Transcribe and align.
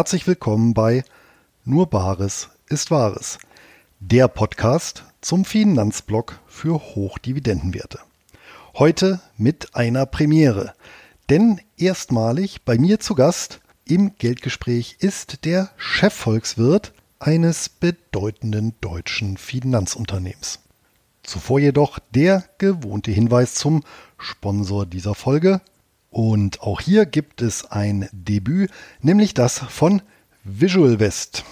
herzlich 0.00 0.26
willkommen 0.26 0.72
bei 0.72 1.04
Nur 1.66 1.90
Bares 1.90 2.48
ist 2.70 2.90
Wahres, 2.90 3.38
der 3.98 4.28
Podcast 4.28 5.04
zum 5.20 5.44
Finanzblock 5.44 6.40
für 6.46 6.80
Hochdividendenwerte. 6.80 7.98
Heute 8.78 9.20
mit 9.36 9.76
einer 9.76 10.06
Premiere, 10.06 10.72
denn 11.28 11.60
erstmalig 11.76 12.62
bei 12.62 12.78
mir 12.78 12.98
zu 12.98 13.14
Gast 13.14 13.60
im 13.84 14.16
Geldgespräch 14.16 14.96
ist 15.00 15.44
der 15.44 15.68
Chefvolkswirt 15.76 16.94
eines 17.18 17.68
bedeutenden 17.68 18.72
deutschen 18.80 19.36
Finanzunternehmens. 19.36 20.60
Zuvor 21.22 21.60
jedoch 21.60 21.98
der 22.14 22.44
gewohnte 22.56 23.10
Hinweis 23.10 23.54
zum 23.54 23.82
Sponsor 24.16 24.86
dieser 24.86 25.14
Folge. 25.14 25.60
Und 26.10 26.60
auch 26.60 26.80
hier 26.80 27.06
gibt 27.06 27.40
es 27.40 27.70
ein 27.70 28.08
Debüt, 28.12 28.70
nämlich 29.00 29.32
das 29.32 29.58
von 29.58 30.02
Visual 30.42 30.98
West. 30.98 31.44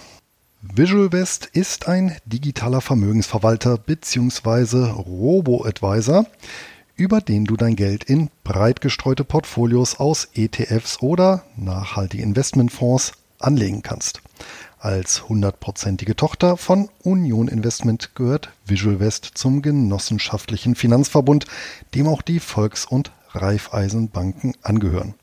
Visual 0.61 1.13
West 1.13 1.45
ist 1.53 1.87
ein 1.87 2.17
digitaler 2.25 2.81
Vermögensverwalter 2.81 3.77
bzw. 3.77 4.91
Robo-Advisor, 4.91 6.25
über 6.97 7.21
den 7.21 7.45
du 7.45 7.55
dein 7.55 7.77
Geld 7.77 8.03
in 8.03 8.29
breit 8.43 8.81
gestreute 8.81 9.23
Portfolios 9.23 10.01
aus 10.01 10.27
ETFs 10.33 11.01
oder 11.01 11.43
nachhaltige 11.55 12.23
Investmentfonds 12.23 13.13
anlegen 13.39 13.83
kannst. 13.83 14.21
Als 14.79 15.29
hundertprozentige 15.29 16.17
Tochter 16.17 16.57
von 16.57 16.89
Union 17.03 17.47
Investment 17.47 18.15
gehört 18.15 18.49
Visual 18.65 18.99
West 18.99 19.31
zum 19.35 19.61
genossenschaftlichen 19.61 20.75
Finanzverbund, 20.75 21.45
dem 21.95 22.07
auch 22.07 22.21
die 22.21 22.41
Volks- 22.41 22.85
und 22.85 23.11
Raiffeisenbanken 23.33 24.55
angehören. 24.61 25.15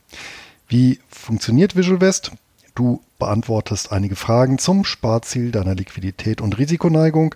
Wie 0.69 1.01
funktioniert 1.09 1.77
Visual 1.77 2.01
West? 2.01 2.33
Du 2.75 3.03
beantwortest 3.19 3.93
einige 3.93 4.17
Fragen 4.17 4.59
zum 4.59 4.85
Sparziel 4.85 5.51
deiner 5.51 5.75
Liquidität 5.75 6.41
und 6.41 6.59
Risikoneigung. 6.59 7.35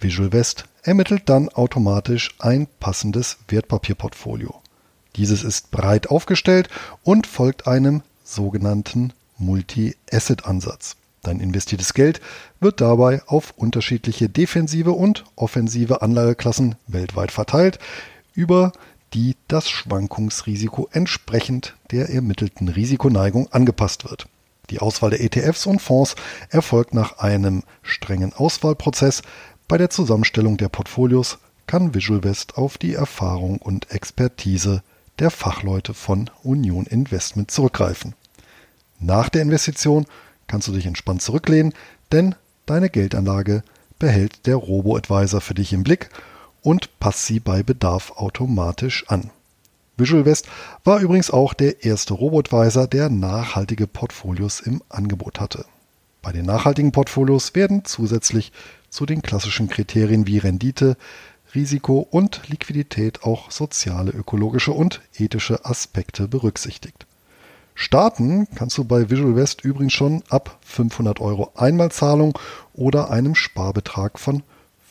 Visual 0.00 0.32
West 0.32 0.64
ermittelt 0.82 1.24
dann 1.26 1.48
automatisch 1.48 2.34
ein 2.38 2.66
passendes 2.80 3.38
Wertpapierportfolio. 3.48 4.54
Dieses 5.16 5.44
ist 5.44 5.70
breit 5.70 6.08
aufgestellt 6.08 6.68
und 7.02 7.26
folgt 7.26 7.66
einem 7.66 8.02
sogenannten 8.24 9.12
Multi-Asset-Ansatz. 9.38 10.96
Dein 11.22 11.38
investiertes 11.38 11.94
Geld 11.94 12.20
wird 12.58 12.80
dabei 12.80 13.22
auf 13.26 13.52
unterschiedliche 13.56 14.28
defensive 14.28 14.92
und 14.92 15.24
offensive 15.36 16.02
Anlageklassen 16.02 16.76
weltweit 16.88 17.30
verteilt, 17.30 17.78
über 18.34 18.72
die 19.14 19.36
das 19.48 19.68
Schwankungsrisiko 19.68 20.88
entsprechend 20.92 21.74
der 21.90 22.10
ermittelten 22.10 22.68
Risikoneigung 22.68 23.48
angepasst 23.52 24.08
wird. 24.08 24.26
Die 24.70 24.80
Auswahl 24.80 25.10
der 25.10 25.20
ETFs 25.22 25.66
und 25.66 25.82
Fonds 25.82 26.14
erfolgt 26.48 26.94
nach 26.94 27.18
einem 27.18 27.62
strengen 27.82 28.32
Auswahlprozess. 28.32 29.22
Bei 29.68 29.76
der 29.76 29.90
Zusammenstellung 29.90 30.56
der 30.56 30.68
Portfolios 30.68 31.38
kann 31.66 31.94
Visual 31.94 32.24
West 32.24 32.56
auf 32.56 32.78
die 32.78 32.94
Erfahrung 32.94 33.58
und 33.58 33.90
Expertise 33.90 34.82
der 35.18 35.30
Fachleute 35.30 35.94
von 35.94 36.30
Union 36.42 36.86
Investment 36.86 37.50
zurückgreifen. 37.50 38.14
Nach 38.98 39.28
der 39.28 39.42
Investition 39.42 40.06
kannst 40.46 40.68
du 40.68 40.72
dich 40.72 40.86
entspannt 40.86 41.22
zurücklehnen, 41.22 41.74
denn 42.12 42.34
deine 42.66 42.88
Geldanlage 42.88 43.62
behält 43.98 44.46
der 44.46 44.56
Robo-Advisor 44.56 45.40
für 45.40 45.54
dich 45.54 45.72
im 45.72 45.84
Blick 45.84 46.08
und 46.62 46.98
passt 47.00 47.26
sie 47.26 47.40
bei 47.40 47.62
Bedarf 47.62 48.12
automatisch 48.16 49.04
an. 49.08 49.30
Visual 49.96 50.24
West 50.24 50.48
war 50.84 51.00
übrigens 51.00 51.30
auch 51.30 51.52
der 51.54 51.84
erste 51.84 52.14
Robo-Advisor, 52.14 52.86
der 52.86 53.10
nachhaltige 53.10 53.86
Portfolios 53.86 54.60
im 54.60 54.82
Angebot 54.88 55.38
hatte. 55.38 55.66
Bei 56.22 56.32
den 56.32 56.46
nachhaltigen 56.46 56.92
Portfolios 56.92 57.54
werden 57.54 57.84
zusätzlich 57.84 58.52
zu 58.88 59.06
den 59.06 59.22
klassischen 59.22 59.68
Kriterien 59.68 60.26
wie 60.26 60.38
Rendite, 60.38 60.96
Risiko 61.54 62.06
und 62.10 62.48
Liquidität 62.48 63.24
auch 63.24 63.50
soziale, 63.50 64.12
ökologische 64.12 64.72
und 64.72 65.02
ethische 65.18 65.64
Aspekte 65.66 66.28
berücksichtigt. 66.28 67.06
Starten 67.74 68.46
kannst 68.54 68.78
du 68.78 68.84
bei 68.84 69.10
Visual 69.10 69.36
West 69.36 69.64
übrigens 69.64 69.92
schon 69.92 70.22
ab 70.28 70.58
500 70.64 71.20
Euro 71.20 71.52
Einmalzahlung 71.54 72.38
oder 72.74 73.10
einem 73.10 73.34
Sparbetrag 73.34 74.18
von 74.18 74.42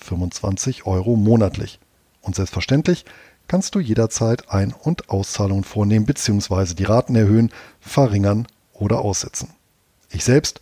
25 0.03 0.85
Euro 0.85 1.16
monatlich. 1.16 1.79
Und 2.22 2.35
selbstverständlich 2.35 3.06
kannst 3.47 3.75
du 3.75 3.79
jederzeit 3.79 4.50
Ein- 4.51 4.73
und 4.73 5.09
Auszahlungen 5.09 5.63
vornehmen 5.63 6.06
bzw. 6.06 6.73
die 6.73 6.84
Raten 6.84 7.16
erhöhen, 7.16 7.51
verringern 7.79 8.47
oder 8.73 9.00
aussetzen. 9.00 9.50
Ich 10.09 10.23
selbst 10.23 10.62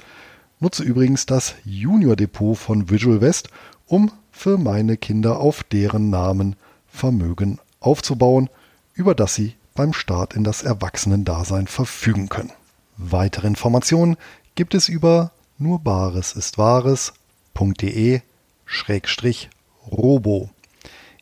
nutze 0.59 0.83
übrigens 0.83 1.25
das 1.25 1.55
Junior 1.65 2.15
Depot 2.15 2.57
von 2.57 2.89
Visual 2.89 3.21
West, 3.21 3.49
um 3.87 4.11
für 4.31 4.57
meine 4.57 4.97
Kinder 4.97 5.39
auf 5.39 5.63
deren 5.63 6.09
Namen 6.09 6.55
Vermögen 6.87 7.59
aufzubauen, 7.79 8.49
über 8.93 9.15
das 9.15 9.35
sie 9.35 9.55
beim 9.75 9.93
Start 9.93 10.33
in 10.33 10.43
das 10.43 10.63
Erwachsenendasein 10.63 11.67
verfügen 11.67 12.29
können. 12.29 12.51
Weitere 12.97 13.47
Informationen 13.47 14.17
gibt 14.55 14.73
es 14.73 14.89
über 14.89 15.31
nur 15.57 15.81
ist 16.35 16.57
Wahres.de 16.57 18.21
Robo. 19.91 20.49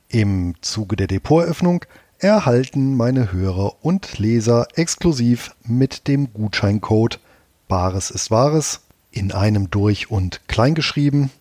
Im 0.09 0.56
Zuge 0.62 0.97
der 0.97 1.08
Depoteröffnung 1.08 1.85
erhalten 2.19 2.96
meine 2.96 3.31
Hörer 3.31 3.85
und 3.85 4.19
Leser 4.19 4.68
exklusiv 4.75 5.56
mit 5.63 6.08
dem 6.08 6.34
Gutscheincode 6.34 7.19
Bares 7.68 8.12
ist 8.12 8.31
Wahres 8.31 8.81
in 9.12 9.31
einem 9.31 9.69
durch 9.69 10.12
und 10.12 10.47
kleingeschrieben 10.47 11.31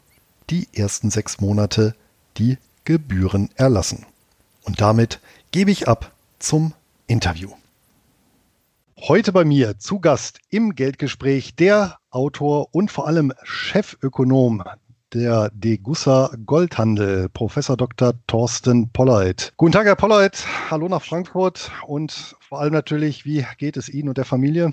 die 0.49 0.69
ersten 0.73 1.11
sechs 1.11 1.41
Monate 1.41 1.95
die 2.37 2.59
Gebühren 2.85 3.51
erlassen. 3.57 4.07
Und 4.63 4.81
damit 4.81 5.21
gebe 5.51 5.71
ich 5.71 5.89
ab 5.89 6.13
zum 6.39 6.73
Interview. 7.09 7.51
Heute 8.97 9.33
bei 9.33 9.45
mir 9.45 9.79
zu 9.79 9.99
Gast 9.99 10.39
im 10.51 10.75
Geldgespräch 10.75 11.57
der 11.57 11.99
Autor 12.11 12.69
und 12.73 12.91
vor 12.91 13.07
allem 13.07 13.33
Chefökonom 13.43 14.63
der 15.13 15.51
Degussa 15.55 16.31
Goldhandel, 16.45 17.29
Professor 17.29 17.77
Dr. 17.77 18.15
Thorsten 18.27 18.91
Polleit. 18.93 19.53
Guten 19.57 19.73
Tag, 19.73 19.87
Herr 19.87 19.97
Polleit. 19.97 20.45
Hallo 20.71 20.89
nach 20.89 21.03
Frankfurt 21.03 21.71
und 21.87 22.37
vor 22.41 22.61
allem 22.61 22.73
natürlich, 22.73 23.25
wie 23.25 23.45
geht 23.59 23.77
es 23.77 23.89
Ihnen 23.89 24.09
und 24.09 24.19
der 24.19 24.25
Familie? 24.25 24.73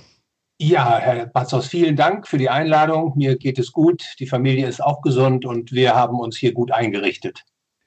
Ja, 0.60 0.98
Herr 0.98 1.26
Batzos, 1.26 1.68
vielen 1.68 1.96
Dank 1.96 2.28
für 2.28 2.38
die 2.38 2.50
Einladung. 2.50 3.14
Mir 3.16 3.38
geht 3.38 3.60
es 3.60 3.72
gut. 3.72 4.04
Die 4.20 4.28
Familie 4.28 4.68
ist 4.68 4.84
auch 4.84 5.02
gesund 5.02 5.46
und 5.46 5.72
wir 5.72 5.96
haben 5.96 6.20
uns 6.20 6.38
hier 6.38 6.54
gut 6.54 6.72
eingerichtet. 6.72 7.44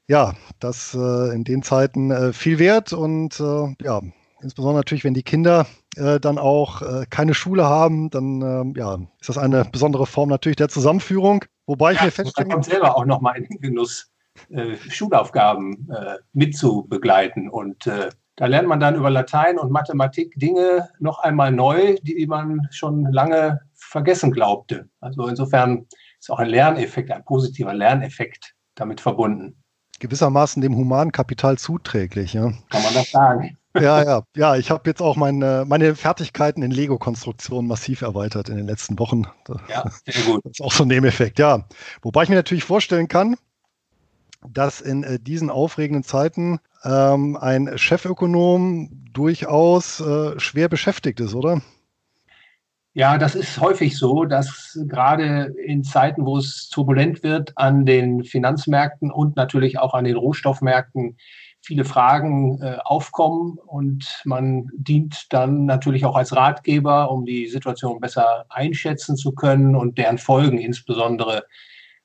Ja, 0.08 0.34
das 0.60 0.94
äh, 0.94 1.34
in 1.34 1.44
den 1.44 1.62
Zeiten 1.62 2.10
äh, 2.10 2.32
viel 2.32 2.58
wert 2.58 2.92
und 2.92 3.40
äh, 3.40 3.74
ja, 3.82 4.00
insbesondere 4.40 4.78
natürlich, 4.78 5.04
wenn 5.04 5.14
die 5.14 5.22
Kinder 5.22 5.66
äh, 5.96 6.20
dann 6.20 6.38
auch 6.38 6.82
äh, 6.82 7.06
keine 7.08 7.34
Schule 7.34 7.64
haben, 7.64 8.10
dann 8.10 8.40
ähm, 8.42 8.74
ja, 8.76 8.98
ist 9.20 9.28
das 9.28 9.38
eine 9.38 9.64
besondere 9.64 10.06
Form 10.06 10.28
natürlich 10.28 10.56
der 10.56 10.68
Zusammenführung. 10.68 11.44
Wobei 11.66 11.92
ja, 11.92 11.98
ich 11.98 12.04
mir 12.04 12.10
feststelle. 12.10 12.48
Man 12.48 12.54
kommt 12.54 12.64
selber 12.66 12.96
auch 12.96 13.04
nochmal 13.04 13.36
in 13.36 13.44
den 13.44 13.60
Genuss, 13.60 14.10
äh, 14.50 14.76
Schulaufgaben 14.88 15.88
äh, 15.90 16.16
mitzubegleiten. 16.32 17.48
Und 17.48 17.86
äh, 17.86 18.10
da 18.36 18.46
lernt 18.46 18.68
man 18.68 18.80
dann 18.80 18.94
über 18.94 19.10
Latein 19.10 19.58
und 19.58 19.70
Mathematik 19.70 20.34
Dinge 20.36 20.88
noch 20.98 21.18
einmal 21.20 21.52
neu, 21.52 21.96
die 22.02 22.26
man 22.26 22.68
schon 22.70 23.10
lange 23.12 23.60
vergessen 23.74 24.30
glaubte. 24.30 24.88
Also 25.00 25.26
insofern 25.26 25.86
ist 26.18 26.30
auch 26.30 26.38
ein 26.38 26.48
Lerneffekt, 26.48 27.10
ein 27.10 27.24
positiver 27.24 27.74
Lerneffekt 27.74 28.54
damit 28.74 29.00
verbunden. 29.00 29.62
Gewissermaßen 29.98 30.60
dem 30.60 30.76
Humankapital 30.76 31.56
zuträglich, 31.56 32.34
ja. 32.34 32.52
Kann 32.68 32.82
man 32.82 32.92
das 32.92 33.10
sagen 33.10 33.56
ja, 33.80 34.02
ja, 34.02 34.22
ja. 34.36 34.56
Ich 34.56 34.70
habe 34.70 34.88
jetzt 34.88 35.00
auch 35.00 35.16
meine, 35.16 35.64
meine 35.66 35.94
Fertigkeiten 35.94 36.62
in 36.62 36.70
Lego-Konstruktion 36.70 37.66
massiv 37.66 38.02
erweitert 38.02 38.48
in 38.48 38.56
den 38.56 38.66
letzten 38.66 38.98
Wochen. 38.98 39.24
Ja, 39.68 39.84
sehr 40.04 40.22
gut. 40.24 40.44
Das 40.44 40.52
ist 40.58 40.60
auch 40.62 40.72
so 40.72 40.84
ein 40.84 40.88
Nebeneffekt, 40.88 41.38
ja. 41.38 41.66
Wobei 42.02 42.24
ich 42.24 42.28
mir 42.28 42.36
natürlich 42.36 42.64
vorstellen 42.64 43.08
kann, 43.08 43.36
dass 44.48 44.80
in 44.80 45.02
äh, 45.02 45.18
diesen 45.18 45.50
aufregenden 45.50 46.04
Zeiten 46.04 46.58
ähm, 46.84 47.36
ein 47.36 47.76
Chefökonom 47.76 48.90
durchaus 49.12 50.00
äh, 50.00 50.38
schwer 50.38 50.68
beschäftigt 50.68 51.20
ist, 51.20 51.34
oder? 51.34 51.60
Ja, 52.96 53.18
das 53.18 53.34
ist 53.34 53.60
häufig 53.60 53.98
so, 53.98 54.24
dass 54.24 54.78
gerade 54.88 55.54
in 55.62 55.84
Zeiten, 55.84 56.24
wo 56.24 56.38
es 56.38 56.70
turbulent 56.70 57.22
wird 57.22 57.52
an 57.56 57.84
den 57.84 58.24
Finanzmärkten 58.24 59.10
und 59.10 59.36
natürlich 59.36 59.78
auch 59.78 59.92
an 59.92 60.04
den 60.04 60.16
Rohstoffmärkten, 60.16 61.18
viele 61.66 61.84
Fragen 61.84 62.62
äh, 62.62 62.78
aufkommen 62.84 63.58
und 63.66 64.22
man 64.24 64.70
dient 64.72 65.32
dann 65.32 65.66
natürlich 65.66 66.04
auch 66.04 66.14
als 66.14 66.34
Ratgeber, 66.34 67.10
um 67.10 67.24
die 67.24 67.48
Situation 67.48 67.98
besser 67.98 68.46
einschätzen 68.48 69.16
zu 69.16 69.32
können 69.32 69.74
und 69.74 69.98
deren 69.98 70.18
Folgen 70.18 70.58
insbesondere 70.58 71.42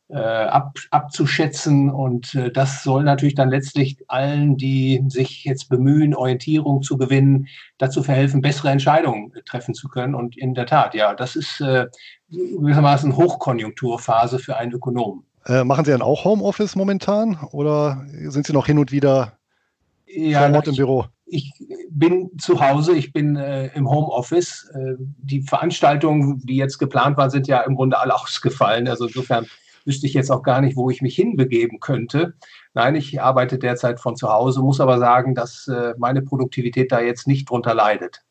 äh, 0.09 0.17
ab, 0.17 0.79
abzuschätzen. 0.89 1.91
Und 1.91 2.33
äh, 2.33 2.51
das 2.51 2.81
soll 2.81 3.03
natürlich 3.03 3.35
dann 3.35 3.49
letztlich 3.49 3.97
allen, 4.07 4.57
die 4.57 5.03
sich 5.09 5.45
jetzt 5.45 5.69
bemühen, 5.69 6.15
Orientierung 6.15 6.81
zu 6.81 6.97
gewinnen, 6.97 7.47
dazu 7.77 8.01
verhelfen, 8.01 8.41
bessere 8.41 8.71
Entscheidungen 8.71 9.31
treffen 9.45 9.75
zu 9.75 9.89
können. 9.89 10.15
Und 10.15 10.35
in 10.37 10.55
der 10.55 10.65
Tat, 10.65 10.95
ja, 10.95 11.13
das 11.13 11.35
ist 11.35 11.61
äh, 11.61 11.85
gewissermaßen 12.29 13.15
Hochkonjunkturphase 13.15 14.39
für 14.39 14.57
einen 14.57 14.71
Ökonomen. 14.71 15.23
Äh, 15.45 15.63
machen 15.63 15.85
Sie 15.85 15.91
dann 15.91 16.01
auch 16.01 16.25
Homeoffice 16.25 16.75
momentan 16.75 17.37
oder 17.51 18.03
sind 18.27 18.47
Sie 18.47 18.53
noch 18.53 18.65
hin 18.65 18.79
und 18.79 18.91
wieder 18.91 19.37
ja, 20.13 20.47
vor 20.47 20.55
Ort 20.55 20.67
im 20.67 20.75
Büro? 20.75 21.05
Ich 21.25 21.53
bin 21.89 22.29
zu 22.37 22.59
Hause, 22.59 22.93
ich 22.93 23.13
bin 23.13 23.35
äh, 23.37 23.67
im 23.75 23.89
Homeoffice. 23.89 24.69
Äh, 24.73 24.95
die 24.99 25.41
Veranstaltungen, 25.41 26.39
die 26.39 26.57
jetzt 26.57 26.77
geplant 26.77 27.17
waren, 27.17 27.29
sind 27.29 27.47
ja 27.47 27.61
im 27.61 27.75
Grunde 27.75 27.99
alle 27.99 28.15
ausgefallen. 28.21 28.87
Also 28.87 29.05
insofern 29.07 29.47
wüsste 29.85 30.07
ich 30.07 30.13
jetzt 30.13 30.31
auch 30.31 30.43
gar 30.43 30.61
nicht, 30.61 30.75
wo 30.75 30.89
ich 30.89 31.01
mich 31.01 31.15
hinbegeben 31.15 31.79
könnte. 31.79 32.33
Nein, 32.73 32.95
ich 32.95 33.21
arbeite 33.21 33.57
derzeit 33.57 33.99
von 33.99 34.15
zu 34.15 34.29
Hause, 34.29 34.61
muss 34.61 34.79
aber 34.79 34.99
sagen, 34.99 35.35
dass 35.35 35.67
äh, 35.67 35.93
meine 35.97 36.21
Produktivität 36.21 36.91
da 36.91 37.01
jetzt 37.01 37.27
nicht 37.27 37.49
drunter 37.49 37.73
leidet. 37.73 38.23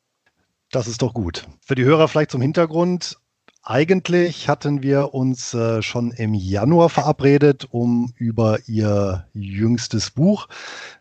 Das 0.70 0.86
ist 0.86 1.02
doch 1.02 1.14
gut. 1.14 1.46
Für 1.60 1.74
die 1.74 1.84
Hörer 1.84 2.06
vielleicht 2.06 2.30
zum 2.30 2.40
Hintergrund. 2.40 3.18
Eigentlich 3.62 4.48
hatten 4.48 4.82
wir 4.82 5.12
uns 5.12 5.52
äh, 5.52 5.82
schon 5.82 6.12
im 6.12 6.32
Januar 6.32 6.88
verabredet, 6.88 7.66
um 7.70 8.12
über 8.16 8.58
Ihr 8.66 9.26
jüngstes 9.34 10.10
Buch 10.10 10.48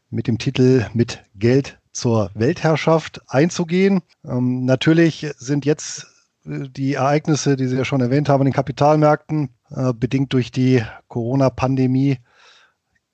mit 0.09 0.27
dem 0.27 0.37
Titel 0.37 0.87
Mit 0.93 1.23
Geld 1.35 1.79
zur 1.91 2.31
Weltherrschaft 2.33 3.21
einzugehen. 3.27 4.01
Ähm, 4.25 4.65
natürlich 4.65 5.27
sind 5.37 5.65
jetzt 5.65 6.07
äh, 6.45 6.69
die 6.69 6.95
Ereignisse, 6.95 7.55
die 7.55 7.67
Sie 7.67 7.77
ja 7.77 7.85
schon 7.85 8.01
erwähnt 8.01 8.29
haben, 8.29 8.41
in 8.41 8.45
den 8.45 8.53
Kapitalmärkten, 8.53 9.49
äh, 9.71 9.93
bedingt 9.93 10.33
durch 10.33 10.51
die 10.51 10.83
Corona-Pandemie, 11.07 12.19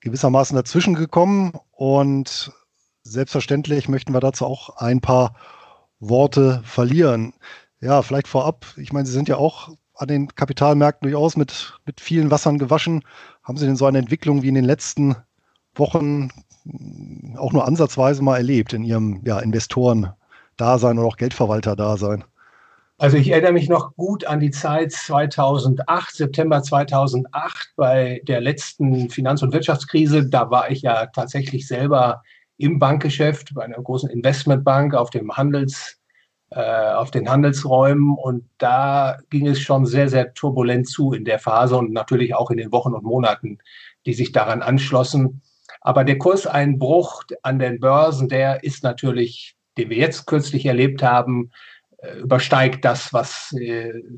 gewissermaßen 0.00 0.56
dazwischen 0.56 0.94
gekommen. 0.94 1.52
Und 1.72 2.52
selbstverständlich 3.02 3.88
möchten 3.88 4.12
wir 4.12 4.20
dazu 4.20 4.46
auch 4.46 4.76
ein 4.76 5.00
paar 5.00 5.34
Worte 5.98 6.62
verlieren. 6.64 7.34
Ja, 7.80 8.02
vielleicht 8.02 8.28
vorab. 8.28 8.66
Ich 8.76 8.92
meine, 8.92 9.06
Sie 9.06 9.12
sind 9.12 9.28
ja 9.28 9.36
auch 9.36 9.70
an 9.94 10.08
den 10.08 10.34
Kapitalmärkten 10.34 11.10
durchaus 11.10 11.36
mit, 11.36 11.78
mit 11.86 12.00
vielen 12.00 12.30
Wassern 12.30 12.58
gewaschen. 12.58 13.02
Haben 13.42 13.58
Sie 13.58 13.66
denn 13.66 13.76
so 13.76 13.86
eine 13.86 13.98
Entwicklung 13.98 14.42
wie 14.42 14.48
in 14.48 14.54
den 14.54 14.64
letzten 14.64 15.16
Wochen 15.74 16.30
auch 17.36 17.52
nur 17.52 17.66
ansatzweise 17.66 18.22
mal 18.22 18.36
erlebt 18.36 18.72
in 18.72 18.84
Ihrem 18.84 19.20
ja, 19.24 19.38
Investoren-Dasein 19.38 20.98
oder 20.98 21.08
auch 21.08 21.16
Geldverwalter-Dasein? 21.16 22.24
Also 22.98 23.18
ich 23.18 23.30
erinnere 23.30 23.52
mich 23.52 23.68
noch 23.68 23.94
gut 23.96 24.24
an 24.24 24.40
die 24.40 24.50
Zeit 24.50 24.90
2008, 24.90 26.16
September 26.16 26.62
2008 26.62 27.72
bei 27.76 28.22
der 28.26 28.40
letzten 28.40 29.10
Finanz- 29.10 29.42
und 29.42 29.52
Wirtschaftskrise. 29.52 30.26
Da 30.30 30.50
war 30.50 30.70
ich 30.70 30.80
ja 30.80 31.04
tatsächlich 31.06 31.68
selber 31.68 32.22
im 32.56 32.78
Bankgeschäft 32.78 33.52
bei 33.54 33.64
einer 33.64 33.82
großen 33.82 34.08
Investmentbank 34.08 34.94
auf 34.94 35.10
dem 35.10 35.36
Handels, 35.36 35.98
äh, 36.50 36.92
auf 36.92 37.10
den 37.10 37.28
Handelsräumen 37.28 38.16
und 38.16 38.48
da 38.56 39.18
ging 39.28 39.46
es 39.46 39.60
schon 39.60 39.84
sehr, 39.84 40.08
sehr 40.08 40.32
turbulent 40.32 40.88
zu 40.88 41.12
in 41.12 41.26
der 41.26 41.38
Phase 41.38 41.76
und 41.76 41.92
natürlich 41.92 42.34
auch 42.34 42.50
in 42.50 42.56
den 42.56 42.72
Wochen 42.72 42.94
und 42.94 43.04
Monaten, 43.04 43.58
die 44.06 44.14
sich 44.14 44.32
daran 44.32 44.62
anschlossen. 44.62 45.42
Aber 45.86 46.02
der 46.02 46.18
Kurseinbruch 46.18 47.22
an 47.42 47.60
den 47.60 47.78
Börsen, 47.78 48.28
der 48.28 48.64
ist 48.64 48.82
natürlich, 48.82 49.54
den 49.78 49.88
wir 49.88 49.98
jetzt 49.98 50.26
kürzlich 50.26 50.66
erlebt 50.66 51.00
haben, 51.00 51.52
äh, 51.98 52.18
übersteigt 52.18 52.84
das, 52.84 53.12
was 53.12 53.54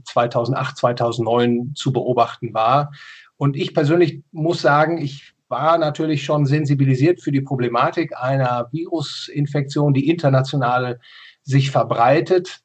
2008, 0.04 0.72
äh, 0.72 0.74
2009 0.76 1.72
zu 1.74 1.92
beobachten 1.92 2.54
war. 2.54 2.90
Und 3.36 3.54
ich 3.54 3.74
persönlich 3.74 4.22
muss 4.32 4.62
sagen, 4.62 4.96
ich 4.96 5.34
war 5.48 5.76
natürlich 5.76 6.24
schon 6.24 6.46
sensibilisiert 6.46 7.20
für 7.20 7.32
die 7.32 7.42
Problematik 7.42 8.16
einer 8.16 8.70
Virusinfektion, 8.72 9.92
die 9.92 10.08
international 10.08 10.98
sich 11.42 11.70
verbreitet. 11.70 12.60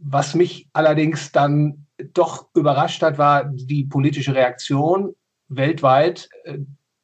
Was 0.00 0.34
mich 0.34 0.70
allerdings 0.72 1.32
dann 1.32 1.86
doch 2.14 2.46
überrascht 2.54 3.02
hat, 3.02 3.18
war 3.18 3.44
die 3.44 3.84
politische 3.84 4.34
Reaktion 4.34 5.14
weltweit 5.48 6.30
äh, 6.44 6.60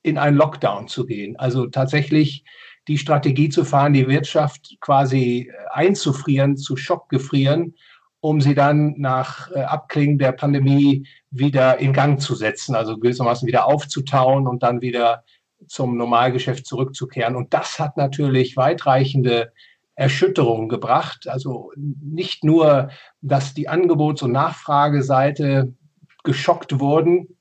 in 0.08 0.18
einen 0.18 0.36
Lockdown 0.36 0.88
zu 0.88 1.06
gehen. 1.06 1.36
Also 1.36 1.66
tatsächlich 1.66 2.44
die 2.88 2.98
Strategie 2.98 3.50
zu 3.50 3.64
fahren, 3.64 3.92
die 3.92 4.08
Wirtschaft 4.08 4.76
quasi 4.80 5.50
äh, 5.50 5.54
einzufrieren, 5.70 6.56
zu 6.56 6.76
schockgefrieren, 6.76 7.74
um 8.20 8.40
sie 8.40 8.54
dann 8.54 8.94
nach 8.98 9.50
äh, 9.52 9.60
Abklingen 9.60 10.18
der 10.18 10.32
Pandemie 10.32 11.06
wieder 11.30 11.78
in 11.78 11.92
Gang 11.92 12.20
zu 12.20 12.34
setzen, 12.34 12.74
also 12.74 12.98
gewissermaßen 12.98 13.46
wieder 13.46 13.66
aufzutauen 13.66 14.46
und 14.46 14.62
dann 14.62 14.80
wieder 14.80 15.24
zum 15.66 15.96
Normalgeschäft 15.96 16.66
zurückzukehren. 16.66 17.36
Und 17.36 17.52
das 17.52 17.78
hat 17.78 17.96
natürlich 17.96 18.56
weitreichende 18.56 19.52
Erschütterungen 19.94 20.68
gebracht. 20.68 21.28
Also 21.28 21.72
nicht 21.76 22.44
nur, 22.44 22.90
dass 23.20 23.54
die 23.54 23.68
Angebots- 23.68 24.22
und 24.22 24.32
Nachfrageseite 24.32 25.74
geschockt 26.22 26.78
wurden, 26.78 27.37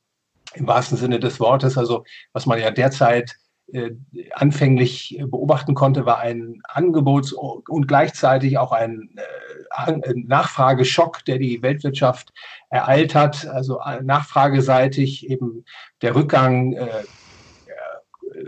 im 0.58 0.68
wahrsten 0.68 0.98
Sinne 0.98 1.20
des 1.20 1.40
Wortes, 1.40 1.78
also 1.78 2.04
was 2.34 2.46
man 2.46 2.60
ja 2.60 2.72
derzeit 2.72 3.36
äh, 3.74 3.92
anfänglich 4.34 5.22
beobachten 5.28 5.74
konnte, 5.74 6.06
war 6.06 6.20
ein 6.20 6.62
Angebots- 6.70 7.34
und 7.34 7.88
gleichzeitig 7.88 8.58
auch 8.58 8.72
ein 8.72 9.10
äh, 9.16 10.14
Nachfrageschock, 10.16 11.26
der 11.26 11.38
die 11.38 11.62
Weltwirtschaft 11.62 12.32
ereilt 12.70 13.14
hat. 13.14 13.46
Also 13.48 13.80
äh, 13.80 14.02
nachfrageseitig 14.02 15.30
eben 15.30 15.66
der 16.02 16.16
Rückgang 16.16 16.78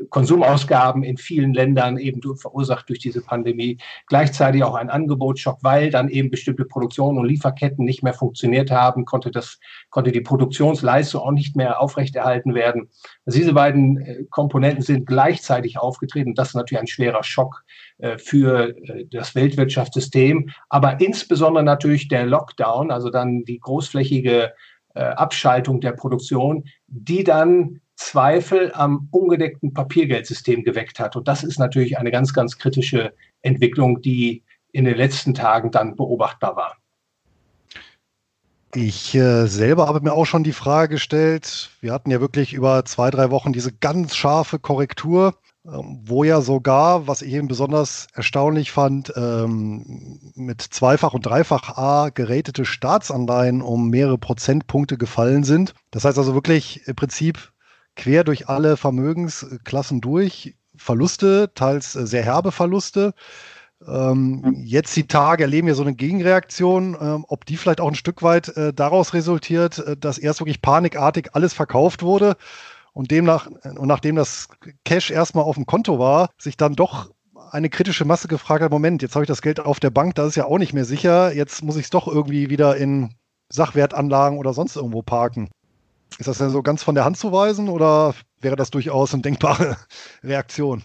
Konsumausgaben 0.10 1.04
in 1.04 1.18
vielen 1.18 1.54
Ländern 1.54 1.98
eben 1.98 2.22
verursacht 2.36 2.90
durch 2.90 3.00
diese 3.00 3.22
Pandemie. 3.22 3.78
Gleichzeitig 4.08 4.64
auch 4.64 4.76
ein 4.76 4.90
Angebotsschock, 4.90 5.60
weil 5.62 5.90
dann 5.90 6.10
eben 6.10 6.30
bestimmte 6.30 6.66
Produktionen 6.66 7.18
und 7.18 7.26
Lieferketten 7.26 7.86
nicht 7.86 8.04
mehr 8.04 8.14
funktioniert 8.14 8.72
haben, 8.72 9.06
konnte 9.06 9.32
das, 9.32 9.60
konnte 9.90 10.12
die 10.12 10.22
Produktionsleistung 10.22 11.22
auch 11.22 11.32
nicht 11.32 11.56
mehr 11.56 11.82
aufrechterhalten 11.82 12.54
werden. 12.54 12.90
Also 13.26 13.40
diese 13.40 13.54
beiden 13.54 13.98
äh, 13.98 14.24
Komponenten 14.30 14.84
sind 14.84 15.06
gleichzeitig 15.06 15.78
aufgetreten. 15.78 16.36
Das 16.36 16.50
ist 16.50 16.56
natürlich 16.56 16.82
ein 16.82 16.88
schwerer 16.88 17.24
Schock 17.24 17.64
äh, 18.00 18.18
für 18.18 18.76
äh, 18.88 19.06
das 19.12 19.36
Weltwirtschaftssystem, 19.36 20.50
aber 20.70 21.00
insbesondere 21.00 21.64
natürlich 21.64 22.08
der 22.08 22.26
Lockdown, 22.26 22.92
also 22.92 23.10
dann 23.10 23.44
die 23.46 23.60
großflächige 23.60 24.54
Abschaltung 24.96 25.82
der 25.82 25.92
Produktion, 25.92 26.66
die 26.88 27.24
dann 27.24 27.80
Zweifel 28.00 28.72
am 28.74 29.10
ungedeckten 29.12 29.74
Papiergeldsystem 29.74 30.64
geweckt 30.64 31.00
hat. 31.00 31.16
Und 31.16 31.28
das 31.28 31.44
ist 31.44 31.60
natürlich 31.60 31.98
eine 31.98 32.12
ganz, 32.12 32.34
ganz 32.34 32.58
kritische 32.58 33.14
Entwicklung, 33.42 34.02
die 34.02 34.42
in 34.72 34.86
den 34.86 34.96
letzten 34.96 35.34
Tagen 35.34 35.70
dann 35.70 35.96
beobachtbar 35.96 36.56
war. 36.56 36.78
Ich 38.74 39.16
äh, 39.16 39.48
selber 39.48 39.88
habe 39.88 40.02
mir 40.02 40.14
auch 40.14 40.26
schon 40.26 40.44
die 40.44 40.54
Frage 40.54 40.96
gestellt, 40.96 41.72
wir 41.82 41.92
hatten 41.92 42.12
ja 42.12 42.22
wirklich 42.22 42.54
über 42.54 42.86
zwei, 42.86 43.10
drei 43.10 43.32
Wochen 43.32 43.52
diese 43.52 43.74
ganz 43.74 44.16
scharfe 44.16 44.60
Korrektur, 44.60 45.36
ähm, 45.66 46.02
wo 46.06 46.24
ja 46.24 46.40
sogar, 46.40 47.08
was 47.08 47.24
ich 47.24 47.34
eben 47.34 47.48
besonders 47.48 48.08
erstaunlich 48.14 48.72
fand, 48.72 49.12
ähm, 49.16 50.20
mit 50.36 50.62
Zweifach- 50.62 51.16
und 51.16 51.26
Dreifach-A 51.26 52.10
geratete 52.10 52.64
Staatsanleihen 52.64 53.64
um 53.64 53.90
mehrere 53.90 54.20
Prozentpunkte 54.20 54.98
gefallen 54.98 55.44
sind. 55.44 55.74
Das 55.90 56.06
heißt 56.06 56.20
also 56.20 56.36
wirklich 56.36 56.88
im 56.88 56.96
Prinzip 56.96 57.52
quer 58.00 58.24
durch 58.24 58.48
alle 58.48 58.78
Vermögensklassen 58.78 60.00
durch. 60.02 60.56
Verluste, 60.78 61.52
teils 61.54 61.96
äh, 61.96 62.08
sehr 62.08 62.24
herbe 62.24 62.52
Verluste. 62.52 63.14
Ähm, 63.86 64.56
jetzt 64.64 64.96
die 64.96 65.08
Tage 65.08 65.44
erleben 65.44 65.68
wir 65.68 65.76
so 65.76 65.84
eine 65.84 65.96
Gegenreaktion, 65.96 66.98
ähm, 67.00 67.26
ob 67.28 67.46
die 67.46 67.58
vielleicht 67.58 67.82
auch 67.82 67.90
ein 67.90 67.96
Stück 67.96 68.24
weit 68.24 68.50
äh, 68.56 68.74
daraus 68.74 69.14
resultiert, 69.14 69.80
äh, 69.80 69.98
dass 69.98 70.18
erst 70.18 70.40
wirklich 70.40 70.62
panikartig 70.62 71.30
alles 71.34 71.54
verkauft 71.54 72.02
wurde 72.02 72.36
und 72.94 73.12
demnach 73.12 73.48
und 73.48 73.88
nachdem 73.88 74.16
das 74.16 74.48
Cash 74.86 75.12
erstmal 75.12 75.44
auf 75.44 75.56
dem 75.56 75.66
Konto 75.66 76.00
war, 76.00 76.30
sich 76.38 76.58
dann 76.58 76.76
doch 76.76 77.10
eine 77.52 77.70
kritische 77.70 78.06
Masse 78.06 78.28
gefragt 78.28 78.64
hat, 78.64 78.72
Moment, 78.72 79.02
jetzt 79.02 79.16
habe 79.16 79.24
ich 79.24 79.30
das 79.30 79.42
Geld 79.42 79.60
auf 79.60 79.80
der 79.80 79.92
Bank, 79.92 80.16
das 80.16 80.30
ist 80.30 80.36
ja 80.36 80.46
auch 80.46 80.58
nicht 80.58 80.74
mehr 80.74 80.86
sicher, 80.86 81.34
jetzt 81.34 81.64
muss 81.64 81.78
ich 81.78 81.86
es 81.86 81.90
doch 81.90 82.08
irgendwie 82.08 82.50
wieder 82.50 82.76
in 82.76 83.14
Sachwertanlagen 83.50 84.38
oder 84.38 84.54
sonst 84.54 84.76
irgendwo 84.76 85.02
parken. 85.02 85.50
Ist 86.18 86.28
das 86.28 86.40
denn 86.40 86.50
so 86.50 86.62
ganz 86.64 86.84
von 86.84 86.96
der 86.96 87.06
Hand 87.06 87.18
zu 87.18 87.32
weisen 87.32 87.70
oder 87.70 88.14
wäre 88.42 88.56
das 88.56 88.72
durchaus 88.72 89.14
eine 89.14 89.22
denkbare 89.22 89.78
Reaktion? 90.24 90.84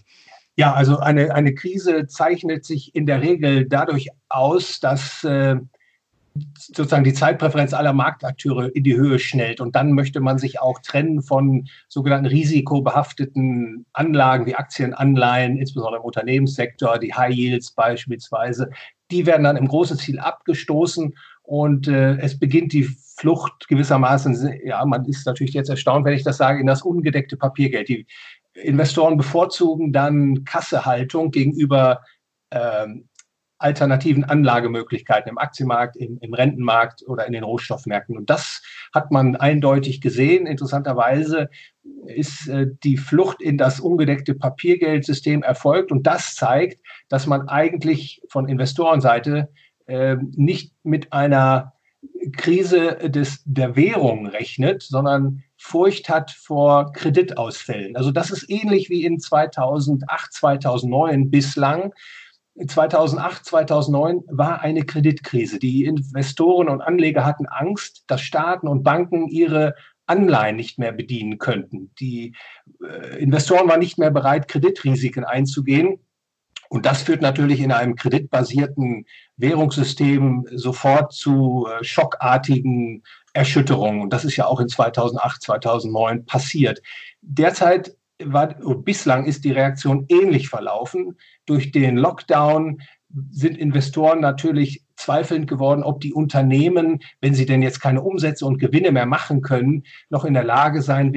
Ja, 0.56 0.72
also 0.72 0.98
eine, 0.98 1.34
eine 1.34 1.54
Krise 1.54 2.06
zeichnet 2.06 2.64
sich 2.64 2.94
in 2.94 3.06
der 3.06 3.22
Regel 3.22 3.66
dadurch 3.68 4.08
aus, 4.28 4.78
dass 4.78 5.24
äh, 5.24 5.56
sozusagen 6.56 7.04
die 7.04 7.12
Zeitpräferenz 7.12 7.72
aller 7.74 7.92
Marktakteure 7.92 8.74
in 8.74 8.84
die 8.84 8.96
Höhe 8.96 9.18
schnellt. 9.18 9.60
Und 9.60 9.76
dann 9.76 9.92
möchte 9.92 10.20
man 10.20 10.38
sich 10.38 10.60
auch 10.60 10.80
trennen 10.80 11.22
von 11.22 11.66
sogenannten 11.88 12.26
risikobehafteten 12.26 13.86
Anlagen 13.92 14.46
wie 14.46 14.54
Aktienanleihen, 14.54 15.56
insbesondere 15.56 16.00
im 16.00 16.06
Unternehmenssektor, 16.06 16.98
die 16.98 17.14
High 17.14 17.34
Yields 17.34 17.72
beispielsweise. 17.72 18.70
Die 19.10 19.26
werden 19.26 19.44
dann 19.44 19.56
im 19.56 19.68
großen 19.68 19.98
Ziel 19.98 20.18
abgestoßen 20.18 21.14
und 21.42 21.88
äh, 21.88 22.16
es 22.18 22.38
beginnt 22.38 22.72
die 22.72 22.88
Flucht 23.16 23.68
gewissermaßen, 23.68 24.60
ja, 24.64 24.84
man 24.84 25.04
ist 25.04 25.26
natürlich 25.26 25.54
jetzt 25.54 25.70
erstaunt, 25.70 26.04
wenn 26.04 26.14
ich 26.14 26.24
das 26.24 26.36
sage, 26.36 26.60
in 26.60 26.66
das 26.66 26.82
ungedeckte 26.82 27.36
Papiergeld. 27.36 27.88
Die 27.88 28.06
Investoren 28.54 29.16
bevorzugen 29.16 29.92
dann 29.92 30.44
Kassehaltung 30.44 31.30
gegenüber 31.30 32.00
ähm, 32.50 33.08
alternativen 33.58 34.24
Anlagemöglichkeiten 34.24 35.30
im 35.30 35.38
Aktienmarkt, 35.38 35.96
im, 35.96 36.18
im, 36.20 36.34
Rentenmarkt 36.34 37.02
oder 37.06 37.26
in 37.26 37.32
den 37.32 37.44
Rohstoffmärkten. 37.44 38.16
Und 38.16 38.28
das 38.28 38.62
hat 38.92 39.10
man 39.10 39.36
eindeutig 39.36 40.00
gesehen. 40.00 40.46
Interessanterweise 40.46 41.48
ist 42.06 42.48
äh, 42.48 42.66
die 42.82 42.96
Flucht 42.96 43.40
in 43.40 43.56
das 43.56 43.80
ungedeckte 43.80 44.34
Papiergeldsystem 44.34 45.42
erfolgt. 45.42 45.92
Und 45.92 46.06
das 46.06 46.34
zeigt, 46.34 46.84
dass 47.08 47.26
man 47.26 47.48
eigentlich 47.48 48.20
von 48.28 48.48
Investorenseite 48.48 49.48
äh, 49.86 50.16
nicht 50.32 50.74
mit 50.82 51.12
einer 51.12 51.73
Krise 52.32 53.10
des, 53.10 53.42
der 53.44 53.76
Währung 53.76 54.26
rechnet, 54.26 54.82
sondern 54.82 55.42
Furcht 55.56 56.08
hat 56.08 56.30
vor 56.30 56.92
Kreditausfällen. 56.92 57.96
Also 57.96 58.10
das 58.10 58.30
ist 58.30 58.48
ähnlich 58.50 58.90
wie 58.90 59.04
in 59.04 59.18
2008, 59.18 60.32
2009 60.32 61.30
bislang. 61.30 61.92
2008, 62.66 63.44
2009 63.44 64.22
war 64.28 64.60
eine 64.60 64.84
Kreditkrise. 64.84 65.58
Die 65.58 65.84
Investoren 65.84 66.68
und 66.68 66.82
Anleger 66.82 67.24
hatten 67.24 67.46
Angst, 67.46 68.04
dass 68.06 68.20
Staaten 68.20 68.68
und 68.68 68.82
Banken 68.82 69.28
ihre 69.28 69.74
Anleihen 70.06 70.56
nicht 70.56 70.78
mehr 70.78 70.92
bedienen 70.92 71.38
könnten. 71.38 71.90
Die 71.98 72.34
äh, 72.82 73.18
Investoren 73.18 73.68
waren 73.68 73.80
nicht 73.80 73.98
mehr 73.98 74.10
bereit, 74.10 74.48
Kreditrisiken 74.48 75.24
einzugehen. 75.24 75.98
Und 76.68 76.86
das 76.86 77.02
führt 77.02 77.22
natürlich 77.22 77.60
in 77.60 77.72
einem 77.72 77.96
kreditbasierten 77.96 79.06
Währungssystem 79.36 80.46
sofort 80.52 81.12
zu 81.12 81.66
äh, 81.68 81.84
schockartigen 81.84 83.02
Erschütterungen. 83.32 84.00
Und 84.00 84.12
das 84.12 84.24
ist 84.24 84.36
ja 84.36 84.46
auch 84.46 84.60
in 84.60 84.68
2008, 84.68 85.42
2009 85.42 86.24
passiert. 86.24 86.80
Derzeit 87.20 87.96
war, 88.22 88.54
bislang 88.76 89.26
ist 89.26 89.44
die 89.44 89.52
Reaktion 89.52 90.06
ähnlich 90.08 90.48
verlaufen. 90.48 91.18
Durch 91.46 91.72
den 91.72 91.96
Lockdown 91.96 92.80
sind 93.30 93.58
Investoren 93.58 94.20
natürlich 94.20 94.84
zweifelnd 94.96 95.48
geworden, 95.48 95.82
ob 95.82 96.00
die 96.00 96.12
Unternehmen, 96.12 97.00
wenn 97.20 97.34
sie 97.34 97.46
denn 97.46 97.62
jetzt 97.62 97.80
keine 97.80 98.02
Umsätze 98.02 98.46
und 98.46 98.58
Gewinne 98.58 98.92
mehr 98.92 99.06
machen 99.06 99.40
können, 99.42 99.84
noch 100.10 100.24
in 100.24 100.34
der 100.34 100.44
Lage 100.44 100.82
sein 100.82 101.14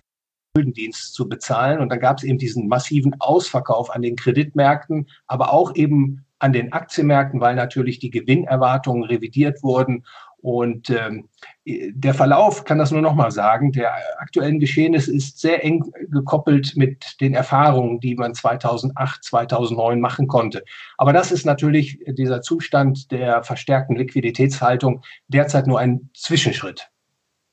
Schuldendienst 0.57 1.13
zu 1.13 1.29
bezahlen. 1.29 1.79
Und 1.79 1.89
dann 1.89 1.99
gab 1.99 2.17
es 2.17 2.23
eben 2.23 2.37
diesen 2.37 2.67
massiven 2.67 3.15
Ausverkauf 3.19 3.93
an 3.93 4.01
den 4.01 4.15
Kreditmärkten, 4.15 5.07
aber 5.27 5.53
auch 5.53 5.75
eben 5.75 6.25
an 6.39 6.53
den 6.53 6.71
Aktienmärkten, 6.71 7.41
weil 7.41 7.55
natürlich 7.55 7.99
die 7.99 8.11
Gewinnerwartungen 8.11 9.03
revidiert 9.03 9.63
wurden 9.63 10.03
und 10.39 10.91
ähm, 10.91 11.27
der 11.65 12.13
Verlauf, 12.13 12.63
kann 12.63 12.77
das 12.77 12.91
nur 12.91 13.01
noch 13.01 13.15
mal 13.15 13.31
sagen, 13.31 13.71
der 13.71 13.91
aktuellen 14.19 14.59
Geschehnisse 14.59 15.13
ist 15.13 15.39
sehr 15.39 15.63
eng 15.63 15.83
gekoppelt 16.09 16.73
mit 16.75 17.19
den 17.19 17.33
Erfahrungen, 17.33 17.99
die 17.99 18.15
man 18.15 18.35
2008, 18.35 19.23
2009 19.23 19.99
machen 19.99 20.27
konnte. 20.27 20.63
Aber 20.97 21.11
das 21.11 21.31
ist 21.31 21.45
natürlich 21.45 21.99
dieser 22.07 22.41
Zustand 22.41 23.11
der 23.11 23.43
verstärkten 23.43 23.95
Liquiditätshaltung 23.95 25.01
derzeit 25.27 25.65
nur 25.65 25.79
ein 25.79 26.11
Zwischenschritt. 26.13 26.91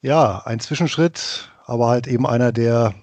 Ja, 0.02 0.42
ein 0.44 0.60
Zwischenschritt, 0.60 1.50
aber 1.66 1.88
halt 1.88 2.06
eben 2.06 2.26
einer, 2.26 2.52
der 2.52 2.94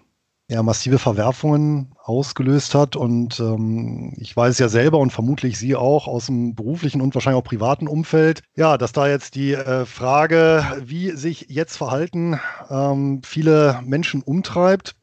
ja, 0.52 0.64
massive 0.64 1.00
Verwerfungen 1.00 1.94
ausgelöst 2.04 2.76
hat. 2.76 2.98
Und 2.98 3.40
ähm, 3.40 4.14
ich 4.18 4.36
weiß 4.36 4.60
ja 4.60 4.68
selber 4.68 5.00
und 5.00 5.12
vermutlich 5.12 5.58
Sie 5.58 5.76
auch 5.76 6.08
aus 6.08 6.26
dem 6.26 6.56
beruflichen 6.56 7.00
und 7.00 7.16
wahrscheinlich 7.16 7.40
auch 7.40 7.48
privaten 7.48 7.88
Umfeld, 7.88 8.42
ja, 8.56 8.78
dass 8.78 8.92
da 8.92 9.08
jetzt 9.08 9.36
die 9.36 9.54
äh, 9.54 9.86
Frage, 9.86 10.66
wie 10.84 11.12
sich 11.12 11.46
jetzt 11.50 11.78
verhalten, 11.78 12.40
ähm, 12.70 13.22
viele 13.24 13.80
Menschen 13.86 14.22
umtreibt. 14.22 14.96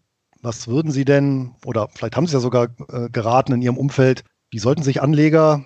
Was 0.43 0.69
würden 0.69 0.93
Sie 0.93 1.07
denn, 1.07 1.55
oder 1.65 1.89
vielleicht 1.95 2.17
haben 2.17 2.27
Sie 2.27 2.35
ja 2.35 2.41
sogar 2.41 2.69
äh, 2.93 3.09
geraten 3.09 3.53
in 3.55 3.63
Ihrem 3.63 3.79
Umfeld, 3.79 4.25
wie 4.51 4.59
sollten 4.59 4.83
sich 4.83 5.03
Anleger 5.03 5.65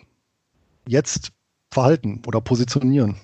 jetzt 0.87 1.33
verhalten 1.73 2.23
oder 2.27 2.41
positionieren? 2.41 3.17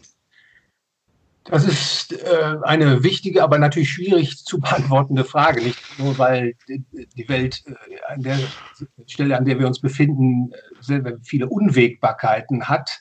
Das 1.51 1.65
ist 1.65 2.13
äh, 2.13 2.57
eine 2.63 3.03
wichtige, 3.03 3.43
aber 3.43 3.59
natürlich 3.59 3.91
schwierig 3.91 4.45
zu 4.45 4.61
beantwortende 4.61 5.25
Frage. 5.25 5.63
Nicht 5.63 5.79
nur, 5.99 6.19
weil 6.19 6.55
die 6.69 7.29
Welt 7.29 7.63
äh, 7.67 8.13
an 8.13 8.23
der 8.23 8.39
Stelle, 9.07 9.37
an 9.37 9.47
der 9.47 9.59
wir 9.59 9.67
uns 9.67 9.81
befinden, 9.81 10.51
sehr 10.81 11.03
viele 11.23 11.49
Unwägbarkeiten 11.49 12.69
hat, 12.69 13.01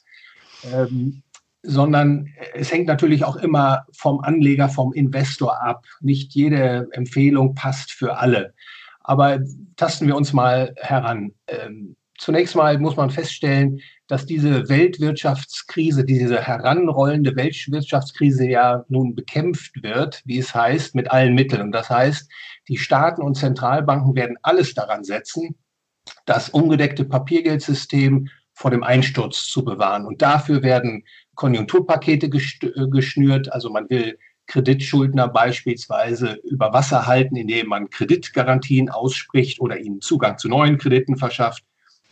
ähm, 0.64 1.24
sondern 1.62 2.30
es 2.54 2.72
hängt 2.72 2.88
natürlich 2.88 3.26
auch 3.26 3.36
immer 3.36 3.86
vom 3.92 4.22
Anleger, 4.22 4.70
vom 4.70 4.94
Investor 4.94 5.62
ab. 5.62 5.86
Nicht 6.00 6.34
jede 6.34 6.88
Empfehlung 6.92 7.54
passt 7.54 7.92
für 7.92 8.18
alle. 8.18 8.54
Aber 9.02 9.40
tasten 9.76 10.08
wir 10.08 10.16
uns 10.16 10.32
mal 10.32 10.74
heran. 10.78 11.34
Ähm, 11.48 11.97
zunächst 12.18 12.56
mal 12.56 12.78
muss 12.80 12.96
man 12.96 13.10
feststellen, 13.10 13.80
dass 14.08 14.26
diese 14.26 14.70
Weltwirtschaftskrise, 14.70 16.06
diese 16.06 16.42
heranrollende 16.42 17.36
Weltwirtschaftskrise 17.36 18.48
ja 18.48 18.86
nun 18.88 19.16
bekämpft 19.16 19.84
wird, 19.84 20.22
wie 20.26 20.40
es 20.40 20.56
heißt, 20.56 20.96
mit 20.96 21.12
allen 21.12 21.36
Mitteln. 21.36 21.62
Und 21.62 21.72
das 21.72 21.90
heißt, 21.90 22.30
die 22.68 22.78
Staaten 22.78 23.22
und 23.22 23.36
Zentralbanken 23.36 24.16
werden 24.16 24.38
alles 24.42 24.74
daran 24.74 25.04
setzen, 25.04 25.56
das 26.26 26.50
ungedeckte 26.50 27.06
Papiergeldsystem 27.06 28.30
vor 28.54 28.72
dem 28.72 28.84
Einsturz 28.84 29.46
zu 29.46 29.64
bewahren. 29.64 30.06
Und 30.06 30.22
dafür 30.22 30.64
werden 30.64 31.04
Konjunkturpakete 31.36 32.28
äh, 32.28 32.88
geschnürt. 32.90 33.52
Also 33.52 33.70
man 33.70 33.90
will 33.90 34.18
Kreditschuldner 34.48 35.28
beispielsweise 35.28 36.40
über 36.44 36.74
Wasser 36.74 37.06
halten, 37.06 37.36
indem 37.36 37.68
man 37.68 37.90
Kreditgarantien 37.90 38.90
ausspricht 38.90 39.60
oder 39.60 39.78
ihnen 39.78 40.02
Zugang 40.02 40.38
zu 40.38 40.48
neuen 40.48 40.78
Krediten 40.78 41.18
verschafft. 41.18 41.64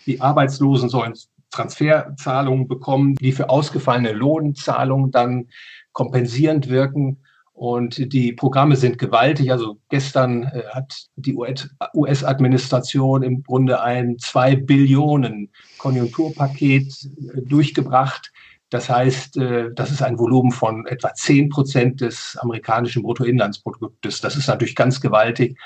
Die 0.05 0.21
Arbeitslosen 0.21 0.89
sollen 0.89 1.13
Transferzahlungen 1.51 2.67
bekommen, 2.67 3.15
die 3.15 3.31
für 3.31 3.49
ausgefallene 3.49 4.11
Lohnzahlungen 4.11 5.11
dann 5.11 5.49
kompensierend 5.93 6.69
wirken. 6.69 7.17
Und 7.53 8.11
die 8.11 8.33
Programme 8.33 8.75
sind 8.75 8.97
gewaltig. 8.97 9.49
Also 9.49 9.77
gestern 9.89 10.43
äh, 10.43 10.63
hat 10.73 11.07
die 11.15 11.35
US-Administration 11.35 13.23
im 13.23 13.43
Grunde 13.43 13.81
ein 13.81 14.17
zwei 14.19 14.57
Billionen 14.57 15.49
Konjunkturpaket 15.77 16.91
äh, 17.33 17.41
durchgebracht. 17.43 18.33
Das 18.69 18.89
heißt, 18.89 19.37
äh, 19.37 19.69
das 19.73 19.89
ist 19.91 20.01
ein 20.01 20.19
Volumen 20.19 20.51
von 20.51 20.85
etwa 20.85 21.13
zehn 21.13 21.47
Prozent 21.47 22.01
des 22.01 22.37
amerikanischen 22.41 23.03
Bruttoinlandsproduktes. 23.03 24.19
Das 24.19 24.35
ist 24.35 24.47
natürlich 24.47 24.75
ganz 24.75 24.99
gewaltig. 24.99 25.57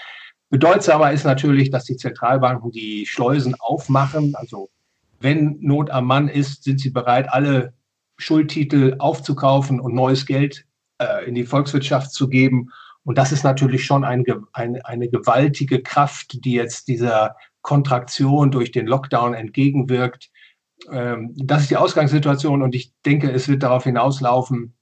Bedeutsamer 0.50 1.12
ist 1.12 1.26
natürlich, 1.26 1.70
dass 1.70 1.86
die 1.86 1.98
Zentralbanken 1.98 2.72
die 2.72 3.06
Schleusen 3.06 3.56
aufmachen, 3.60 4.34
also 4.36 4.70
wenn 5.20 5.58
Not 5.60 5.90
am 5.90 6.06
Mann 6.06 6.28
ist, 6.28 6.64
sind 6.64 6.80
sie 6.80 6.90
bereit, 6.90 7.30
alle 7.30 7.74
Schuldtitel 8.18 8.96
aufzukaufen 9.00 9.80
und 9.80 9.94
neues 9.94 10.26
Geld 10.26 10.66
äh, 10.98 11.26
in 11.28 11.36
die 11.36 11.46
Volkswirtschaft 11.46 12.12
zu 12.12 12.30
geben. 12.30 12.70
Und 13.04 13.18
das 13.18 13.32
ist 13.32 13.44
natürlich 13.44 13.86
schon 13.86 14.04
ein, 14.04 14.24
ein, 14.54 14.82
eine 14.84 15.10
gewaltige 15.10 15.82
Kraft, 15.82 16.44
die 16.46 16.54
jetzt 16.54 16.88
dieser 16.88 17.36
Kontraktion 17.62 18.52
durch 18.52 18.72
den 18.72 18.88
Lockdown 18.88 19.34
entgegenwirkt. 19.34 20.30
Ähm, 20.92 21.34
das 21.36 21.64
ist 21.64 21.72
die 21.72 21.78
Ausgangssituation 21.78 22.62
und 22.62 22.76
ich 22.76 22.94
denke, 23.06 23.32
es 23.32 23.48
wird 23.48 23.64
darauf 23.64 23.84
hinauslaufen, 23.84 24.74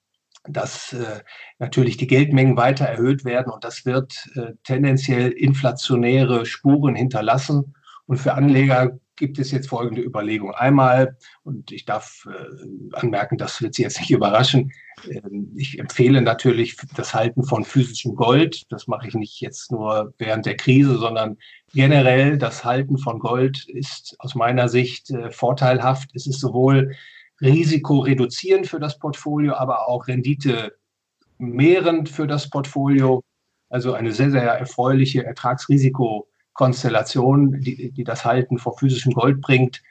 dass 0.50 0.94
äh, 0.94 1.22
natürlich 1.60 1.98
die 1.98 2.08
Geldmengen 2.08 2.58
weiter 2.58 2.86
erhöht 2.86 3.25
werden 3.25 3.51
und 3.51 3.63
das 3.63 3.86
wird 3.86 4.13
äh, 4.36 4.54
tendenziell 4.63 5.32
inflationäre 5.32 6.46
Spuren 6.46 6.96
hinterlassen. 6.96 7.75
Und 8.06 8.18
für 8.18 8.34
Anleger 8.34 8.98
gibt 9.18 9.39
es 9.39 9.51
jetzt 9.51 9.68
folgende 9.68 10.01
Überlegung. 10.01 10.51
Einmal, 10.51 11.18
und 11.44 11.72
ich 11.72 11.84
darf 11.84 12.25
äh, 12.27 12.96
anmerken, 12.96 13.38
das 13.38 13.62
wird 13.62 13.74
Sie 13.74 13.82
jetzt 13.82 14.00
nicht 14.00 14.12
überraschen, 14.12 14.72
äh, 15.10 15.22
ich 15.56 15.80
empfehle 15.80 16.22
natürlich 16.22 16.77
das 16.96 17.13
Halten 17.13 17.44
von 17.44 17.66
physischem 17.66 18.16
Gold. 18.16 18.63
Das 18.70 18.88
mache 18.88 19.08
ich 19.08 19.16
nicht 19.16 19.42
jetzt 19.42 19.72
nur 19.72 20.13
während 20.18 20.46
der 20.46 20.56
Krise, 20.56 20.98
sondern 20.98 21.38
generell 21.74 22.38
das 22.38 22.63
Halten 22.63 22.98
von 22.98 23.20
Gold 23.20 23.68
ist 23.68 24.16
aus 24.20 24.36
meiner 24.36 24.70
Sicht 24.70 25.10
äh, 25.10 25.32
vorteilhaft. 25.32 26.12
Es 26.13 26.27
ist 26.27 26.39
sowohl 26.39 26.96
risikoreduzierend 27.41 28.67
für 28.67 28.79
das 28.79 29.00
Portfolio, 29.00 29.53
aber 29.53 29.88
auch 29.88 30.08
Rendite 30.08 30.75
mehrend 31.38 32.10
für 32.10 32.27
das 32.27 32.50
Portfolio. 32.50 33.24
Also 33.70 33.94
eine 33.94 34.12
sehr, 34.12 34.32
sehr 34.32 34.44
erfreuliche 34.44 35.25
Ertragsrisiko 35.25 36.27
Konstellation, 36.58 37.62
die, 37.62 37.91
die 37.91 38.03
das 38.03 38.25
Halten 38.25 38.58
vor 38.58 38.77
physischem 38.77 39.13
Gold 39.13 39.41
bringt, 39.41 39.84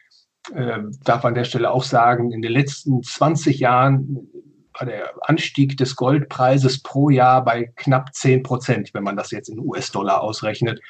äh, 0.53 0.81
darf 1.05 1.25
an 1.25 1.35
der 1.35 1.45
Stelle 1.45 1.71
auch 1.71 1.85
sagen, 1.85 2.33
in 2.33 2.43
den 2.43 2.53
letzten 2.53 3.03
20 3.03 3.61
Jahren 3.61 4.29
war 4.75 4.87
der 4.87 5.13
Anstieg 5.23 5.77
des 5.77 5.95
Goldpreises 5.97 6.83
pro 6.83 7.09
Jahr 7.09 7.45
bei 7.45 7.73
knapp 7.77 8.15
10 8.15 8.43
Prozent, 8.43 8.95
wenn 8.95 9.05
man 9.05 9.17
das 9.17 9.31
jetzt 9.31 9.49
in 9.49 9.61
US-Dollar 9.61 10.21
ausrechnet. 10.23 10.81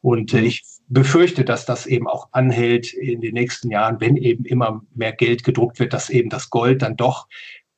Und 0.00 0.32
äh, 0.34 0.40
ich 0.40 0.64
befürchte, 0.88 1.44
dass 1.44 1.66
das 1.66 1.86
eben 1.86 2.08
auch 2.08 2.28
anhält 2.32 2.92
in 2.92 3.20
den 3.20 3.34
nächsten 3.34 3.70
Jahren, 3.70 4.00
wenn 4.00 4.16
eben 4.16 4.44
immer 4.44 4.82
mehr 4.94 5.12
Geld 5.12 5.44
gedruckt 5.44 5.78
wird, 5.78 5.92
dass 5.92 6.10
eben 6.10 6.30
das 6.30 6.50
Gold 6.50 6.82
dann 6.82 6.96
doch 6.96 7.28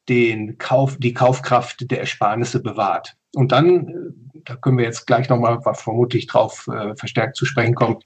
den 0.08 0.58
Kauf, 0.58 0.96
die 0.98 1.14
Kaufkraft 1.14 1.90
der 1.90 2.00
Ersparnisse 2.00 2.60
bewahrt. 2.62 3.16
Und 3.34 3.52
dann, 3.52 3.88
äh, 3.88 4.40
da 4.44 4.56
können 4.56 4.78
wir 4.78 4.84
jetzt 4.84 5.06
gleich 5.06 5.28
nochmal 5.28 5.60
vermutlich 5.74 6.26
drauf 6.26 6.68
äh, 6.68 6.94
verstärkt 6.96 7.36
zu 7.36 7.44
sprechen 7.44 7.74
kommen, 7.74 7.98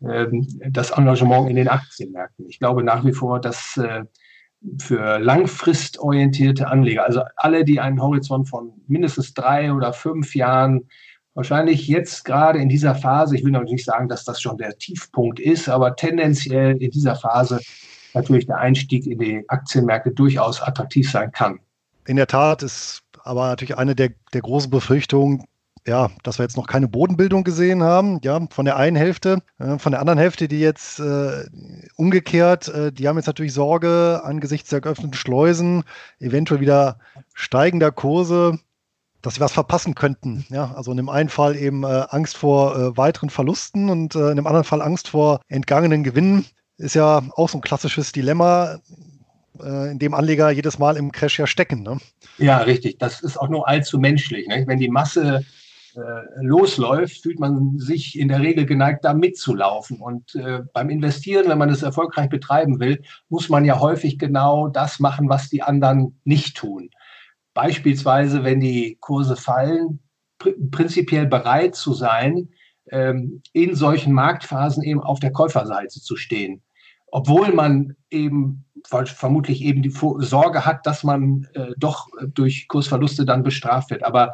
äh, 0.00 0.26
das 0.70 0.90
Engagement 0.90 1.48
in 1.48 1.56
den 1.56 1.68
Aktienmärkten. 1.68 2.46
Ich 2.48 2.58
glaube 2.58 2.82
nach 2.82 3.04
wie 3.04 3.12
vor, 3.12 3.40
dass 3.40 3.76
äh, 3.76 4.04
für 4.78 5.18
langfristorientierte 5.18 6.66
Anleger, 6.68 7.04
also 7.04 7.22
alle, 7.36 7.64
die 7.64 7.78
einen 7.78 8.02
Horizont 8.02 8.48
von 8.48 8.72
mindestens 8.88 9.34
drei 9.34 9.72
oder 9.72 9.92
fünf 9.92 10.34
Jahren 10.34 10.88
wahrscheinlich 11.36 11.86
jetzt 11.86 12.24
gerade 12.24 12.58
in 12.58 12.68
dieser 12.68 12.94
Phase, 12.94 13.36
ich 13.36 13.44
will 13.44 13.52
noch 13.52 13.62
nicht 13.62 13.84
sagen, 13.84 14.08
dass 14.08 14.24
das 14.24 14.40
schon 14.40 14.56
der 14.56 14.76
Tiefpunkt 14.78 15.38
ist, 15.38 15.68
aber 15.68 15.94
tendenziell 15.94 16.76
in 16.78 16.90
dieser 16.90 17.14
Phase 17.14 17.60
natürlich 18.14 18.46
der 18.46 18.58
Einstieg 18.58 19.06
in 19.06 19.18
die 19.18 19.44
Aktienmärkte 19.48 20.10
durchaus 20.10 20.62
attraktiv 20.62 21.08
sein 21.10 21.30
kann. 21.30 21.60
In 22.06 22.16
der 22.16 22.26
Tat 22.26 22.62
ist 22.62 23.02
aber 23.22 23.48
natürlich 23.48 23.76
eine 23.76 23.94
der, 23.94 24.10
der 24.32 24.40
großen 24.40 24.70
Befürchtungen, 24.70 25.44
ja, 25.86 26.10
dass 26.22 26.38
wir 26.38 26.44
jetzt 26.44 26.56
noch 26.56 26.66
keine 26.66 26.88
Bodenbildung 26.88 27.44
gesehen 27.44 27.82
haben, 27.82 28.18
ja, 28.24 28.40
von 28.50 28.64
der 28.64 28.76
einen 28.76 28.96
Hälfte. 28.96 29.42
Äh, 29.58 29.78
von 29.78 29.92
der 29.92 30.00
anderen 30.00 30.18
Hälfte, 30.18 30.48
die 30.48 30.58
jetzt 30.58 30.98
äh, 31.00 31.44
umgekehrt, 31.96 32.68
äh, 32.68 32.92
die 32.92 33.06
haben 33.06 33.16
jetzt 33.16 33.26
natürlich 33.26 33.52
Sorge 33.52 34.22
angesichts 34.24 34.70
der 34.70 34.80
geöffneten 34.80 35.14
Schleusen, 35.14 35.84
eventuell 36.18 36.60
wieder 36.60 36.98
steigender 37.34 37.92
Kurse, 37.92 38.58
dass 39.26 39.34
sie 39.34 39.40
was 39.40 39.52
verpassen 39.52 39.96
könnten. 39.96 40.46
Ja, 40.50 40.72
also 40.76 40.92
in 40.92 40.98
dem 40.98 41.08
einen 41.08 41.28
Fall 41.28 41.56
eben 41.56 41.82
äh, 41.82 42.04
Angst 42.10 42.36
vor 42.36 42.76
äh, 42.76 42.96
weiteren 42.96 43.28
Verlusten 43.28 43.90
und 43.90 44.14
äh, 44.14 44.30
in 44.30 44.36
dem 44.36 44.46
anderen 44.46 44.62
Fall 44.62 44.80
Angst 44.80 45.08
vor 45.08 45.40
entgangenen 45.48 46.04
Gewinnen. 46.04 46.46
Ist 46.78 46.94
ja 46.94 47.20
auch 47.34 47.48
so 47.48 47.58
ein 47.58 47.60
klassisches 47.60 48.12
Dilemma, 48.12 48.78
äh, 49.60 49.90
in 49.90 49.98
dem 49.98 50.14
Anleger 50.14 50.50
jedes 50.52 50.78
Mal 50.78 50.96
im 50.96 51.10
Crash 51.10 51.40
ja 51.40 51.48
stecken. 51.48 51.82
Ne? 51.82 51.98
Ja, 52.38 52.58
richtig. 52.58 53.00
Das 53.00 53.20
ist 53.20 53.36
auch 53.36 53.48
nur 53.48 53.66
allzu 53.66 53.98
menschlich. 53.98 54.46
Ne? 54.46 54.62
Wenn 54.68 54.78
die 54.78 54.90
Masse 54.90 55.44
äh, 55.96 56.00
losläuft, 56.40 57.22
fühlt 57.22 57.40
man 57.40 57.80
sich 57.80 58.16
in 58.16 58.28
der 58.28 58.38
Regel 58.38 58.64
geneigt, 58.64 59.04
da 59.04 59.12
mitzulaufen. 59.12 59.98
Und 59.98 60.36
äh, 60.36 60.60
beim 60.72 60.88
Investieren, 60.88 61.48
wenn 61.48 61.58
man 61.58 61.70
es 61.70 61.82
erfolgreich 61.82 62.28
betreiben 62.28 62.78
will, 62.78 63.02
muss 63.28 63.48
man 63.48 63.64
ja 63.64 63.80
häufig 63.80 64.20
genau 64.20 64.68
das 64.68 65.00
machen, 65.00 65.28
was 65.28 65.48
die 65.48 65.62
anderen 65.62 66.20
nicht 66.22 66.56
tun. 66.56 66.90
Beispielsweise, 67.56 68.44
wenn 68.44 68.60
die 68.60 68.98
Kurse 69.00 69.34
fallen, 69.34 70.00
pr 70.38 70.50
prinzipiell 70.70 71.26
bereit 71.26 71.74
zu 71.74 71.94
sein, 71.94 72.50
ähm, 72.90 73.42
in 73.52 73.74
solchen 73.74 74.12
Marktphasen 74.12 74.82
eben 74.82 75.02
auf 75.02 75.18
der 75.18 75.32
Käuferseite 75.32 76.00
zu 76.00 76.16
stehen 76.16 76.62
obwohl 77.16 77.52
man 77.52 77.96
eben 78.10 78.64
vermutlich 78.84 79.62
eben 79.62 79.82
die 79.82 79.94
Sorge 80.18 80.66
hat, 80.66 80.86
dass 80.86 81.02
man 81.02 81.48
äh, 81.54 81.72
doch 81.78 82.08
durch 82.34 82.68
Kursverluste 82.68 83.24
dann 83.24 83.42
bestraft 83.42 83.90
wird. 83.90 84.04
Aber 84.04 84.32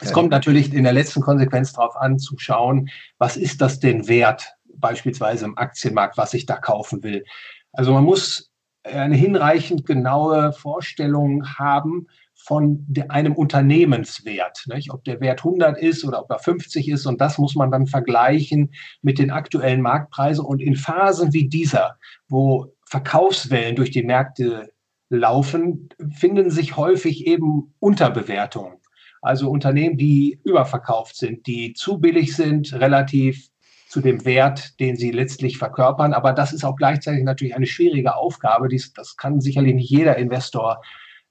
es 0.00 0.12
kommt 0.12 0.30
natürlich 0.30 0.72
in 0.72 0.84
der 0.84 0.94
letzten 0.94 1.20
Konsequenz 1.20 1.74
darauf 1.74 1.96
an, 1.96 2.18
zu 2.18 2.38
schauen, 2.38 2.88
was 3.18 3.36
ist 3.36 3.60
das 3.60 3.78
denn 3.78 4.08
wert, 4.08 4.54
beispielsweise 4.76 5.44
im 5.44 5.58
Aktienmarkt, 5.58 6.16
was 6.16 6.34
ich 6.34 6.46
da 6.46 6.56
kaufen 6.56 7.02
will. 7.02 7.24
Also 7.72 7.92
man 7.92 8.04
muss 8.04 8.50
eine 8.82 9.16
hinreichend 9.16 9.86
genaue 9.86 10.52
Vorstellung 10.52 11.58
haben, 11.58 12.08
von 12.34 12.86
einem 13.08 13.34
Unternehmenswert. 13.34 14.64
Nicht? 14.66 14.92
Ob 14.92 15.04
der 15.04 15.20
Wert 15.20 15.40
100 15.40 15.78
ist 15.78 16.04
oder 16.04 16.22
ob 16.22 16.30
er 16.30 16.38
50 16.38 16.88
ist. 16.88 17.06
Und 17.06 17.20
das 17.20 17.38
muss 17.38 17.54
man 17.54 17.70
dann 17.70 17.86
vergleichen 17.86 18.72
mit 19.02 19.18
den 19.18 19.30
aktuellen 19.30 19.80
Marktpreisen. 19.80 20.44
Und 20.44 20.60
in 20.60 20.76
Phasen 20.76 21.32
wie 21.32 21.48
dieser, 21.48 21.96
wo 22.28 22.74
Verkaufswellen 22.86 23.76
durch 23.76 23.90
die 23.90 24.02
Märkte 24.02 24.72
laufen, 25.08 25.88
finden 26.14 26.50
sich 26.50 26.76
häufig 26.76 27.26
eben 27.26 27.74
Unterbewertungen. 27.78 28.78
Also 29.22 29.48
Unternehmen, 29.48 29.96
die 29.96 30.38
überverkauft 30.44 31.16
sind, 31.16 31.46
die 31.46 31.72
zu 31.72 31.98
billig 31.98 32.36
sind, 32.36 32.74
relativ 32.74 33.48
zu 33.88 34.00
dem 34.00 34.24
Wert, 34.24 34.78
den 34.80 34.96
sie 34.96 35.12
letztlich 35.12 35.56
verkörpern. 35.56 36.12
Aber 36.12 36.32
das 36.32 36.52
ist 36.52 36.64
auch 36.64 36.76
gleichzeitig 36.76 37.24
natürlich 37.24 37.54
eine 37.54 37.66
schwierige 37.66 38.16
Aufgabe. 38.16 38.68
Dies, 38.68 38.92
das 38.92 39.16
kann 39.16 39.40
sicherlich 39.40 39.74
nicht 39.74 39.88
jeder 39.88 40.16
Investor 40.16 40.82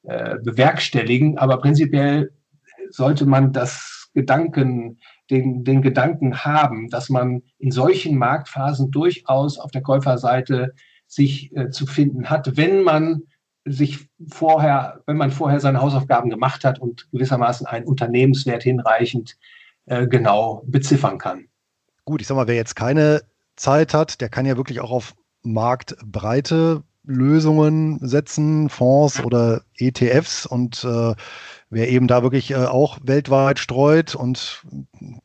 äh, 0.03 0.35
bewerkstelligen. 0.43 1.37
Aber 1.37 1.57
prinzipiell 1.57 2.31
sollte 2.89 3.25
man 3.25 3.53
das 3.53 4.09
Gedanken, 4.13 4.99
den, 5.29 5.63
den 5.63 5.81
Gedanken 5.81 6.45
haben, 6.45 6.89
dass 6.89 7.09
man 7.09 7.41
in 7.57 7.71
solchen 7.71 8.17
Marktphasen 8.17 8.91
durchaus 8.91 9.57
auf 9.57 9.71
der 9.71 9.81
Käuferseite 9.81 10.73
sich 11.07 11.55
äh, 11.55 11.69
zu 11.69 11.85
finden 11.85 12.29
hat, 12.29 12.57
wenn 12.57 12.83
man 12.83 13.23
sich 13.65 14.09
vorher, 14.29 15.01
wenn 15.05 15.17
man 15.17 15.31
vorher 15.31 15.59
seine 15.59 15.81
Hausaufgaben 15.81 16.29
gemacht 16.29 16.65
hat 16.65 16.79
und 16.79 17.09
gewissermaßen 17.11 17.65
einen 17.65 17.85
Unternehmenswert 17.85 18.63
hinreichend 18.63 19.37
äh, 19.85 20.07
genau 20.07 20.63
beziffern 20.67 21.17
kann. 21.17 21.45
Gut, 22.05 22.21
ich 22.21 22.27
sag 22.27 22.35
mal, 22.35 22.47
wer 22.47 22.55
jetzt 22.55 22.75
keine 22.75 23.21
Zeit 23.55 23.93
hat, 23.93 24.19
der 24.19 24.29
kann 24.29 24.45
ja 24.45 24.57
wirklich 24.57 24.81
auch 24.81 24.91
auf 24.91 25.15
Marktbreite 25.43 26.83
Lösungen 27.03 27.99
setzen, 28.01 28.69
Fonds 28.69 29.23
oder 29.23 29.61
ETFs 29.77 30.45
und 30.45 30.83
äh, 30.83 31.15
wer 31.69 31.89
eben 31.89 32.07
da 32.07 32.23
wirklich 32.23 32.51
äh, 32.51 32.65
auch 32.65 32.99
weltweit 33.03 33.59
streut 33.59 34.15
und 34.15 34.63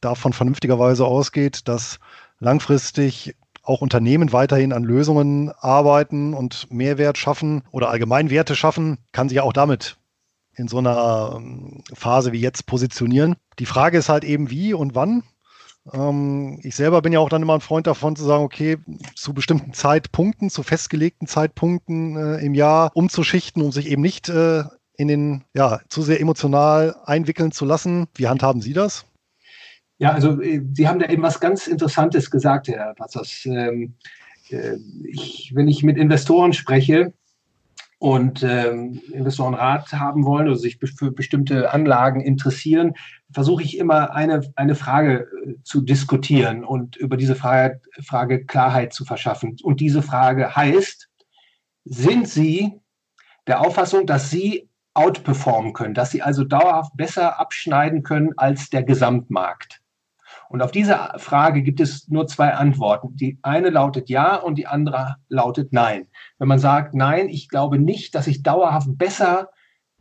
davon 0.00 0.32
vernünftigerweise 0.32 1.04
ausgeht, 1.04 1.68
dass 1.68 2.00
langfristig 2.40 3.36
auch 3.62 3.82
Unternehmen 3.82 4.32
weiterhin 4.32 4.72
an 4.72 4.82
Lösungen 4.82 5.52
arbeiten 5.60 6.34
und 6.34 6.70
Mehrwert 6.72 7.18
schaffen 7.18 7.62
oder 7.70 7.90
allgemein 7.90 8.30
Werte 8.30 8.56
schaffen, 8.56 8.98
kann 9.12 9.28
sich 9.28 9.36
ja 9.36 9.42
auch 9.42 9.52
damit 9.52 9.98
in 10.54 10.68
so 10.68 10.78
einer 10.78 11.34
ähm, 11.36 11.82
Phase 11.92 12.32
wie 12.32 12.40
jetzt 12.40 12.66
positionieren. 12.66 13.36
Die 13.58 13.66
Frage 13.66 13.98
ist 13.98 14.08
halt 14.08 14.24
eben 14.24 14.50
wie 14.50 14.74
und 14.74 14.94
wann. 14.94 15.22
Ähm, 15.92 16.60
ich 16.62 16.74
selber 16.76 17.02
bin 17.02 17.12
ja 17.12 17.20
auch 17.20 17.28
dann 17.28 17.42
immer 17.42 17.54
ein 17.54 17.60
Freund 17.60 17.86
davon 17.86 18.16
zu 18.16 18.24
sagen, 18.24 18.44
okay, 18.44 18.78
zu 19.14 19.32
bestimmten 19.32 19.72
Zeitpunkten, 19.72 20.50
zu 20.50 20.62
festgelegten 20.62 21.26
Zeitpunkten 21.26 22.16
äh, 22.16 22.44
im 22.44 22.54
Jahr 22.54 22.90
umzuschichten, 22.94 23.62
um 23.62 23.72
sich 23.72 23.90
eben 23.90 24.02
nicht 24.02 24.28
äh, 24.28 24.64
in 24.96 25.08
den, 25.08 25.44
ja, 25.54 25.80
zu 25.88 26.02
sehr 26.02 26.20
emotional 26.20 26.96
einwickeln 27.04 27.52
zu 27.52 27.64
lassen. 27.64 28.08
Wie 28.14 28.28
handhaben 28.28 28.60
Sie 28.60 28.72
das? 28.72 29.06
Ja, 29.98 30.12
also 30.12 30.40
äh, 30.40 30.62
Sie 30.72 30.88
haben 30.88 30.98
da 30.98 31.08
eben 31.08 31.22
was 31.22 31.40
ganz 31.40 31.66
Interessantes 31.66 32.30
gesagt, 32.30 32.68
Herr 32.68 32.94
Patzers. 32.94 33.46
Ähm, 33.46 33.94
äh, 34.50 34.76
ich, 35.04 35.52
wenn 35.54 35.68
ich 35.68 35.82
mit 35.82 35.96
Investoren 35.96 36.52
spreche, 36.52 37.12
und 37.98 38.44
ähm, 38.44 39.00
Investoren 39.12 39.54
Rat 39.54 39.92
haben 39.92 40.24
wollen 40.24 40.46
oder 40.46 40.56
sich 40.56 40.78
für 40.78 41.10
bestimmte 41.10 41.72
Anlagen 41.72 42.20
interessieren, 42.20 42.94
versuche 43.32 43.64
ich 43.64 43.76
immer 43.76 44.14
eine, 44.14 44.42
eine 44.54 44.76
Frage 44.76 45.28
äh, 45.44 45.54
zu 45.64 45.82
diskutieren 45.82 46.64
und 46.64 46.96
über 46.96 47.16
diese 47.16 47.34
Frage, 47.34 47.80
Frage 48.00 48.44
Klarheit 48.44 48.92
zu 48.92 49.04
verschaffen. 49.04 49.56
Und 49.62 49.80
diese 49.80 50.02
Frage 50.02 50.54
heißt, 50.54 51.08
sind 51.84 52.28
Sie 52.28 52.80
der 53.48 53.62
Auffassung, 53.62 54.06
dass 54.06 54.30
Sie 54.30 54.68
outperformen 54.94 55.72
können, 55.72 55.94
dass 55.94 56.10
Sie 56.12 56.22
also 56.22 56.44
dauerhaft 56.44 56.96
besser 56.96 57.40
abschneiden 57.40 58.04
können 58.04 58.32
als 58.36 58.70
der 58.70 58.84
Gesamtmarkt? 58.84 59.77
Und 60.48 60.62
auf 60.62 60.70
diese 60.70 60.98
Frage 61.18 61.62
gibt 61.62 61.80
es 61.80 62.08
nur 62.08 62.26
zwei 62.26 62.54
Antworten. 62.54 63.14
Die 63.16 63.38
eine 63.42 63.70
lautet 63.70 64.08
ja 64.08 64.36
und 64.36 64.56
die 64.56 64.66
andere 64.66 65.16
lautet 65.28 65.72
nein. 65.72 66.06
Wenn 66.38 66.48
man 66.48 66.58
sagt, 66.58 66.94
nein, 66.94 67.28
ich 67.28 67.48
glaube 67.48 67.78
nicht, 67.78 68.14
dass 68.14 68.26
ich 68.26 68.42
dauerhaft 68.42 68.88
besser 68.96 69.50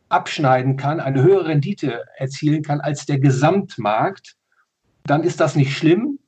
abschneiden 0.10 0.78
kann, 0.78 1.02
eine 1.02 1.22
höhere 1.22 1.48
Rendite 1.48 2.06
erzielen 2.16 2.64
kann 2.64 2.80
als 2.80 3.06
der 3.06 3.20
Gesamtmarkt, 3.20 4.36
dann 5.04 5.24
ist 5.24 5.40
das 5.42 5.56
nicht 5.56 5.76
schlimm. 5.76 6.20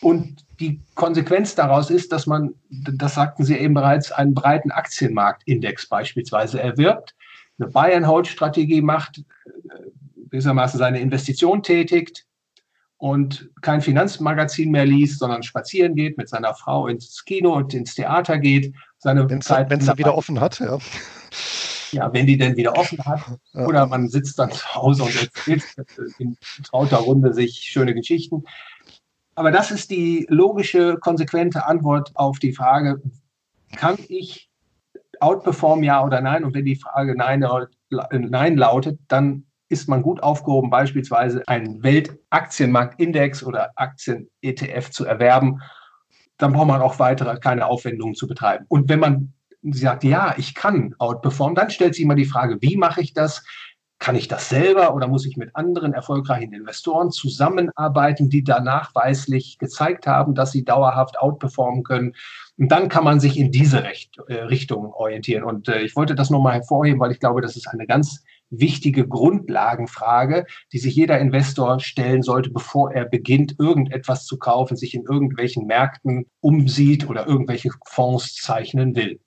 Und 0.00 0.44
die 0.60 0.80
Konsequenz 0.94 1.54
daraus 1.54 1.90
ist, 1.90 2.12
dass 2.12 2.26
man, 2.26 2.54
das 2.68 3.14
sagten 3.14 3.44
Sie 3.44 3.56
eben 3.56 3.74
bereits, 3.74 4.12
einen 4.12 4.34
breiten 4.34 4.70
Aktienmarktindex 4.70 5.88
beispielsweise 5.88 6.60
erwirbt, 6.60 7.14
eine 7.58 7.68
Buy-and-Hold-Strategie 7.68 8.82
macht, 8.82 9.18
äh, 9.18 9.22
gewissermaßen 10.30 10.78
seine 10.78 11.00
Investition 11.00 11.62
tätigt, 11.62 12.26
und 13.04 13.50
kein 13.60 13.82
Finanzmagazin 13.82 14.70
mehr 14.70 14.86
liest, 14.86 15.18
sondern 15.18 15.42
spazieren 15.42 15.94
geht, 15.94 16.16
mit 16.16 16.30
seiner 16.30 16.54
Frau 16.54 16.86
ins 16.86 17.22
Kino 17.26 17.54
und 17.54 17.74
ins 17.74 17.94
Theater 17.94 18.38
geht. 18.38 18.74
Seine 18.96 19.28
wenn 19.28 19.40
es 19.40 19.44
dann 19.44 19.98
wieder 19.98 20.16
offen 20.16 20.40
hat, 20.40 20.58
ja. 20.58 20.78
Ja, 21.92 22.10
wenn 22.14 22.26
die 22.26 22.38
denn 22.38 22.56
wieder 22.56 22.78
offen 22.78 23.04
hat. 23.04 23.20
Ja. 23.52 23.66
Oder 23.66 23.86
man 23.88 24.08
sitzt 24.08 24.38
dann 24.38 24.50
zu 24.50 24.74
Hause 24.74 25.02
und 25.02 25.20
erzählt 25.20 25.64
in 26.16 26.38
trauter 26.64 26.96
Runde 26.96 27.34
sich 27.34 27.56
schöne 27.56 27.92
Geschichten. 27.92 28.44
Aber 29.34 29.50
das 29.50 29.70
ist 29.70 29.90
die 29.90 30.24
logische, 30.30 30.96
konsequente 30.96 31.66
Antwort 31.66 32.10
auf 32.14 32.38
die 32.38 32.54
Frage, 32.54 33.02
kann 33.76 33.98
ich 34.08 34.48
outperformen, 35.20 35.84
ja 35.84 36.02
oder 36.02 36.22
nein? 36.22 36.42
Und 36.42 36.54
wenn 36.54 36.64
die 36.64 36.76
Frage 36.76 37.14
nein, 37.18 37.44
nein 37.90 38.56
lautet, 38.56 38.98
dann 39.08 39.44
ist 39.68 39.88
man 39.88 40.02
gut 40.02 40.22
aufgehoben, 40.22 40.70
beispielsweise 40.70 41.42
einen 41.46 41.82
Weltaktienmarktindex 41.82 43.42
oder 43.42 43.70
Aktien-ETF 43.76 44.90
zu 44.90 45.04
erwerben. 45.04 45.60
Dann 46.38 46.52
braucht 46.52 46.68
man 46.68 46.82
auch 46.82 46.98
weitere 46.98 47.38
keine 47.38 47.66
Aufwendungen 47.66 48.14
zu 48.14 48.26
betreiben. 48.26 48.66
Und 48.68 48.88
wenn 48.88 49.00
man 49.00 49.32
sagt, 49.62 50.04
ja, 50.04 50.34
ich 50.36 50.54
kann 50.54 50.94
outperformen, 50.98 51.54
dann 51.54 51.70
stellt 51.70 51.94
sie 51.94 52.02
immer 52.02 52.14
die 52.14 52.26
Frage, 52.26 52.58
wie 52.60 52.76
mache 52.76 53.00
ich 53.00 53.14
das? 53.14 53.44
Kann 53.98 54.16
ich 54.16 54.28
das 54.28 54.50
selber 54.50 54.94
oder 54.94 55.06
muss 55.08 55.24
ich 55.24 55.36
mit 55.36 55.54
anderen 55.56 55.94
erfolgreichen 55.94 56.52
Investoren 56.52 57.10
zusammenarbeiten, 57.10 58.28
die 58.28 58.44
da 58.44 58.60
nachweislich 58.60 59.56
gezeigt 59.58 60.06
haben, 60.06 60.34
dass 60.34 60.52
sie 60.52 60.64
dauerhaft 60.64 61.18
outperformen 61.18 61.84
können? 61.84 62.12
Und 62.58 62.68
dann 62.70 62.88
kann 62.88 63.04
man 63.04 63.20
sich 63.20 63.38
in 63.38 63.50
diese 63.50 63.82
äh, 63.82 64.34
Richtung 64.34 64.92
orientieren. 64.92 65.44
Und 65.44 65.68
äh, 65.68 65.80
ich 65.82 65.96
wollte 65.96 66.14
das 66.14 66.28
nochmal 66.28 66.54
hervorheben, 66.54 67.00
weil 67.00 67.12
ich 67.12 67.20
glaube, 67.20 67.40
das 67.40 67.56
ist 67.56 67.68
eine 67.68 67.86
ganz 67.86 68.22
wichtige 68.50 69.06
Grundlagenfrage, 69.06 70.46
die 70.72 70.78
sich 70.78 70.94
jeder 70.94 71.18
Investor 71.18 71.80
stellen 71.80 72.22
sollte, 72.22 72.50
bevor 72.50 72.92
er 72.92 73.04
beginnt, 73.04 73.56
irgendetwas 73.58 74.24
zu 74.24 74.38
kaufen, 74.38 74.76
sich 74.76 74.94
in 74.94 75.04
irgendwelchen 75.04 75.66
Märkten 75.66 76.26
umsieht 76.40 77.08
oder 77.08 77.26
irgendwelche 77.26 77.70
Fonds 77.86 78.34
zeichnen 78.34 78.94
will. 78.94 79.20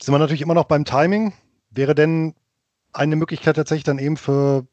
Sind 0.00 0.14
wir 0.14 0.18
natürlich 0.18 0.42
immer 0.42 0.54
noch 0.54 0.64
beim 0.64 0.84
Timing. 0.84 1.32
Wäre 1.70 1.94
denn 1.94 2.34
eine 2.92 3.16
Möglichkeit 3.16 3.56
tatsächlich 3.56 3.84
dann 3.84 3.98
eben 3.98 4.16
für 4.16 4.66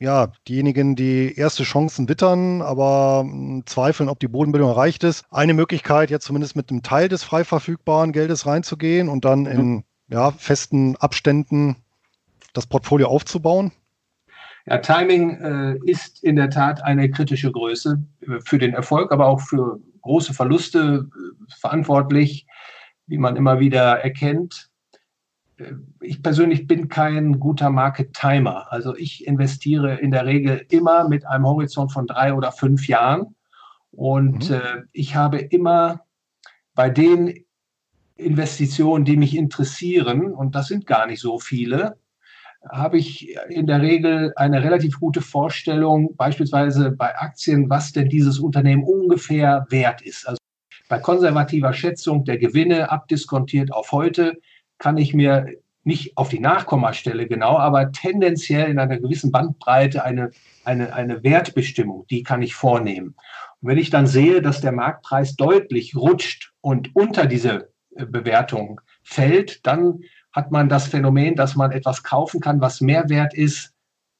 ja, 0.00 0.32
diejenigen, 0.48 0.96
die 0.96 1.36
erste 1.36 1.62
Chancen 1.62 2.08
wittern, 2.08 2.62
aber 2.62 3.20
hm, 3.22 3.64
zweifeln, 3.66 4.08
ob 4.08 4.18
die 4.18 4.28
Bodenbildung 4.28 4.70
erreicht 4.70 5.04
ist. 5.04 5.26
Eine 5.30 5.52
Möglichkeit, 5.52 6.10
jetzt 6.10 6.24
zumindest 6.24 6.56
mit 6.56 6.70
einem 6.70 6.82
Teil 6.82 7.08
des 7.08 7.22
frei 7.22 7.44
verfügbaren 7.44 8.12
Geldes 8.12 8.46
reinzugehen 8.46 9.10
und 9.10 9.26
dann 9.26 9.44
in 9.44 9.84
ja, 10.08 10.30
festen 10.32 10.96
Abständen 10.96 11.76
das 12.52 12.66
Portfolio 12.66 13.08
aufzubauen? 13.08 13.72
Ja, 14.66 14.78
Timing 14.78 15.40
äh, 15.40 15.78
ist 15.90 16.22
in 16.22 16.36
der 16.36 16.50
Tat 16.50 16.82
eine 16.84 17.10
kritische 17.10 17.50
Größe 17.50 18.02
für 18.44 18.58
den 18.58 18.74
Erfolg, 18.74 19.10
aber 19.10 19.26
auch 19.26 19.40
für 19.40 19.80
große 20.02 20.34
Verluste 20.34 21.08
äh, 21.08 21.54
verantwortlich, 21.58 22.46
wie 23.06 23.18
man 23.18 23.36
immer 23.36 23.58
wieder 23.58 24.00
erkennt. 24.00 24.70
Äh, 25.56 25.72
ich 26.00 26.22
persönlich 26.22 26.66
bin 26.66 26.88
kein 26.88 27.40
guter 27.40 27.70
Market 27.70 28.12
Timer. 28.14 28.70
Also 28.70 28.94
ich 28.96 29.26
investiere 29.26 29.96
in 29.96 30.10
der 30.10 30.26
Regel 30.26 30.66
immer 30.70 31.08
mit 31.08 31.26
einem 31.26 31.46
Horizont 31.46 31.92
von 31.92 32.06
drei 32.06 32.34
oder 32.34 32.52
fünf 32.52 32.86
Jahren. 32.86 33.34
Und 33.90 34.50
mhm. 34.50 34.56
äh, 34.56 34.82
ich 34.92 35.16
habe 35.16 35.38
immer 35.38 36.04
bei 36.74 36.90
den 36.90 37.44
Investitionen, 38.16 39.04
die 39.04 39.16
mich 39.16 39.36
interessieren, 39.36 40.32
und 40.32 40.54
das 40.54 40.68
sind 40.68 40.86
gar 40.86 41.06
nicht 41.06 41.20
so 41.20 41.38
viele, 41.38 41.98
habe 42.68 42.98
ich 42.98 43.36
in 43.48 43.66
der 43.66 43.80
Regel 43.80 44.32
eine 44.36 44.62
relativ 44.62 45.00
gute 45.00 45.22
Vorstellung, 45.22 46.14
beispielsweise 46.16 46.90
bei 46.90 47.16
Aktien, 47.16 47.70
was 47.70 47.92
denn 47.92 48.08
dieses 48.08 48.38
Unternehmen 48.38 48.84
ungefähr 48.84 49.66
wert 49.70 50.02
ist. 50.02 50.28
Also 50.28 50.38
bei 50.88 50.98
konservativer 50.98 51.72
Schätzung 51.72 52.24
der 52.24 52.38
Gewinne 52.38 52.90
abdiskontiert 52.90 53.72
auf 53.72 53.92
heute 53.92 54.34
kann 54.78 54.98
ich 54.98 55.14
mir 55.14 55.46
nicht 55.84 56.16
auf 56.16 56.28
die 56.28 56.40
Nachkommastelle 56.40 57.26
genau, 57.26 57.56
aber 57.56 57.92
tendenziell 57.92 58.70
in 58.70 58.78
einer 58.78 58.98
gewissen 58.98 59.32
Bandbreite 59.32 60.04
eine, 60.04 60.30
eine, 60.64 60.92
eine 60.92 61.22
Wertbestimmung, 61.22 62.06
die 62.10 62.22
kann 62.22 62.42
ich 62.42 62.54
vornehmen. 62.54 63.14
Und 63.60 63.68
wenn 63.68 63.78
ich 63.78 63.90
dann 63.90 64.06
sehe, 64.06 64.42
dass 64.42 64.60
der 64.60 64.72
Marktpreis 64.72 65.36
deutlich 65.36 65.96
rutscht 65.96 66.52
und 66.60 66.94
unter 66.94 67.26
diese 67.26 67.70
äh, 67.96 68.04
Bewertung 68.04 68.80
fällt, 69.02 69.66
dann 69.66 70.00
hat 70.32 70.50
man 70.50 70.68
das 70.68 70.86
Phänomen, 70.86 71.34
dass 71.34 71.56
man 71.56 71.72
etwas 71.72 72.02
kaufen 72.02 72.40
kann, 72.40 72.60
was 72.60 72.80
mehr 72.80 73.08
wert 73.08 73.34
ist 73.34 73.72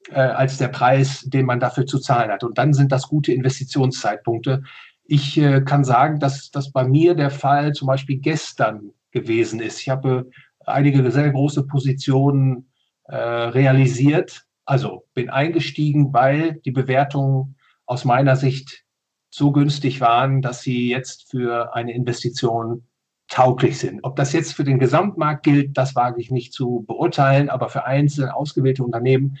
äh, 0.09 0.19
als 0.19 0.57
der 0.57 0.67
Preis, 0.67 1.21
den 1.21 1.45
man 1.45 1.59
dafür 1.59 1.85
zu 1.85 1.99
zahlen 1.99 2.31
hat. 2.31 2.43
Und 2.43 2.57
dann 2.57 2.73
sind 2.73 2.91
das 2.91 3.07
gute 3.07 3.31
Investitionszeitpunkte. 3.31 4.63
Ich 5.03 5.37
äh, 5.37 5.61
kann 5.61 5.83
sagen, 5.83 6.19
dass 6.19 6.51
das 6.51 6.71
bei 6.71 6.83
mir 6.85 7.15
der 7.15 7.31
Fall 7.31 7.73
zum 7.73 7.87
Beispiel 7.87 8.17
gestern 8.17 8.91
gewesen 9.11 9.59
ist. 9.59 9.79
Ich 9.79 9.89
habe 9.89 10.29
einige 10.65 11.09
sehr 11.11 11.31
große 11.31 11.63
Positionen 11.67 12.69
äh, 13.05 13.15
realisiert, 13.15 14.45
also 14.65 15.05
bin 15.13 15.29
eingestiegen, 15.29 16.13
weil 16.13 16.61
die 16.65 16.71
Bewertungen 16.71 17.55
aus 17.85 18.05
meiner 18.05 18.35
Sicht 18.35 18.85
so 19.29 19.51
günstig 19.51 20.01
waren, 20.01 20.41
dass 20.41 20.61
sie 20.61 20.89
jetzt 20.89 21.29
für 21.29 21.73
eine 21.75 21.93
Investition 21.93 22.85
tauglich 23.31 23.79
sind. 23.79 24.01
Ob 24.03 24.15
das 24.17 24.33
jetzt 24.33 24.53
für 24.53 24.63
den 24.63 24.77
Gesamtmarkt 24.77 25.43
gilt, 25.43 25.77
das 25.77 25.95
wage 25.95 26.21
ich 26.21 26.31
nicht 26.31 26.53
zu 26.53 26.83
beurteilen, 26.87 27.49
aber 27.49 27.69
für 27.69 27.85
einzelne 27.85 28.35
ausgewählte 28.35 28.83
Unternehmen, 28.83 29.37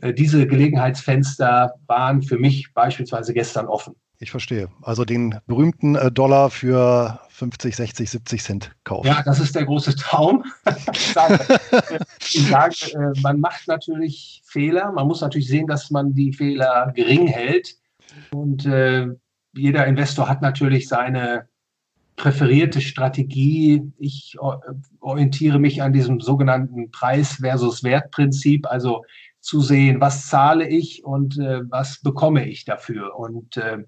äh, 0.00 0.14
diese 0.14 0.46
Gelegenheitsfenster 0.46 1.74
waren 1.86 2.22
für 2.22 2.38
mich 2.38 2.72
beispielsweise 2.72 3.34
gestern 3.34 3.66
offen. 3.66 3.94
Ich 4.20 4.30
verstehe. 4.30 4.68
Also 4.82 5.04
den 5.04 5.40
berühmten 5.48 5.96
äh, 5.96 6.12
Dollar 6.12 6.50
für 6.50 7.18
50, 7.30 7.74
60, 7.74 8.10
70 8.10 8.42
Cent 8.42 8.72
kaufen. 8.84 9.08
Ja, 9.08 9.20
das 9.24 9.40
ist 9.40 9.56
der 9.56 9.64
große 9.64 9.96
Traum. 9.96 10.44
ich 10.92 11.08
sage, 11.08 11.58
ich 12.20 12.48
sage 12.48 12.92
äh, 12.92 13.20
man 13.22 13.40
macht 13.40 13.66
natürlich 13.66 14.42
Fehler. 14.46 14.92
Man 14.92 15.08
muss 15.08 15.20
natürlich 15.20 15.48
sehen, 15.48 15.66
dass 15.66 15.90
man 15.90 16.14
die 16.14 16.32
Fehler 16.32 16.92
gering 16.94 17.26
hält. 17.26 17.74
Und 18.30 18.64
äh, 18.66 19.08
jeder 19.54 19.86
Investor 19.86 20.28
hat 20.28 20.40
natürlich 20.40 20.86
seine 20.86 21.48
präferierte 22.22 22.80
Strategie. 22.80 23.82
Ich 23.98 24.36
orientiere 25.00 25.58
mich 25.58 25.82
an 25.82 25.92
diesem 25.92 26.20
sogenannten 26.20 26.92
Preis 26.92 27.38
versus 27.40 27.82
Wertprinzip, 27.82 28.64
also 28.68 29.04
zu 29.40 29.60
sehen, 29.60 30.00
was 30.00 30.28
zahle 30.28 30.68
ich 30.68 31.04
und 31.04 31.36
äh, 31.40 31.62
was 31.68 32.00
bekomme 32.00 32.48
ich 32.48 32.64
dafür. 32.64 33.18
Und 33.18 33.56
äh, 33.56 33.78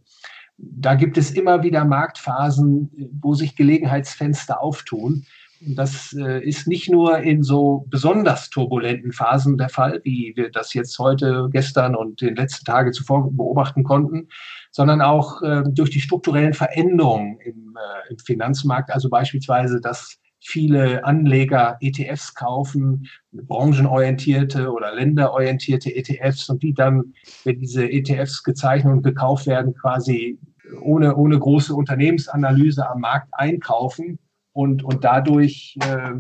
da 0.57 0.97
gibt 0.97 1.17
es 1.17 1.31
immer 1.31 1.63
wieder 1.63 1.85
Marktphasen, 1.85 2.91
wo 3.23 3.35
sich 3.35 3.55
Gelegenheitsfenster 3.55 4.61
auftun. 4.61 5.27
Das 5.67 6.13
äh, 6.19 6.45
ist 6.45 6.67
nicht 6.67 6.91
nur 6.91 7.19
in 7.19 7.43
so 7.43 7.87
besonders 7.89 8.51
turbulenten 8.51 9.13
Phasen 9.13 9.57
der 9.57 9.69
Fall, 9.69 10.01
wie 10.05 10.33
wir 10.37 10.51
das 10.51 10.75
jetzt 10.75 10.99
heute, 10.99 11.49
gestern 11.53 11.95
und 11.95 12.21
den 12.21 12.37
letzten 12.37 12.65
Tagen 12.65 12.93
zuvor 12.93 13.31
beobachten 13.31 13.83
konnten, 13.83 14.29
sondern 14.71 15.01
auch 15.01 15.41
äh, 15.43 15.63
durch 15.67 15.91
die 15.91 16.01
strukturellen 16.01 16.55
Veränderungen 16.55 17.39
im, 17.45 17.77
äh, 17.77 18.11
im 18.11 18.19
Finanzmarkt, 18.19 18.91
also 18.93 19.09
beispielsweise, 19.09 19.81
dass 19.81 20.19
viele 20.41 21.03
Anleger 21.05 21.79
ETFs 21.81 22.35
kaufen, 22.35 23.09
branchenorientierte 23.33 24.71
oder 24.71 24.95
länderorientierte 24.95 25.95
ETFs 25.95 26.51
und 26.51 26.63
die 26.63 26.75
dann, 26.75 27.15
wenn 27.45 27.61
diese 27.61 27.91
ETFs 27.91 28.43
gezeichnet 28.43 28.93
und 28.93 29.03
gekauft 29.03 29.47
werden, 29.47 29.75
quasi 29.75 30.39
ohne, 30.83 31.17
ohne 31.17 31.39
große 31.39 31.75
Unternehmensanalyse 31.75 32.89
am 32.89 33.01
Markt 33.01 33.29
einkaufen 33.33 34.19
und, 34.55 34.83
und 34.83 35.05
dadurch 35.05 35.77
äh, 35.81 36.13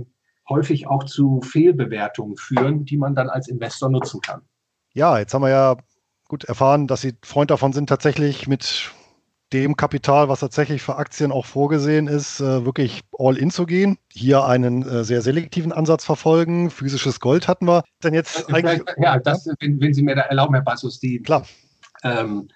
häufig 0.48 0.86
auch 0.86 1.04
zu 1.04 1.40
Fehlbewertungen 1.40 2.36
führen, 2.36 2.84
die 2.84 2.98
man 2.98 3.14
dann 3.14 3.30
als 3.30 3.48
Investor 3.48 3.88
nutzen 3.88 4.20
kann. 4.20 4.42
Ja, 4.92 5.18
jetzt 5.18 5.32
haben 5.32 5.42
wir 5.42 5.48
ja 5.48 5.76
gut 6.28 6.44
erfahren, 6.44 6.86
dass 6.86 7.00
Sie 7.00 7.14
Freund 7.22 7.50
davon 7.50 7.72
sind, 7.72 7.88
tatsächlich 7.88 8.46
mit 8.46 8.92
dem 9.52 9.76
Kapital, 9.76 10.28
was 10.28 10.40
tatsächlich 10.40 10.82
für 10.82 10.96
Aktien 10.96 11.30
auch 11.30 11.46
vorgesehen 11.46 12.08
ist, 12.08 12.40
äh, 12.40 12.64
wirklich 12.64 13.02
all 13.16 13.36
in 13.36 13.50
zu 13.50 13.66
gehen. 13.66 13.98
Hier 14.12 14.44
einen 14.44 14.82
äh, 14.82 15.04
sehr 15.04 15.22
selektiven 15.22 15.72
Ansatz 15.72 16.04
verfolgen. 16.04 16.70
Physisches 16.70 17.20
Gold 17.20 17.46
hatten 17.46 17.66
wir. 17.66 17.84
Dann 18.00 18.14
jetzt 18.14 18.48
äh, 18.48 18.54
eigentlich. 18.54 18.82
Ja, 18.96 19.18
das, 19.18 19.48
wenn, 19.60 19.80
wenn 19.80 19.94
Sie 19.94 20.02
mir 20.02 20.16
da 20.16 20.22
erlauben, 20.22 20.54
Herr 20.54 20.64
Bassus, 20.64 20.98
die. 20.98 21.22
Klar. 21.22 21.46
Ähm, 22.02 22.48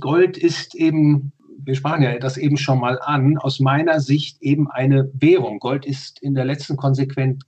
Gold 0.00 0.36
ist 0.36 0.74
eben, 0.74 1.32
wir 1.58 1.74
sprachen 1.74 2.02
ja 2.02 2.18
das 2.18 2.36
eben 2.36 2.56
schon 2.56 2.80
mal 2.80 2.98
an, 3.00 3.38
aus 3.38 3.60
meiner 3.60 4.00
Sicht 4.00 4.42
eben 4.42 4.70
eine 4.70 5.10
Währung. 5.14 5.58
Gold 5.58 5.86
ist 5.86 6.20
in 6.20 6.34
der 6.34 6.44
letzten 6.44 6.76
Konsequenz 6.76 7.42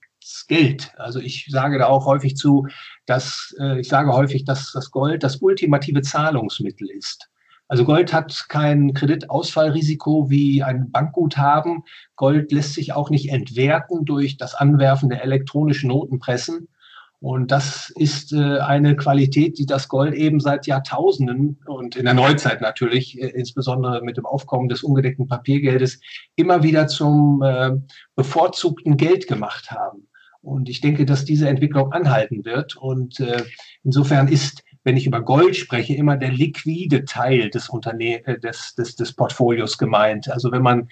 Geld. 0.48 0.92
Also 0.98 1.20
ich 1.20 1.46
sage 1.48 1.78
da 1.78 1.86
auch 1.86 2.06
häufig 2.06 2.36
zu, 2.36 2.66
dass 3.06 3.54
äh, 3.60 3.80
ich 3.80 3.88
sage 3.88 4.12
häufig, 4.12 4.44
dass 4.44 4.72
das 4.72 4.90
Gold 4.90 5.22
das 5.22 5.36
ultimative 5.36 6.02
Zahlungsmittel 6.02 6.90
ist. 6.90 7.28
Also 7.68 7.84
Gold 7.84 8.12
hat 8.12 8.46
kein 8.48 8.94
Kreditausfallrisiko 8.94 10.30
wie 10.30 10.62
ein 10.62 10.90
Bankguthaben. 10.90 11.84
Gold 12.16 12.50
lässt 12.50 12.74
sich 12.74 12.94
auch 12.94 13.10
nicht 13.10 13.30
entwerten 13.30 14.04
durch 14.06 14.38
das 14.38 14.54
Anwerfen 14.54 15.10
der 15.10 15.22
elektronischen 15.22 15.88
Notenpressen. 15.88 16.68
Und 17.20 17.50
das 17.50 17.92
ist 17.96 18.32
äh, 18.32 18.58
eine 18.60 18.94
Qualität, 18.94 19.58
die 19.58 19.66
das 19.66 19.88
Gold 19.88 20.14
eben 20.14 20.38
seit 20.38 20.68
Jahrtausenden 20.68 21.58
und 21.66 21.96
in 21.96 22.04
der 22.04 22.14
Neuzeit 22.14 22.60
natürlich, 22.60 23.20
äh, 23.20 23.26
insbesondere 23.30 24.02
mit 24.02 24.16
dem 24.16 24.24
Aufkommen 24.24 24.68
des 24.68 24.84
ungedeckten 24.84 25.26
Papiergeldes, 25.26 26.00
immer 26.36 26.62
wieder 26.62 26.86
zum 26.86 27.42
äh, 27.42 27.72
bevorzugten 28.14 28.96
Geld 28.96 29.26
gemacht 29.26 29.72
haben. 29.72 30.06
Und 30.42 30.68
ich 30.68 30.80
denke, 30.80 31.04
dass 31.04 31.24
diese 31.24 31.48
Entwicklung 31.48 31.92
anhalten 31.92 32.44
wird. 32.44 32.76
Und 32.76 33.18
äh, 33.18 33.42
insofern 33.82 34.28
ist, 34.28 34.62
wenn 34.84 34.96
ich 34.96 35.06
über 35.06 35.20
Gold 35.20 35.56
spreche, 35.56 35.94
immer 35.94 36.16
der 36.16 36.30
liquide 36.30 37.04
Teil 37.04 37.50
des, 37.50 37.68
Unterne 37.68 38.24
äh, 38.26 38.38
des, 38.38 38.76
des, 38.76 38.94
des 38.94 39.12
Portfolios 39.12 39.76
gemeint. 39.76 40.30
Also 40.30 40.52
wenn 40.52 40.62
man 40.62 40.88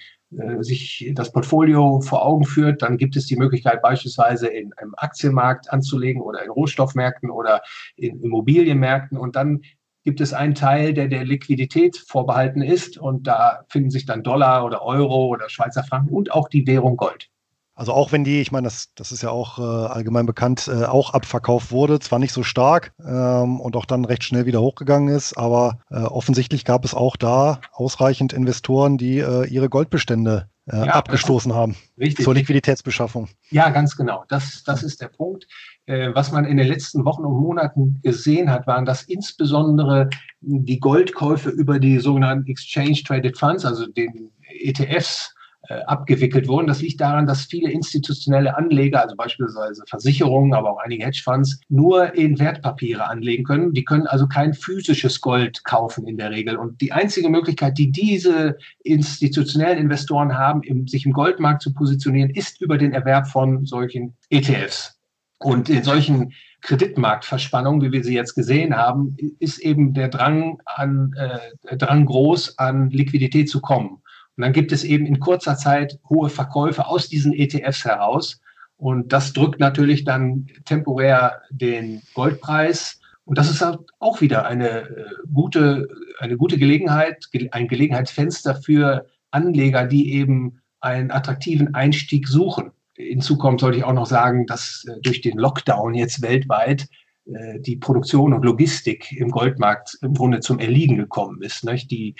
sich 0.59 1.11
das 1.15 1.31
Portfolio 1.31 2.01
vor 2.01 2.25
Augen 2.25 2.43
führt, 2.43 2.81
dann 2.81 2.97
gibt 2.97 3.15
es 3.15 3.25
die 3.25 3.37
Möglichkeit 3.37 3.81
beispielsweise 3.81 4.47
in 4.47 4.73
einem 4.73 4.93
Aktienmarkt 4.97 5.71
anzulegen 5.71 6.21
oder 6.21 6.43
in 6.43 6.49
Rohstoffmärkten 6.49 7.29
oder 7.29 7.61
in 7.95 8.21
Immobilienmärkten. 8.21 9.17
Und 9.17 9.35
dann 9.35 9.61
gibt 10.03 10.21
es 10.21 10.33
einen 10.33 10.55
Teil, 10.55 10.93
der 10.93 11.07
der 11.07 11.25
Liquidität 11.25 11.97
vorbehalten 11.97 12.61
ist. 12.61 12.97
Und 12.97 13.27
da 13.27 13.63
finden 13.69 13.89
sich 13.89 14.05
dann 14.05 14.23
Dollar 14.23 14.65
oder 14.65 14.81
Euro 14.81 15.27
oder 15.27 15.49
Schweizer 15.49 15.83
Franken 15.83 16.13
und 16.13 16.31
auch 16.31 16.49
die 16.49 16.67
Währung 16.67 16.97
Gold. 16.97 17.29
Also 17.77 17.93
auch 17.93 18.11
wenn 18.11 18.23
die, 18.23 18.41
ich 18.41 18.51
meine, 18.51 18.65
das, 18.65 18.89
das 18.95 19.11
ist 19.11 19.21
ja 19.21 19.29
auch 19.29 19.59
äh, 19.59 19.61
allgemein 19.61 20.25
bekannt, 20.25 20.67
äh, 20.67 20.85
auch 20.85 21.13
abverkauft 21.13 21.71
wurde, 21.71 21.99
zwar 21.99 22.17
nicht 22.17 22.33
so 22.33 22.41
stark 22.41 22.91
ähm, 23.05 23.59
und 23.59 23.75
auch 23.75 23.85
dann 23.85 24.03
recht 24.03 24.23
schnell 24.23 24.47
wieder 24.47 24.61
hochgegangen 24.61 25.15
ist, 25.15 25.37
aber 25.37 25.77
äh, 25.91 25.97
offensichtlich 25.97 26.65
gab 26.65 26.83
es 26.85 26.95
auch 26.95 27.15
da 27.15 27.61
ausreichend 27.71 28.33
Investoren, 28.33 28.97
die 28.97 29.19
äh, 29.19 29.45
ihre 29.45 29.69
Goldbestände 29.69 30.49
äh, 30.65 30.87
ja, 30.87 30.93
abgestoßen 30.95 31.53
haben 31.53 31.75
richtig. 31.99 32.25
zur 32.25 32.33
Liquiditätsbeschaffung. 32.33 33.29
Ja, 33.51 33.69
ganz 33.69 33.95
genau. 33.95 34.25
Das, 34.27 34.63
das 34.63 34.81
ist 34.81 34.99
der 34.99 35.09
Punkt. 35.09 35.45
Äh, 35.85 36.15
was 36.15 36.31
man 36.31 36.45
in 36.45 36.57
den 36.57 36.67
letzten 36.67 37.05
Wochen 37.05 37.25
und 37.25 37.39
Monaten 37.39 37.99
gesehen 38.01 38.49
hat, 38.49 38.65
waren, 38.65 38.85
dass 38.85 39.03
insbesondere 39.03 40.09
die 40.41 40.79
Goldkäufe 40.79 41.51
über 41.51 41.77
die 41.77 41.99
sogenannten 41.99 42.49
Exchange 42.49 43.03
Traded 43.05 43.37
Funds, 43.37 43.65
also 43.65 43.85
den 43.85 44.31
ETFs, 44.49 45.35
abgewickelt 45.73 46.47
wurden. 46.47 46.67
Das 46.67 46.81
liegt 46.81 47.01
daran, 47.01 47.27
dass 47.27 47.45
viele 47.45 47.71
institutionelle 47.71 48.55
Anleger, 48.57 49.01
also 49.01 49.15
beispielsweise 49.15 49.83
Versicherungen, 49.87 50.53
aber 50.53 50.71
auch 50.71 50.79
einige 50.79 51.05
Hedgefonds, 51.05 51.59
nur 51.69 52.13
in 52.15 52.39
Wertpapiere 52.39 53.07
anlegen 53.07 53.43
können. 53.43 53.73
Die 53.73 53.83
können 53.83 54.07
also 54.07 54.27
kein 54.27 54.53
physisches 54.53 55.21
Gold 55.21 55.63
kaufen 55.63 56.07
in 56.07 56.17
der 56.17 56.31
Regel. 56.31 56.55
Und 56.55 56.81
die 56.81 56.91
einzige 56.91 57.29
Möglichkeit, 57.29 57.77
die 57.77 57.91
diese 57.91 58.57
institutionellen 58.83 59.77
Investoren 59.77 60.37
haben, 60.37 60.61
sich 60.87 61.05
im 61.05 61.13
Goldmarkt 61.13 61.61
zu 61.61 61.73
positionieren, 61.73 62.29
ist 62.29 62.61
über 62.61 62.77
den 62.77 62.93
Erwerb 62.93 63.27
von 63.27 63.65
solchen 63.65 64.15
ETFs. 64.29 64.97
Und 65.39 65.69
in 65.69 65.83
solchen 65.83 66.33
Kreditmarktverspannungen, 66.61 67.81
wie 67.81 67.91
wir 67.91 68.03
sie 68.03 68.15
jetzt 68.15 68.33
gesehen 68.33 68.75
haben, 68.75 69.15
ist 69.39 69.59
eben 69.59 69.93
der 69.93 70.09
Drang 70.09 70.59
an 70.65 71.13
äh, 71.15 71.77
Drang 71.77 72.05
groß, 72.05 72.57
an 72.57 72.89
Liquidität 72.89 73.49
zu 73.49 73.61
kommen. 73.61 74.01
Und 74.37 74.43
dann 74.43 74.53
gibt 74.53 74.71
es 74.71 74.83
eben 74.83 75.07
in 75.07 75.19
kurzer 75.19 75.57
Zeit 75.57 75.99
hohe 76.09 76.29
Verkäufe 76.29 76.85
aus 76.85 77.09
diesen 77.09 77.33
ETFs 77.33 77.83
heraus. 77.83 78.39
Und 78.77 79.11
das 79.11 79.33
drückt 79.33 79.59
natürlich 79.59 80.03
dann 80.03 80.45
temporär 80.65 81.41
den 81.49 82.03
Goldpreis. 82.13 82.99
Und 83.25 83.39
das 83.39 83.49
ist 83.49 83.65
auch 83.99 84.21
wieder 84.21 84.45
eine 84.45 84.81
äh, 84.81 85.05
gute, 85.33 85.87
eine 86.19 86.37
gute 86.37 86.59
Gelegenheit, 86.59 87.25
ein 87.51 87.67
Gelegenheitsfenster 87.67 88.55
für 88.55 89.07
Anleger, 89.31 89.87
die 89.87 90.13
eben 90.13 90.61
einen 90.79 91.09
attraktiven 91.09 91.73
Einstieg 91.73 92.27
suchen. 92.27 92.71
Hinzu 92.93 93.37
kommt, 93.37 93.59
sollte 93.59 93.79
ich 93.79 93.83
auch 93.83 93.93
noch 93.93 94.05
sagen, 94.05 94.45
dass 94.45 94.85
äh, 94.87 95.01
durch 95.01 95.21
den 95.21 95.37
Lockdown 95.39 95.95
jetzt 95.95 96.21
weltweit 96.21 96.87
äh, 97.25 97.59
die 97.59 97.75
Produktion 97.75 98.33
und 98.33 98.45
Logistik 98.45 99.11
im 99.11 99.31
Goldmarkt 99.31 99.97
im 100.01 100.13
Grunde 100.13 100.39
zum 100.39 100.59
Erliegen 100.59 100.97
gekommen 100.97 101.41
ist. 101.41 101.67
Die 101.89 102.15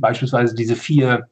beispielsweise 0.00 0.54
diese 0.54 0.76
vier 0.76 1.28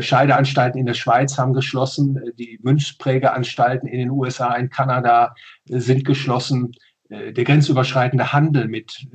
Scheideanstalten 0.00 0.78
in 0.78 0.86
der 0.86 0.94
Schweiz 0.94 1.38
haben 1.38 1.52
geschlossen, 1.52 2.16
äh, 2.16 2.32
die 2.34 2.58
Münzprägeanstalten 2.62 3.88
in 3.88 3.98
den 3.98 4.10
USA, 4.10 4.54
in 4.54 4.70
Kanada 4.70 5.34
äh, 5.68 5.78
sind 5.78 6.04
geschlossen. 6.04 6.72
Der 7.10 7.44
grenzüberschreitende 7.44 8.32
Handel 8.32 8.68
mit 8.68 9.06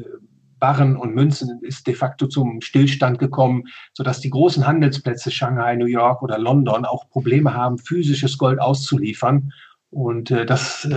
Barren 0.59 0.97
und 0.97 1.15
Münzen 1.15 1.59
ist 1.63 1.87
de 1.87 1.95
facto 1.95 2.27
zum 2.27 2.61
Stillstand 2.61 3.17
gekommen, 3.17 3.63
sodass 3.93 4.19
die 4.19 4.29
großen 4.29 4.67
Handelsplätze 4.67 5.31
Shanghai, 5.31 5.75
New 5.75 5.87
York 5.87 6.21
oder 6.21 6.37
London 6.37 6.85
auch 6.85 7.09
Probleme 7.09 7.55
haben, 7.55 7.79
physisches 7.79 8.37
Gold 8.37 8.61
auszuliefern. 8.61 9.51
Und 9.89 10.29
das 10.29 10.87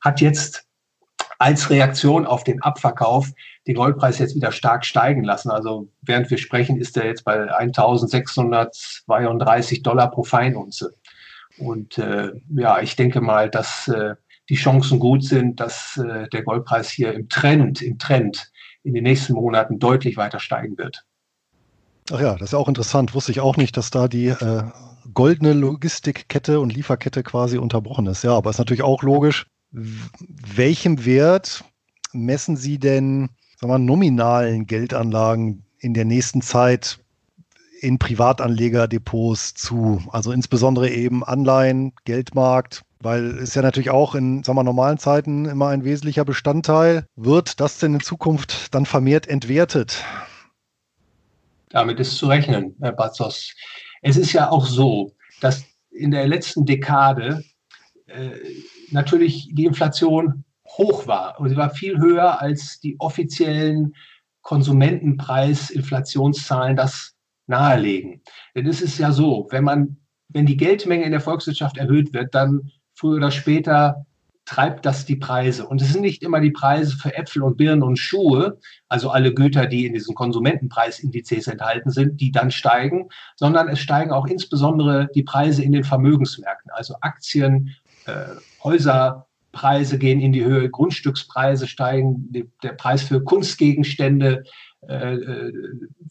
hat 0.00 0.22
jetzt 0.22 0.66
als 1.38 1.68
Reaktion 1.68 2.24
auf 2.24 2.44
den 2.44 2.62
Abverkauf 2.62 3.30
den 3.66 3.74
Goldpreis 3.74 4.18
jetzt 4.18 4.36
wieder 4.36 4.52
stark 4.52 4.84
steigen 4.84 5.24
lassen. 5.24 5.50
Also 5.50 5.88
während 6.02 6.30
wir 6.30 6.36
sprechen, 6.38 6.78
ist 6.78 6.96
er 6.96 7.06
jetzt 7.06 7.24
bei 7.24 7.52
1632 7.52 9.82
Dollar 9.82 10.08
pro 10.10 10.22
Feinunze. 10.22 10.94
Und 11.58 11.98
äh, 11.98 12.32
ja, 12.54 12.80
ich 12.80 12.96
denke 12.96 13.20
mal, 13.20 13.50
dass 13.50 13.88
äh, 13.88 14.14
die 14.48 14.56
Chancen 14.56 15.00
gut 15.00 15.24
sind, 15.24 15.60
dass 15.60 15.96
äh, 15.96 16.28
der 16.28 16.44
Goldpreis 16.44 16.90
hier 16.90 17.12
im 17.12 17.28
Trend, 17.28 17.82
im 17.82 17.98
Trend 17.98 18.50
in 18.84 18.94
den 18.94 19.02
nächsten 19.02 19.34
Monaten 19.34 19.78
deutlich 19.78 20.16
weiter 20.16 20.38
steigen 20.38 20.78
wird. 20.78 21.04
Ach 22.12 22.20
ja, 22.20 22.36
das 22.36 22.50
ist 22.50 22.54
auch 22.54 22.68
interessant. 22.68 23.14
Wusste 23.14 23.32
ich 23.32 23.40
auch 23.40 23.56
nicht, 23.56 23.76
dass 23.76 23.90
da 23.90 24.06
die 24.06 24.28
äh, 24.28 24.62
goldene 25.12 25.54
Logistikkette 25.54 26.60
und 26.60 26.72
Lieferkette 26.72 27.24
quasi 27.24 27.58
unterbrochen 27.58 28.06
ist. 28.06 28.22
Ja, 28.22 28.36
aber 28.36 28.50
ist 28.50 28.58
natürlich 28.58 28.82
auch 28.82 29.02
logisch. 29.02 29.46
Welchem 29.72 31.04
Wert 31.04 31.64
messen 32.12 32.56
Sie 32.56 32.78
denn 32.78 33.30
sagen 33.56 33.72
wir, 33.72 33.78
nominalen 33.78 34.66
Geldanlagen 34.66 35.64
in 35.78 35.94
der 35.94 36.04
nächsten 36.04 36.42
Zeit 36.42 36.98
in 37.80 37.98
Privatanlegerdepots 37.98 39.54
zu. 39.54 40.02
Also 40.10 40.32
insbesondere 40.32 40.88
eben 40.90 41.24
Anleihen, 41.24 41.92
Geldmarkt, 42.04 42.82
weil 43.00 43.38
es 43.38 43.54
ja 43.54 43.62
natürlich 43.62 43.90
auch 43.90 44.14
in 44.14 44.42
sagen 44.42 44.58
wir, 44.58 44.64
normalen 44.64 44.98
Zeiten 44.98 45.44
immer 45.46 45.68
ein 45.68 45.84
wesentlicher 45.84 46.24
Bestandteil. 46.24 47.06
Wird 47.16 47.60
das 47.60 47.78
denn 47.78 47.94
in 47.94 48.00
Zukunft 48.00 48.74
dann 48.74 48.86
vermehrt 48.86 49.26
entwertet? 49.26 50.04
Damit 51.70 52.00
ist 52.00 52.16
zu 52.16 52.26
rechnen, 52.26 52.74
Herr 52.80 52.92
Bazos. 52.92 53.52
Es 54.02 54.16
ist 54.16 54.32
ja 54.32 54.50
auch 54.50 54.66
so, 54.66 55.12
dass 55.40 55.64
in 55.90 56.10
der 56.10 56.26
letzten 56.28 56.64
Dekade 56.64 57.42
äh, 58.06 58.30
natürlich 58.90 59.50
die 59.52 59.64
Inflation 59.64 60.44
hoch 60.76 61.06
war. 61.06 61.40
Und 61.40 61.48
sie 61.48 61.56
war 61.56 61.70
viel 61.70 61.96
höher 61.98 62.38
als 62.40 62.80
die 62.80 62.96
offiziellen 62.98 63.94
Konsumentenpreis-Inflationszahlen 64.42 66.76
das 66.76 67.14
nahelegen. 67.46 68.20
Denn 68.54 68.66
es 68.66 68.82
ist 68.82 68.98
ja 68.98 69.12
so, 69.12 69.46
wenn 69.50 69.64
man, 69.64 69.96
wenn 70.28 70.46
die 70.46 70.56
Geldmenge 70.56 71.04
in 71.04 71.12
der 71.12 71.20
Volkswirtschaft 71.20 71.76
erhöht 71.78 72.12
wird, 72.12 72.34
dann 72.34 72.72
früher 72.94 73.16
oder 73.16 73.30
später 73.30 74.06
treibt 74.46 74.86
das 74.86 75.04
die 75.04 75.16
Preise. 75.16 75.66
Und 75.66 75.82
es 75.82 75.92
sind 75.92 76.02
nicht 76.02 76.22
immer 76.22 76.40
die 76.40 76.52
Preise 76.52 76.96
für 76.96 77.14
Äpfel 77.16 77.42
und 77.42 77.56
Birnen 77.56 77.82
und 77.82 77.98
Schuhe, 77.98 78.58
also 78.88 79.10
alle 79.10 79.34
Güter, 79.34 79.66
die 79.66 79.86
in 79.86 79.92
diesen 79.92 80.14
Konsumentenpreisindizes 80.14 81.48
enthalten 81.48 81.90
sind, 81.90 82.20
die 82.20 82.30
dann 82.30 82.52
steigen, 82.52 83.08
sondern 83.34 83.68
es 83.68 83.80
steigen 83.80 84.12
auch 84.12 84.26
insbesondere 84.26 85.08
die 85.14 85.24
Preise 85.24 85.64
in 85.64 85.72
den 85.72 85.82
Vermögensmärkten, 85.82 86.70
also 86.70 86.94
Aktien, 87.00 87.74
äh, 88.06 88.36
Häuser, 88.62 89.26
Preise 89.56 89.98
gehen 89.98 90.20
in 90.20 90.32
die 90.32 90.44
Höhe, 90.44 90.68
Grundstückspreise 90.68 91.66
steigen, 91.66 92.30
der 92.62 92.72
Preis 92.72 93.02
für 93.02 93.24
Kunstgegenstände 93.24 94.44
äh, 94.86 95.14
äh, 95.14 95.52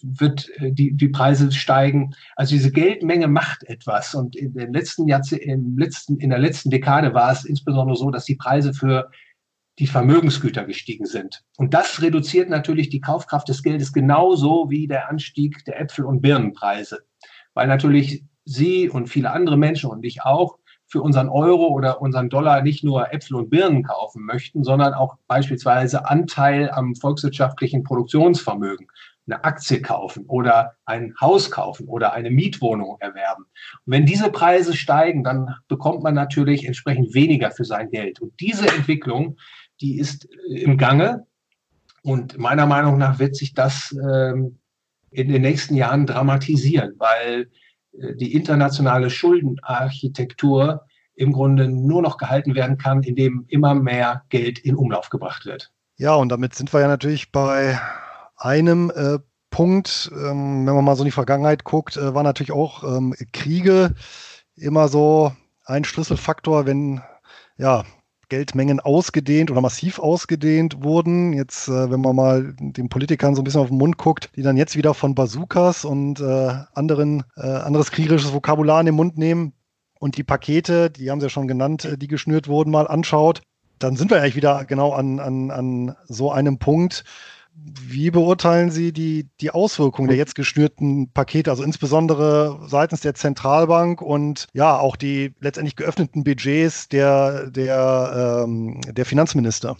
wird 0.02 0.50
äh, 0.58 0.72
die, 0.72 0.94
die 0.94 1.10
Preise 1.10 1.52
steigen. 1.52 2.16
Also 2.36 2.56
diese 2.56 2.72
Geldmenge 2.72 3.28
macht 3.28 3.64
etwas. 3.64 4.16
Und 4.16 4.36
in 4.36 4.54
den 4.54 4.74
letzten 4.74 5.08
Jahrzehnten, 5.08 5.78
letzten, 5.78 6.18
in 6.18 6.32
der 6.32 6.40
letzten 6.40 6.72
Dekade 6.72 7.14
war 7.14 7.32
es 7.32 7.46
insbesondere 7.46 7.96
so, 7.96 8.10
dass 8.10 8.26
die 8.26 8.36
Preise 8.36 8.74
für 8.74 9.12
die 9.78 9.88
Vermögensgüter 9.88 10.66
gestiegen 10.66 11.06
sind. 11.06 11.44
Und 11.58 11.76
das 11.76 12.02
reduziert 12.02 12.50
natürlich 12.50 12.90
die 12.90 13.02
Kaufkraft 13.02 13.48
des 13.48 13.62
Geldes 13.62 13.94
genauso 13.94 14.70
wie 14.70 14.88
der 14.88 15.10
Anstieg 15.10 15.64
der 15.66 15.80
Äpfel- 15.80 16.06
und 16.06 16.22
Birnenpreise. 16.22 17.04
Weil 17.54 17.68
natürlich 17.68 18.24
Sie 18.44 18.90
und 18.90 19.08
viele 19.08 19.32
andere 19.32 19.58
Menschen 19.58 19.90
und 19.90 20.04
ich 20.04 20.24
auch 20.24 20.58
für 20.96 21.02
unseren 21.02 21.28
Euro 21.28 21.68
oder 21.68 22.02
unseren 22.02 22.30
Dollar 22.30 22.62
nicht 22.62 22.82
nur 22.82 23.14
Äpfel 23.14 23.36
und 23.36 23.50
Birnen 23.50 23.84
kaufen 23.84 24.24
möchten, 24.24 24.64
sondern 24.64 24.94
auch 24.94 25.18
beispielsweise 25.28 26.08
Anteil 26.08 26.72
am 26.72 26.96
volkswirtschaftlichen 26.96 27.84
Produktionsvermögen, 27.84 28.88
eine 29.28 29.44
Aktie 29.44 29.82
kaufen 29.82 30.24
oder 30.28 30.78
ein 30.86 31.14
Haus 31.20 31.52
kaufen 31.52 31.90
oder 31.90 32.14
eine 32.14 32.32
Mietwohnung 32.32 32.96
erwerben. 33.02 33.44
Und 33.86 33.92
wenn 33.92 34.06
diese 34.06 34.32
Preise 34.32 34.74
steigen, 34.74 35.26
dann 35.26 35.54
bekommt 35.68 36.02
man 36.02 36.14
natürlich 36.14 36.66
entsprechend 36.66 37.14
weniger 37.14 37.52
für 37.52 37.66
sein 37.66 37.90
Geld. 37.90 38.22
Und 38.22 38.40
diese 38.40 38.70
Entwicklung, 38.70 39.36
die 39.82 40.00
ist 40.00 40.30
im 40.48 40.78
Gange. 40.78 41.28
Und 42.04 42.38
meiner 42.38 42.68
Meinung 42.68 42.98
nach 42.98 43.20
wird 43.20 43.36
sich 43.36 43.54
das 43.54 43.94
ähm, 44.02 44.60
in 45.12 45.28
den 45.28 45.42
nächsten 45.42 45.76
Jahren 45.76 46.06
dramatisieren, 46.06 46.94
weil 47.00 47.42
äh, 47.42 47.65
die 48.16 48.34
internationale 48.34 49.10
Schuldenarchitektur 49.10 50.86
im 51.16 51.32
Grunde 51.32 51.70
nur 51.70 52.02
noch 52.02 52.18
gehalten 52.18 52.56
werden 52.56 52.78
kann, 52.78 53.04
indem 53.04 53.46
immer 53.48 53.74
mehr 53.74 54.24
Geld 54.30 54.60
in 54.60 54.76
Umlauf 54.76 55.10
gebracht 55.10 55.46
wird. 55.46 55.72
Ja, 55.98 56.16
und 56.16 56.30
damit 56.30 56.56
sind 56.56 56.74
wir 56.74 56.82
ja 56.82 56.88
natürlich 56.88 57.32
bei 57.32 57.80
einem 58.36 58.92
äh, 58.94 59.20
Punkt, 59.50 60.12
ähm, 60.14 60.68
wenn 60.68 60.76
man 60.76 60.84
mal 60.84 60.96
so 60.98 61.04
in 61.04 61.08
die 61.08 61.12
Vergangenheit 61.12 61.64
guckt, 61.64 61.96
äh, 61.96 62.14
war 62.14 62.24
natürlich 62.24 62.52
auch 62.52 62.84
ähm, 62.84 63.16
Kriege 63.32 63.96
immer 64.58 64.90
so 64.90 65.32
ein 65.64 65.86
Schlüsselfaktor, 65.86 66.66
wenn 66.66 67.02
ja 67.58 67.86
Geldmengen 68.30 68.80
ausgedehnt 68.80 69.52
oder 69.52 69.62
massiv 69.62 70.00
ausgedehnt 70.00 70.84
wurden. 70.84 71.34
Jetzt, 71.34 71.68
äh, 71.68 71.90
wenn 71.92 72.02
man 72.02 72.16
mal 72.16 72.56
den 72.60 72.90
Politikern 72.90 73.36
so 73.36 73.42
ein 73.42 73.44
bisschen 73.44 73.62
auf 73.62 73.70
den 73.70 73.78
Mund 73.78 73.98
guckt, 73.98 74.30
die 74.36 74.42
dann 74.42 74.58
jetzt 74.58 74.76
wieder 74.76 74.94
von 74.94 75.16
Bazookas 75.16 75.86
und 75.86 76.20
äh, 76.20 76.54
anderen, 76.74 77.24
äh, 77.38 77.48
anderes 77.48 77.92
kriegerisches 77.92 78.34
Vokabular 78.34 78.80
in 78.80 78.88
den 78.88 78.96
Mund 78.96 79.18
nehmen 79.18 79.54
und 80.00 80.18
die 80.18 80.24
Pakete, 80.24 80.90
die 80.90 81.12
haben 81.12 81.20
sie 81.20 81.26
ja 81.26 81.30
schon 81.30 81.48
genannt, 81.48 81.86
äh, 81.86 81.98
die 81.98 82.08
geschnürt 82.08 82.48
wurden, 82.48 82.72
mal 82.72 82.88
anschaut, 82.88 83.42
dann 83.80 83.96
sind 83.96 84.12
wir 84.12 84.22
eigentlich 84.22 84.36
wieder 84.36 84.66
genau 84.66 84.94
an, 84.94 85.20
an, 85.20 85.52
an 85.52 85.96
so 86.08 86.32
einem 86.32 86.60
Punkt, 86.60 87.04
Wie 87.58 88.12
beurteilen 88.12 88.70
Sie 88.70 88.92
die, 88.92 89.30
die 89.40 89.52
Auswirkungen 89.52 90.10
der 90.10 90.18
jetzt 90.18 90.36
geschnürten 90.36 91.12
Pakete, 91.14 91.50
also 91.50 91.64
insbesondere 91.64 92.60
seitens 92.68 93.00
der 93.00 93.16
Zentralbank 93.16 94.02
und 94.02 94.48
ja 94.54 94.78
auch 94.78 94.98
die 94.98 95.34
letztendlich 95.40 95.78
geöffneten 95.78 96.26
Budgets 96.26 96.90
der, 96.90 97.50
der, 97.50 98.44
ähm, 98.46 98.82
der 98.82 99.06
Finanzminister? 99.06 99.78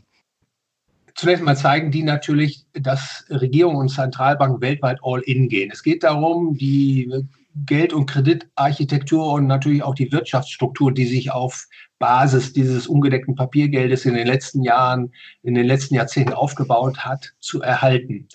Zunächst 1.16 1.44
mal 1.44 1.58
zeigen 1.58 1.92
die 1.92 2.04
natürlich, 2.04 2.66
dass 2.74 3.26
Regierung 3.30 3.76
und 3.76 3.90
Zentralbank 3.90 4.62
weltweit 4.62 5.00
all 5.02 5.22
in 5.22 5.50
gehen. 5.50 5.70
Es 5.72 5.84
geht 5.84 6.04
darum, 6.04 6.58
die 6.58 7.12
Geld- 7.56 7.94
und 7.94 8.06
Kreditarchitektur 8.06 9.34
und 9.34 9.48
natürlich 9.48 9.84
auch 9.84 9.96
die 9.96 10.12
Wirtschaftsstruktur, 10.12 10.94
die 10.94 11.06
sich 11.06 11.32
auf 11.32 11.68
Basis 12.00 12.54
dieses 12.54 12.88
ungedeckten 12.88 13.36
Papiergeldes 13.36 14.06
in 14.06 14.16
den 14.16 14.28
letzten 14.28 14.64
Jahren, 14.64 15.14
in 15.44 15.56
den 15.56 15.66
letzten 15.66 15.96
Jahrzehnten 15.96 16.34
aufgebaut 16.34 17.00
hat, 17.00 17.34
zu 17.40 17.62
erhalten. 17.62 18.28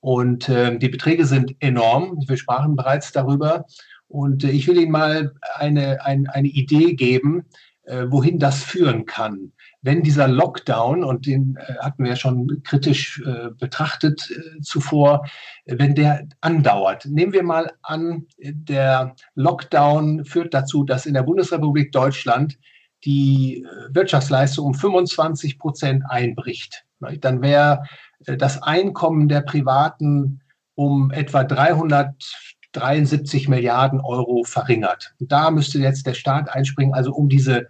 Und 0.00 0.48
äh, 0.48 0.76
die 0.78 0.88
Beträge 0.88 1.26
sind 1.26 1.54
enorm. 1.60 2.18
Wir 2.26 2.36
sprachen 2.36 2.76
bereits 2.76 3.12
darüber. 3.12 3.64
Und 4.08 4.44
äh, 4.44 4.50
ich 4.50 4.66
will 4.68 4.78
Ihnen 4.78 4.92
mal 4.92 5.34
eine, 5.56 6.04
ein, 6.04 6.26
eine 6.28 6.48
Idee 6.48 6.94
geben, 6.94 7.46
äh, 7.84 8.04
wohin 8.08 8.38
das 8.38 8.62
führen 8.62 9.06
kann 9.06 9.52
wenn 9.84 10.02
dieser 10.02 10.28
Lockdown, 10.28 11.04
und 11.04 11.26
den 11.26 11.56
äh, 11.56 11.74
hatten 11.78 12.04
wir 12.04 12.12
ja 12.12 12.16
schon 12.16 12.62
kritisch 12.64 13.22
äh, 13.24 13.50
betrachtet 13.50 14.30
äh, 14.30 14.60
zuvor, 14.62 15.26
wenn 15.66 15.94
der 15.94 16.26
andauert. 16.40 17.04
Nehmen 17.04 17.34
wir 17.34 17.42
mal 17.42 17.70
an, 17.82 18.26
der 18.38 19.14
Lockdown 19.34 20.24
führt 20.24 20.54
dazu, 20.54 20.84
dass 20.84 21.04
in 21.04 21.12
der 21.12 21.22
Bundesrepublik 21.22 21.92
Deutschland 21.92 22.58
die 23.04 23.64
äh, 23.64 23.94
Wirtschaftsleistung 23.94 24.66
um 24.66 24.74
25 24.74 25.58
Prozent 25.58 26.04
einbricht. 26.08 26.84
Dann 27.20 27.42
wäre 27.42 27.84
äh, 28.26 28.36
das 28.36 28.62
Einkommen 28.62 29.28
der 29.28 29.42
Privaten 29.42 30.40
um 30.74 31.10
etwa 31.10 31.44
373 31.44 33.48
Milliarden 33.48 34.00
Euro 34.00 34.44
verringert. 34.44 35.14
Da 35.20 35.50
müsste 35.50 35.78
jetzt 35.78 36.06
der 36.06 36.14
Staat 36.14 36.48
einspringen, 36.48 36.94
also 36.94 37.12
um 37.12 37.28
diese 37.28 37.68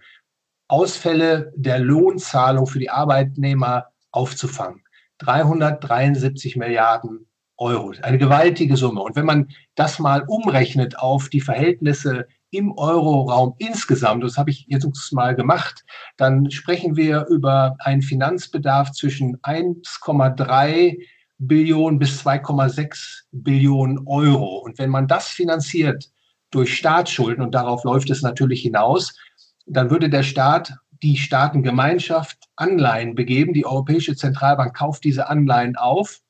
Ausfälle 0.69 1.53
der 1.57 1.79
Lohnzahlung 1.79 2.67
für 2.67 2.79
die 2.79 2.91
Arbeitnehmer 2.91 3.87
aufzufangen. 4.11 4.83
373 5.19 6.57
Milliarden 6.57 7.27
Euro. 7.57 7.93
Eine 8.03 8.19
gewaltige 8.19 8.77
Summe. 8.77 9.03
Und 9.03 9.17
wenn 9.17 9.27
man 9.27 9.49
das 9.75 9.99
mal 9.99 10.25
umrechnet 10.27 10.99
auf 10.99 11.29
die 11.29 11.41
Verhältnisse 11.41 12.27
im 12.55 12.73
Euroraum 12.79 13.55
insgesamt, 13.59 14.23
das 14.23 14.39
habe 14.39 14.51
ich 14.51 14.67
jetzt 14.69 15.13
mal 15.13 15.35
gemacht, 15.35 15.85
dann 16.17 16.51
sprechen 16.51 16.97
wir 16.97 17.27
über 17.27 17.77
einen 17.81 18.03
Finanzbedarf 18.03 18.93
zwischen 18.93 19.39
1,3 19.39 20.99
Billionen 21.39 21.99
bis 21.99 22.25
2,6 22.25 23.23
Billionen 23.33 24.07
Euro. 24.07 24.59
Und 24.59 24.79
wenn 24.79 24.91
man 24.91 25.09
das 25.09 25.29
finanziert 25.29 26.11
durch 26.51 26.77
Staatsschulden, 26.77 27.45
und 27.45 27.55
darauf 27.55 27.83
läuft 27.83 28.11
es 28.11 28.23
natürlich 28.23 28.63
hinaus, 28.63 29.19
dann 29.67 29.91
würde 29.91 30.09
der 30.09 30.23
Staat 30.23 30.75
die 31.03 31.17
Staatengemeinschaft 31.17 32.39
Anleihen 32.57 33.15
begeben. 33.15 33.53
Die 33.53 33.67
Europäische 33.67 34.15
Zentralbank 34.15 34.77
kauft 34.77 35.03
diese 35.05 35.29
Anleihen 35.29 35.77
auf 35.77 36.21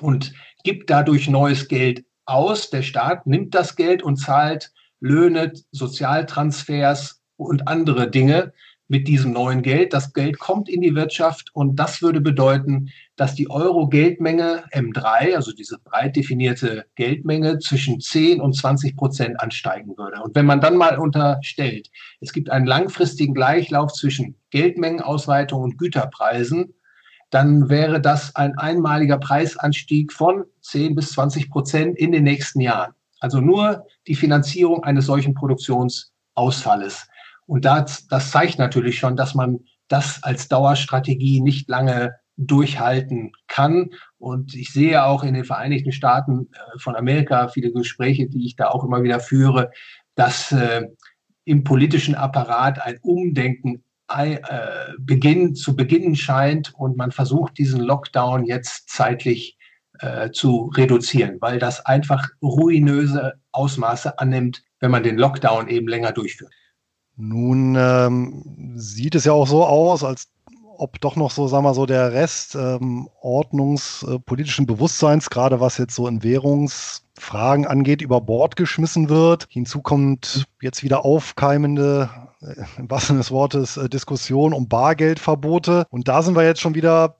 und 0.00 0.32
gibt 0.64 0.88
dadurch 0.88 1.28
neues 1.28 1.68
Geld 1.68 2.04
aus. 2.24 2.70
Der 2.70 2.82
Staat 2.82 3.26
nimmt 3.26 3.54
das 3.54 3.76
Geld 3.76 4.02
und 4.02 4.16
zahlt 4.16 4.72
Löhne, 5.00 5.52
Sozialtransfers 5.72 7.20
und 7.36 7.66
andere 7.66 8.10
Dinge 8.10 8.52
mit 8.90 9.06
diesem 9.06 9.32
neuen 9.32 9.62
Geld. 9.62 9.92
Das 9.92 10.12
Geld 10.12 10.40
kommt 10.40 10.68
in 10.68 10.80
die 10.80 10.96
Wirtschaft 10.96 11.50
und 11.54 11.76
das 11.76 12.02
würde 12.02 12.20
bedeuten, 12.20 12.90
dass 13.14 13.36
die 13.36 13.48
Euro-Geldmenge 13.48 14.64
M3, 14.72 15.36
also 15.36 15.52
diese 15.52 15.78
breit 15.78 16.16
definierte 16.16 16.86
Geldmenge, 16.96 17.60
zwischen 17.60 18.00
10 18.00 18.40
und 18.40 18.54
20 18.54 18.96
Prozent 18.96 19.40
ansteigen 19.40 19.96
würde. 19.96 20.20
Und 20.22 20.34
wenn 20.34 20.44
man 20.44 20.60
dann 20.60 20.76
mal 20.76 20.98
unterstellt, 20.98 21.88
es 22.20 22.32
gibt 22.32 22.50
einen 22.50 22.66
langfristigen 22.66 23.32
Gleichlauf 23.32 23.92
zwischen 23.92 24.34
Geldmengenausweitung 24.50 25.62
und 25.62 25.78
Güterpreisen, 25.78 26.74
dann 27.30 27.68
wäre 27.68 28.00
das 28.00 28.34
ein 28.34 28.58
einmaliger 28.58 29.18
Preisanstieg 29.18 30.12
von 30.12 30.44
10 30.62 30.96
bis 30.96 31.12
20 31.12 31.48
Prozent 31.48 31.96
in 31.96 32.10
den 32.10 32.24
nächsten 32.24 32.60
Jahren. 32.60 32.92
Also 33.20 33.40
nur 33.40 33.86
die 34.06 34.14
Finanzierung 34.14 34.82
eines 34.82 35.06
solchen 35.06 35.34
Produktionsausfalles. 35.34 37.08
Und 37.46 37.64
das, 37.64 38.06
das 38.08 38.30
zeigt 38.30 38.58
natürlich 38.58 38.98
schon, 38.98 39.16
dass 39.16 39.34
man 39.34 39.60
das 39.88 40.22
als 40.22 40.48
Dauerstrategie 40.48 41.40
nicht 41.40 41.68
lange 41.68 42.14
durchhalten 42.36 43.32
kann. 43.48 43.90
Und 44.18 44.54
ich 44.54 44.72
sehe 44.72 45.04
auch 45.04 45.22
in 45.22 45.34
den 45.34 45.44
Vereinigten 45.44 45.92
Staaten 45.92 46.48
äh, 46.52 46.78
von 46.78 46.96
Amerika 46.96 47.48
viele 47.48 47.72
Gespräche, 47.72 48.28
die 48.28 48.46
ich 48.46 48.56
da 48.56 48.68
auch 48.68 48.84
immer 48.84 49.02
wieder 49.02 49.20
führe, 49.20 49.70
dass 50.14 50.52
äh, 50.52 50.86
im 51.44 51.64
politischen 51.64 52.14
Apparat 52.14 52.80
ein 52.80 52.98
Umdenken 53.02 53.84
äh, 54.08 54.38
beginn, 54.98 55.54
zu 55.54 55.76
beginnen 55.76 56.16
scheint 56.16 56.74
und 56.74 56.96
man 56.96 57.12
versucht, 57.12 57.58
diesen 57.58 57.80
Lockdown 57.80 58.44
jetzt 58.44 58.88
zeitlich 58.88 59.58
äh, 60.00 60.30
zu 60.30 60.70
reduzieren, 60.76 61.36
weil 61.40 61.58
das 61.58 61.84
einfach 61.86 62.28
ruinöse 62.42 63.34
Ausmaße 63.52 64.18
annimmt, 64.18 64.62
wenn 64.80 64.90
man 64.90 65.02
den 65.02 65.18
Lockdown 65.18 65.68
eben 65.68 65.88
länger 65.88 66.12
durchführt. 66.12 66.52
Nun 67.16 67.76
ähm, 67.78 68.42
sieht 68.76 69.14
es 69.14 69.24
ja 69.24 69.32
auch 69.32 69.46
so 69.46 69.64
aus, 69.64 70.02
als 70.04 70.28
ob 70.80 70.98
doch 71.02 71.14
noch 71.14 71.30
so, 71.30 71.46
sagen 71.46 71.64
wir 71.64 71.74
so, 71.74 71.84
der 71.84 72.14
Rest 72.14 72.54
ähm, 72.54 73.10
ordnungspolitischen 73.20 74.64
Bewusstseins, 74.64 75.28
gerade 75.28 75.60
was 75.60 75.76
jetzt 75.76 75.94
so 75.94 76.08
in 76.08 76.22
Währungsfragen 76.22 77.66
angeht, 77.66 78.00
über 78.00 78.22
Bord 78.22 78.56
geschmissen 78.56 79.10
wird. 79.10 79.46
Hinzu 79.50 79.82
kommt 79.82 80.46
jetzt 80.62 80.82
wieder 80.82 81.04
aufkeimende, 81.04 82.08
äh, 82.40 82.54
im 82.78 82.90
wahrsten 82.90 83.18
des 83.18 83.30
Wortes, 83.30 83.76
äh, 83.76 83.90
Diskussion 83.90 84.54
um 84.54 84.68
Bargeldverbote. 84.68 85.84
Und 85.90 86.08
da 86.08 86.22
sind 86.22 86.34
wir 86.34 86.44
jetzt 86.44 86.62
schon 86.62 86.74
wieder 86.74 87.16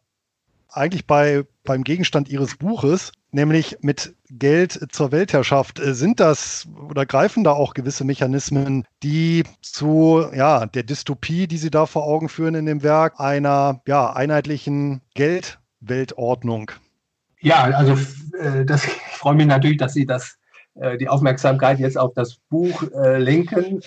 eigentlich 0.71 1.07
bei, 1.07 1.45
beim 1.71 1.85
Gegenstand 1.85 2.29
Ihres 2.29 2.57
Buches, 2.57 3.13
nämlich 3.31 3.77
mit 3.81 4.17
Geld 4.29 4.89
zur 4.91 5.13
Weltherrschaft. 5.13 5.79
Äh, 5.79 5.95
sind 5.95 6.19
das 6.19 6.67
oder 6.89 7.07
greifen 7.07 7.45
da 7.45 7.53
auch 7.53 7.75
gewisse 7.75 8.03
Mechanismen, 8.03 8.89
die 9.05 9.45
zu 9.63 10.27
ja, 10.35 10.67
der 10.67 10.83
Dystopie, 10.83 11.47
die 11.47 11.59
Sie 11.59 11.71
da 11.71 11.87
vor 11.87 12.09
Augen 12.09 12.29
führen 12.29 12.57
in 12.57 12.67
dem 12.67 12.83
Werk, 12.83 13.21
einer 13.21 13.83
ja, 13.87 14.13
einheitlichen 14.13 15.01
Geldweltordnung? 15.15 16.73
Ja, 17.39 17.63
also 17.63 17.93
äh, 18.37 18.65
das, 18.65 18.85
ich 18.87 18.93
freue 19.13 19.37
mich 19.37 19.47
natürlich, 19.47 19.79
dass 19.79 19.95
Sie 19.95 20.07
das, 20.07 20.39
äh, 20.75 20.99
die 20.99 21.07
Aufmerksamkeit 21.07 21.79
jetzt 21.79 21.97
auf 21.97 22.15
das 22.15 22.35
Buch 22.49 22.83
lenken. 22.93 23.81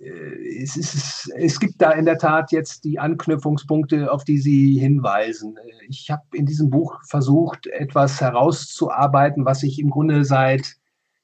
Äh, 0.00 0.62
es, 0.62 0.76
ist, 0.76 1.30
es 1.36 1.60
gibt 1.60 1.80
da 1.80 1.92
in 1.92 2.04
der 2.04 2.18
Tat 2.18 2.52
jetzt 2.52 2.84
die 2.84 2.98
Anknüpfungspunkte, 2.98 4.10
auf 4.10 4.24
die 4.24 4.38
Sie 4.38 4.78
hinweisen. 4.78 5.56
Ich 5.88 6.10
habe 6.10 6.22
in 6.32 6.46
diesem 6.46 6.70
Buch 6.70 7.00
versucht, 7.06 7.66
etwas 7.66 8.20
herauszuarbeiten, 8.20 9.44
was 9.44 9.60
sich 9.60 9.78
im 9.78 9.90
Grunde 9.90 10.24
seit 10.24 10.76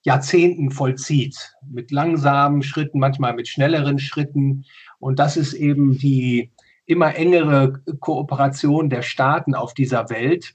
Jahrzehnten 0.03 0.71
vollzieht, 0.71 1.55
mit 1.69 1.91
langsamen 1.91 2.63
Schritten, 2.63 3.01
manchmal 3.01 3.35
mit 3.35 3.49
schnelleren 3.49 3.99
Schritten. 3.99 4.65
Und 4.99 5.19
das 5.19 5.37
ist 5.37 5.53
eben 5.53 5.99
die 5.99 6.53
immer 6.85 7.17
engere 7.17 7.83
Kooperation 7.99 8.89
der 8.89 9.03
Staaten 9.03 9.55
auf 9.57 9.75
dieser 9.75 10.09
Welt, 10.09 10.55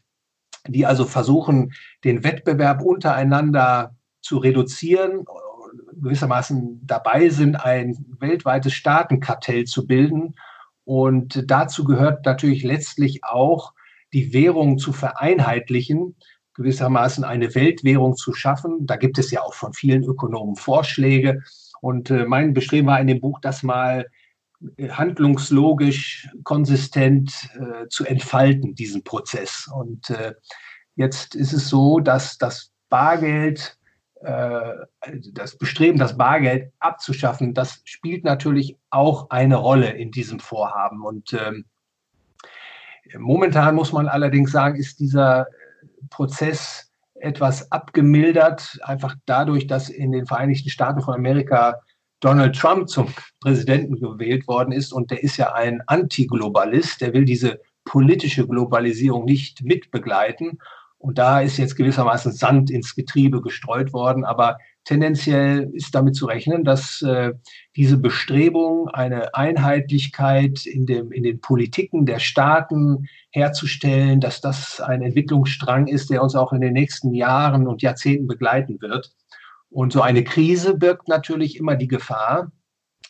die 0.67 0.85
also 0.85 1.03
versuchen, 1.03 1.73
den 2.05 2.23
Wettbewerb 2.23 2.81
untereinander 2.81 3.95
zu 4.21 4.37
reduzieren 4.37 5.25
gewissermaßen 6.01 6.81
dabei 6.85 7.29
sind, 7.29 7.55
ein 7.55 7.97
weltweites 8.19 8.73
Staatenkartell 8.73 9.65
zu 9.65 9.85
bilden. 9.85 10.35
Und 10.83 11.43
dazu 11.47 11.83
gehört 11.83 12.25
natürlich 12.25 12.63
letztlich 12.63 13.23
auch, 13.23 13.73
die 14.13 14.33
Währung 14.33 14.77
zu 14.77 14.91
vereinheitlichen, 14.93 16.15
gewissermaßen 16.53 17.23
eine 17.23 17.55
Weltwährung 17.55 18.15
zu 18.15 18.33
schaffen. 18.33 18.85
Da 18.85 18.97
gibt 18.97 19.17
es 19.17 19.31
ja 19.31 19.41
auch 19.41 19.53
von 19.53 19.73
vielen 19.73 20.03
Ökonomen 20.03 20.55
Vorschläge. 20.55 21.41
Und 21.81 22.09
äh, 22.09 22.25
mein 22.25 22.53
Bestreben 22.53 22.87
war 22.87 22.99
in 22.99 23.07
dem 23.07 23.21
Buch, 23.21 23.39
das 23.41 23.63
mal 23.63 24.05
äh, 24.77 24.89
handlungslogisch, 24.89 26.29
konsistent 26.43 27.49
äh, 27.55 27.87
zu 27.89 28.05
entfalten, 28.05 28.75
diesen 28.75 29.03
Prozess. 29.03 29.69
Und 29.73 30.09
äh, 30.09 30.33
jetzt 30.95 31.35
ist 31.35 31.53
es 31.53 31.69
so, 31.69 31.99
dass 31.99 32.37
das 32.37 32.71
Bargeld 32.89 33.77
das 34.21 35.57
Bestreben, 35.57 35.97
das 35.97 36.17
Bargeld 36.17 36.71
abzuschaffen, 36.79 37.53
das 37.53 37.81
spielt 37.85 38.23
natürlich 38.23 38.77
auch 38.89 39.29
eine 39.29 39.55
Rolle 39.55 39.89
in 39.89 40.11
diesem 40.11 40.39
Vorhaben. 40.39 41.03
Und 41.03 41.33
ähm, 41.33 41.65
momentan 43.17 43.75
muss 43.75 43.91
man 43.91 44.07
allerdings 44.07 44.51
sagen, 44.51 44.75
ist 44.75 44.99
dieser 44.99 45.47
Prozess 46.09 46.91
etwas 47.15 47.71
abgemildert, 47.71 48.79
einfach 48.83 49.15
dadurch, 49.25 49.67
dass 49.67 49.89
in 49.89 50.11
den 50.11 50.25
Vereinigten 50.25 50.69
Staaten 50.69 51.01
von 51.01 51.13
Amerika 51.13 51.79
Donald 52.19 52.55
Trump 52.55 52.89
zum 52.89 53.13
Präsidenten 53.41 53.99
gewählt 53.99 54.47
worden 54.47 54.71
ist. 54.71 54.93
Und 54.93 55.11
der 55.11 55.23
ist 55.23 55.37
ja 55.37 55.53
ein 55.53 55.81
Antiglobalist, 55.87 57.01
der 57.01 57.13
will 57.13 57.25
diese 57.25 57.59
politische 57.85 58.47
Globalisierung 58.47 59.25
nicht 59.25 59.63
mitbegleiten. 59.63 60.59
Und 61.01 61.17
da 61.17 61.41
ist 61.41 61.57
jetzt 61.57 61.75
gewissermaßen 61.75 62.31
Sand 62.31 62.69
ins 62.69 62.93
Getriebe 62.93 63.41
gestreut 63.41 63.91
worden. 63.91 64.23
Aber 64.23 64.59
tendenziell 64.83 65.71
ist 65.73 65.95
damit 65.95 66.15
zu 66.15 66.27
rechnen, 66.27 66.63
dass 66.63 67.01
äh, 67.01 67.33
diese 67.75 67.97
Bestrebung, 67.97 68.87
eine 68.89 69.33
Einheitlichkeit 69.33 70.65
in, 70.67 70.85
dem, 70.85 71.11
in 71.11 71.23
den 71.23 71.41
Politiken 71.41 72.05
der 72.05 72.19
Staaten 72.19 73.07
herzustellen, 73.31 74.19
dass 74.19 74.41
das 74.41 74.79
ein 74.79 75.01
Entwicklungsstrang 75.01 75.87
ist, 75.87 76.11
der 76.11 76.21
uns 76.21 76.35
auch 76.35 76.53
in 76.53 76.61
den 76.61 76.73
nächsten 76.73 77.15
Jahren 77.15 77.67
und 77.67 77.81
Jahrzehnten 77.81 78.27
begleiten 78.27 78.79
wird. 78.79 79.11
Und 79.71 79.93
so 79.93 80.01
eine 80.01 80.23
Krise 80.23 80.75
birgt 80.75 81.07
natürlich 81.07 81.57
immer 81.57 81.75
die 81.75 81.87
Gefahr, 81.87 82.51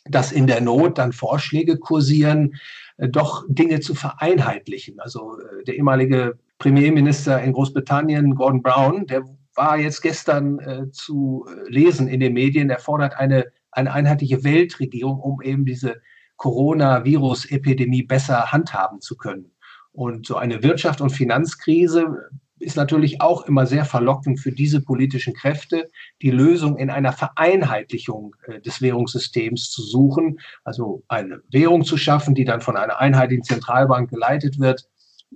dass 0.06 0.32
in 0.32 0.48
der 0.48 0.62
Not 0.62 0.98
dann 0.98 1.12
Vorschläge 1.12 1.78
kursieren, 1.78 2.56
äh, 2.98 3.10
doch 3.10 3.44
Dinge 3.50 3.82
zu 3.82 3.96
vereinheitlichen. 3.96 5.00
Also 5.02 5.38
äh, 5.40 5.66
der 5.66 5.76
ehemalige 5.76 6.40
Premierminister 6.62 7.42
in 7.42 7.54
Großbritannien, 7.54 8.36
Gordon 8.36 8.62
Brown, 8.62 9.08
der 9.08 9.24
war 9.56 9.80
jetzt 9.80 10.02
gestern 10.02 10.60
äh, 10.60 10.92
zu 10.92 11.48
lesen 11.68 12.08
in 12.08 12.20
den 12.20 12.34
Medien, 12.34 12.70
er 12.70 12.78
fordert 12.78 13.16
eine, 13.16 13.48
eine 13.72 13.92
einheitliche 13.92 14.44
Weltregierung, 14.44 15.20
um 15.20 15.42
eben 15.42 15.66
diese 15.66 15.96
Coronavirus-Epidemie 16.38 18.04
besser 18.04 18.52
handhaben 18.52 19.02
zu 19.02 19.18
können. 19.18 19.52
Und 19.92 20.28
so 20.28 20.36
eine 20.36 20.62
Wirtschaft- 20.62 21.02
und 21.02 21.10
Finanzkrise 21.10 22.30
ist 22.60 22.78
natürlich 22.78 23.22
auch 23.22 23.48
immer 23.48 23.66
sehr 23.66 23.84
verlockend 23.84 24.40
für 24.40 24.52
diese 24.52 24.82
politischen 24.82 25.34
Kräfte, 25.34 25.90
die 26.22 26.30
Lösung 26.30 26.78
in 26.78 26.92
einer 26.92 27.12
Vereinheitlichung 27.12 28.36
äh, 28.46 28.62
des 28.62 28.84
Währungssystems 28.84 29.72
zu 29.72 29.82
suchen, 29.82 30.40
also 30.64 31.04
eine 31.08 31.42
Währung 31.50 31.86
zu 31.86 31.98
schaffen, 31.98 32.36
die 32.36 32.46
dann 32.46 32.62
von 32.62 32.78
einer 32.78 33.00
einheitlichen 33.00 33.46
Zentralbank 33.46 34.12
geleitet 34.12 34.60
wird. 34.60 34.88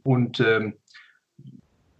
Und 0.03 0.39
ähm, 0.39 0.75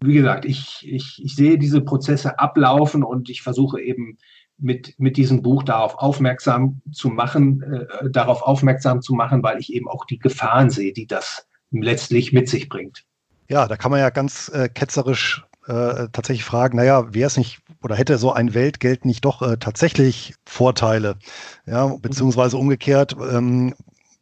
wie 0.02 0.14
gesagt, 0.14 0.46
ich, 0.46 0.88
ich, 0.90 1.22
ich 1.24 1.36
sehe 1.36 1.58
diese 1.58 1.82
Prozesse 1.82 2.40
ablaufen 2.40 3.04
und 3.04 3.30
ich 3.30 3.42
versuche 3.42 3.82
eben 3.82 4.18
mit, 4.58 4.96
mit 4.98 5.18
diesem 5.18 5.42
Buch 5.42 5.64
darauf 5.64 5.96
aufmerksam 5.96 6.82
zu 6.92 7.10
machen, 7.10 7.62
äh, 7.62 8.10
darauf 8.10 8.42
aufmerksam 8.42 9.02
zu 9.02 9.14
machen, 9.14 9.44
weil 9.44 9.60
ich 9.60 9.74
eben 9.74 9.88
auch 9.88 10.06
die 10.06 10.20
Gefahren 10.20 10.70
sehe, 10.70 10.94
die 10.94 11.08
das 11.08 11.48
letztlich 11.72 12.32
mit 12.32 12.48
sich 12.50 12.70
bringt. 12.70 13.04
Ja, 13.50 13.68
da 13.68 13.78
kann 13.78 13.92
man 13.92 14.00
ja 14.00 14.10
ganz 14.10 14.50
äh, 14.50 14.70
ketzerisch 14.70 15.46
äh, 15.68 16.08
tatsächlich 16.12 16.46
fragen, 16.46 16.78
naja, 16.78 17.14
wäre 17.14 17.28
es 17.28 17.38
nicht 17.38 17.60
oder 17.84 17.96
hätte 17.96 18.18
so 18.18 18.32
ein 18.32 18.54
Weltgeld 18.54 19.06
nicht 19.06 19.26
doch 19.26 19.42
äh, 19.42 19.58
tatsächlich 19.58 20.36
Vorteile? 20.46 21.18
Ja, 21.66 21.88
beziehungsweise 22.02 22.58
umgekehrt, 22.58 23.16
ähm, 23.32 23.76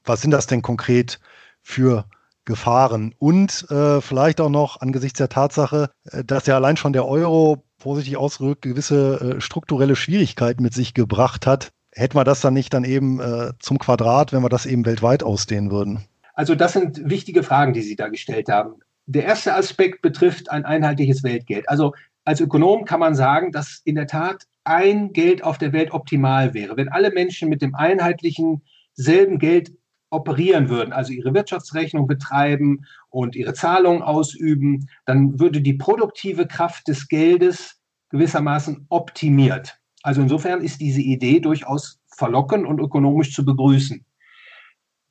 was 0.03 0.21
sind 0.21 0.32
das 0.32 0.47
denn 0.47 0.61
konkret 0.61 1.19
für 1.61 2.05
Gefahren 2.46 3.14
und 3.20 3.66
äh, 3.70 4.02
vielleicht 4.02 4.41
auch 4.41 4.50
noch 4.50 4.82
angesichts 4.82 5.18
der 5.18 5.30
Tatsache, 5.30 5.89
äh, 6.06 6.24
dass 6.24 6.46
ja 6.48 6.56
allein 6.56 6.78
schon 6.78 6.94
der 6.94 7.08
Euro 7.08 7.64
vorsichtig 7.78 8.18
ausgedrückt 8.18 8.62
gewisse 8.62 9.36
äh, 9.38 9.41
strukturelle 9.41 9.96
Schwierigkeiten 9.96 10.64
mit 10.64 10.74
sich 10.74 10.94
gebracht 10.94 11.48
hat. 11.48 11.72
Hätten 11.91 12.16
wir 12.16 12.24
das 12.24 12.41
dann 12.41 12.54
nicht 12.54 12.74
dann 12.74 12.84
eben 12.84 13.20
äh, 13.20 13.52
zum 13.60 13.78
Quadrat, 13.78 14.34
wenn 14.34 14.41
wir 14.41 14.50
das 14.50 14.66
eben 14.66 14.86
weltweit 14.86 15.24
ausdehnen 15.24 15.72
würden? 15.72 16.06
Also 16.34 16.56
das 16.56 16.74
sind 16.74 17.10
wichtige 17.10 17.44
Fragen, 17.44 17.74
die 17.74 17.82
Sie 17.82 17.96
da 17.96 18.08
gestellt 18.08 18.50
haben. 18.50 18.76
Der 19.06 19.26
erste 19.26 19.54
Aspekt 19.54 20.02
betrifft 20.02 20.50
ein 20.50 20.66
einheitliches 20.66 21.24
Weltgeld. 21.24 21.70
Also 21.70 21.94
als 22.26 22.39
Ökonom 22.39 22.86
kann 22.86 23.00
man 23.00 23.16
sagen, 23.16 23.52
dass 23.52 23.82
in 23.84 23.96
der 23.96 24.08
Tat 24.08 24.44
ein 24.64 25.12
Geld 25.12 25.44
auf 25.44 25.58
der 25.58 25.74
Welt 25.74 25.91
optimal 25.91 26.54
wäre. 26.54 26.78
Wenn 26.78 26.89
alle 26.89 27.12
Menschen 27.12 27.50
mit 27.50 27.62
dem 27.62 27.76
einheitlichen 27.76 28.64
selben 28.94 29.39
Geld 29.39 29.74
operieren 30.14 30.70
würden, 30.70 30.93
also 30.93 31.11
ihre 31.11 31.34
Wirtschaftsrechnung 31.34 32.07
betreiben 32.07 32.86
und 33.09 33.36
ihre 33.36 33.53
Zahlungen 33.53 34.01
ausüben, 34.01 34.88
dann 35.05 35.39
würde 35.39 35.61
die 35.61 35.74
produktive 35.74 36.47
Kraft 36.47 36.88
des 36.88 37.07
Geldes 37.07 37.82
gewissermaßen 38.09 38.86
optimiert. 38.89 39.80
Also 40.03 40.22
insofern 40.22 40.61
ist 40.61 40.82
diese 40.82 41.01
Idee 41.01 41.39
durchaus 41.39 41.99
verlockend 42.07 42.68
und 42.68 42.80
ökonomisch 42.80 43.34
zu 43.34 43.43
begrüßen, 43.43 44.05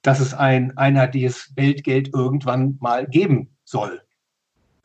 dass 0.02 0.20
es 0.20 0.34
ein 0.34 0.76
einheitliches 0.76 1.52
Weltgeld 1.56 2.10
irgendwann 2.14 2.76
mal 2.80 3.06
geben 3.06 3.56
soll. 3.64 4.02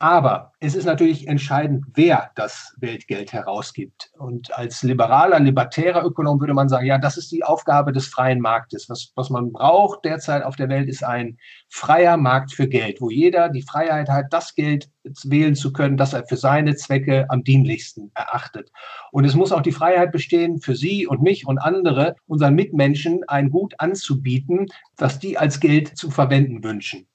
Aber 0.00 0.52
es 0.60 0.76
ist 0.76 0.84
natürlich 0.84 1.26
entscheidend, 1.26 1.84
wer 1.94 2.30
das 2.36 2.72
Weltgeld 2.78 3.32
herausgibt. 3.32 4.12
Und 4.16 4.56
als 4.56 4.84
liberaler, 4.84 5.40
libertärer 5.40 6.04
Ökonom 6.04 6.38
würde 6.38 6.54
man 6.54 6.68
sagen, 6.68 6.86
ja, 6.86 6.98
das 6.98 7.16
ist 7.16 7.32
die 7.32 7.42
Aufgabe 7.42 7.90
des 7.90 8.06
freien 8.06 8.40
Marktes. 8.40 8.88
Was, 8.88 9.10
was 9.16 9.28
man 9.28 9.50
braucht 9.50 10.04
derzeit 10.04 10.44
auf 10.44 10.54
der 10.54 10.68
Welt 10.68 10.88
ist 10.88 11.02
ein 11.02 11.36
freier 11.68 12.16
Markt 12.16 12.52
für 12.52 12.68
Geld, 12.68 13.00
wo 13.00 13.10
jeder 13.10 13.48
die 13.48 13.62
Freiheit 13.62 14.08
hat, 14.08 14.26
das 14.30 14.54
Geld 14.54 14.88
wählen 15.24 15.56
zu 15.56 15.72
können, 15.72 15.96
das 15.96 16.12
er 16.12 16.24
für 16.26 16.36
seine 16.36 16.76
Zwecke 16.76 17.26
am 17.28 17.42
dienlichsten 17.42 18.12
erachtet. 18.14 18.70
Und 19.10 19.24
es 19.24 19.34
muss 19.34 19.50
auch 19.50 19.62
die 19.62 19.72
Freiheit 19.72 20.12
bestehen, 20.12 20.60
für 20.60 20.76
Sie 20.76 21.08
und 21.08 21.22
mich 21.22 21.44
und 21.44 21.58
andere, 21.58 22.14
unseren 22.26 22.54
Mitmenschen, 22.54 23.24
ein 23.26 23.50
Gut 23.50 23.74
anzubieten, 23.78 24.66
das 24.96 25.18
die 25.18 25.38
als 25.38 25.58
Geld 25.58 25.96
zu 25.96 26.12
verwenden 26.12 26.62
wünschen. 26.62 27.08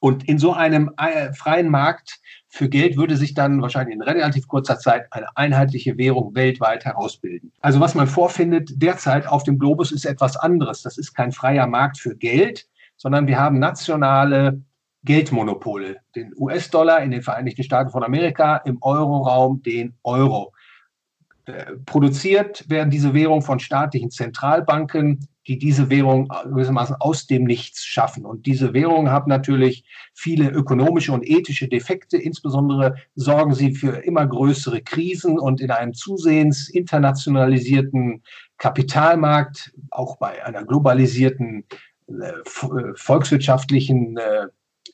Und 0.00 0.28
in 0.28 0.38
so 0.38 0.52
einem 0.52 0.90
äh, 0.96 1.32
freien 1.32 1.70
Markt 1.70 2.20
für 2.48 2.68
Geld 2.68 2.96
würde 2.96 3.16
sich 3.16 3.34
dann 3.34 3.60
wahrscheinlich 3.60 3.94
in 3.94 4.02
relativ 4.02 4.48
kurzer 4.48 4.78
Zeit 4.78 5.06
eine 5.12 5.26
einheitliche 5.36 5.98
Währung 5.98 6.34
weltweit 6.34 6.84
herausbilden. 6.84 7.52
Also 7.60 7.80
was 7.80 7.94
man 7.94 8.06
vorfindet 8.06 8.70
derzeit 8.76 9.26
auf 9.26 9.42
dem 9.42 9.58
Globus 9.58 9.92
ist 9.92 10.04
etwas 10.04 10.36
anderes. 10.36 10.82
Das 10.82 10.98
ist 10.98 11.14
kein 11.14 11.32
freier 11.32 11.66
Markt 11.66 11.98
für 11.98 12.16
Geld, 12.16 12.66
sondern 12.96 13.26
wir 13.26 13.38
haben 13.38 13.58
nationale 13.58 14.62
Geldmonopole. 15.04 15.96
Den 16.16 16.32
US-Dollar 16.36 17.02
in 17.02 17.10
den 17.10 17.22
Vereinigten 17.22 17.62
Staaten 17.62 17.90
von 17.90 18.02
Amerika, 18.02 18.56
im 18.58 18.78
Euroraum 18.82 19.62
den 19.62 19.94
Euro. 20.02 20.52
Äh, 21.48 21.76
produziert 21.86 22.68
werden 22.68 22.90
diese 22.90 23.14
Währungen 23.14 23.42
von 23.42 23.58
staatlichen 23.58 24.10
Zentralbanken, 24.10 25.26
die 25.46 25.58
diese 25.58 25.88
Währung 25.88 26.28
gewissermaßen 26.44 26.96
aus 26.96 27.26
dem 27.26 27.44
Nichts 27.44 27.82
schaffen. 27.86 28.26
Und 28.26 28.44
diese 28.44 28.74
Währungen 28.74 29.10
haben 29.10 29.30
natürlich 29.30 29.84
viele 30.12 30.50
ökonomische 30.50 31.12
und 31.12 31.26
ethische 31.26 31.68
Defekte. 31.68 32.18
Insbesondere 32.18 32.96
sorgen 33.14 33.54
sie 33.54 33.74
für 33.74 34.04
immer 34.04 34.26
größere 34.26 34.82
Krisen 34.82 35.38
und 35.38 35.62
in 35.62 35.70
einem 35.70 35.94
zusehends 35.94 36.68
internationalisierten 36.68 38.22
Kapitalmarkt, 38.58 39.72
auch 39.90 40.18
bei 40.18 40.44
einer 40.44 40.64
globalisierten 40.64 41.64
äh, 42.08 42.32
volkswirtschaftlichen 42.94 44.18
äh, 44.18 44.48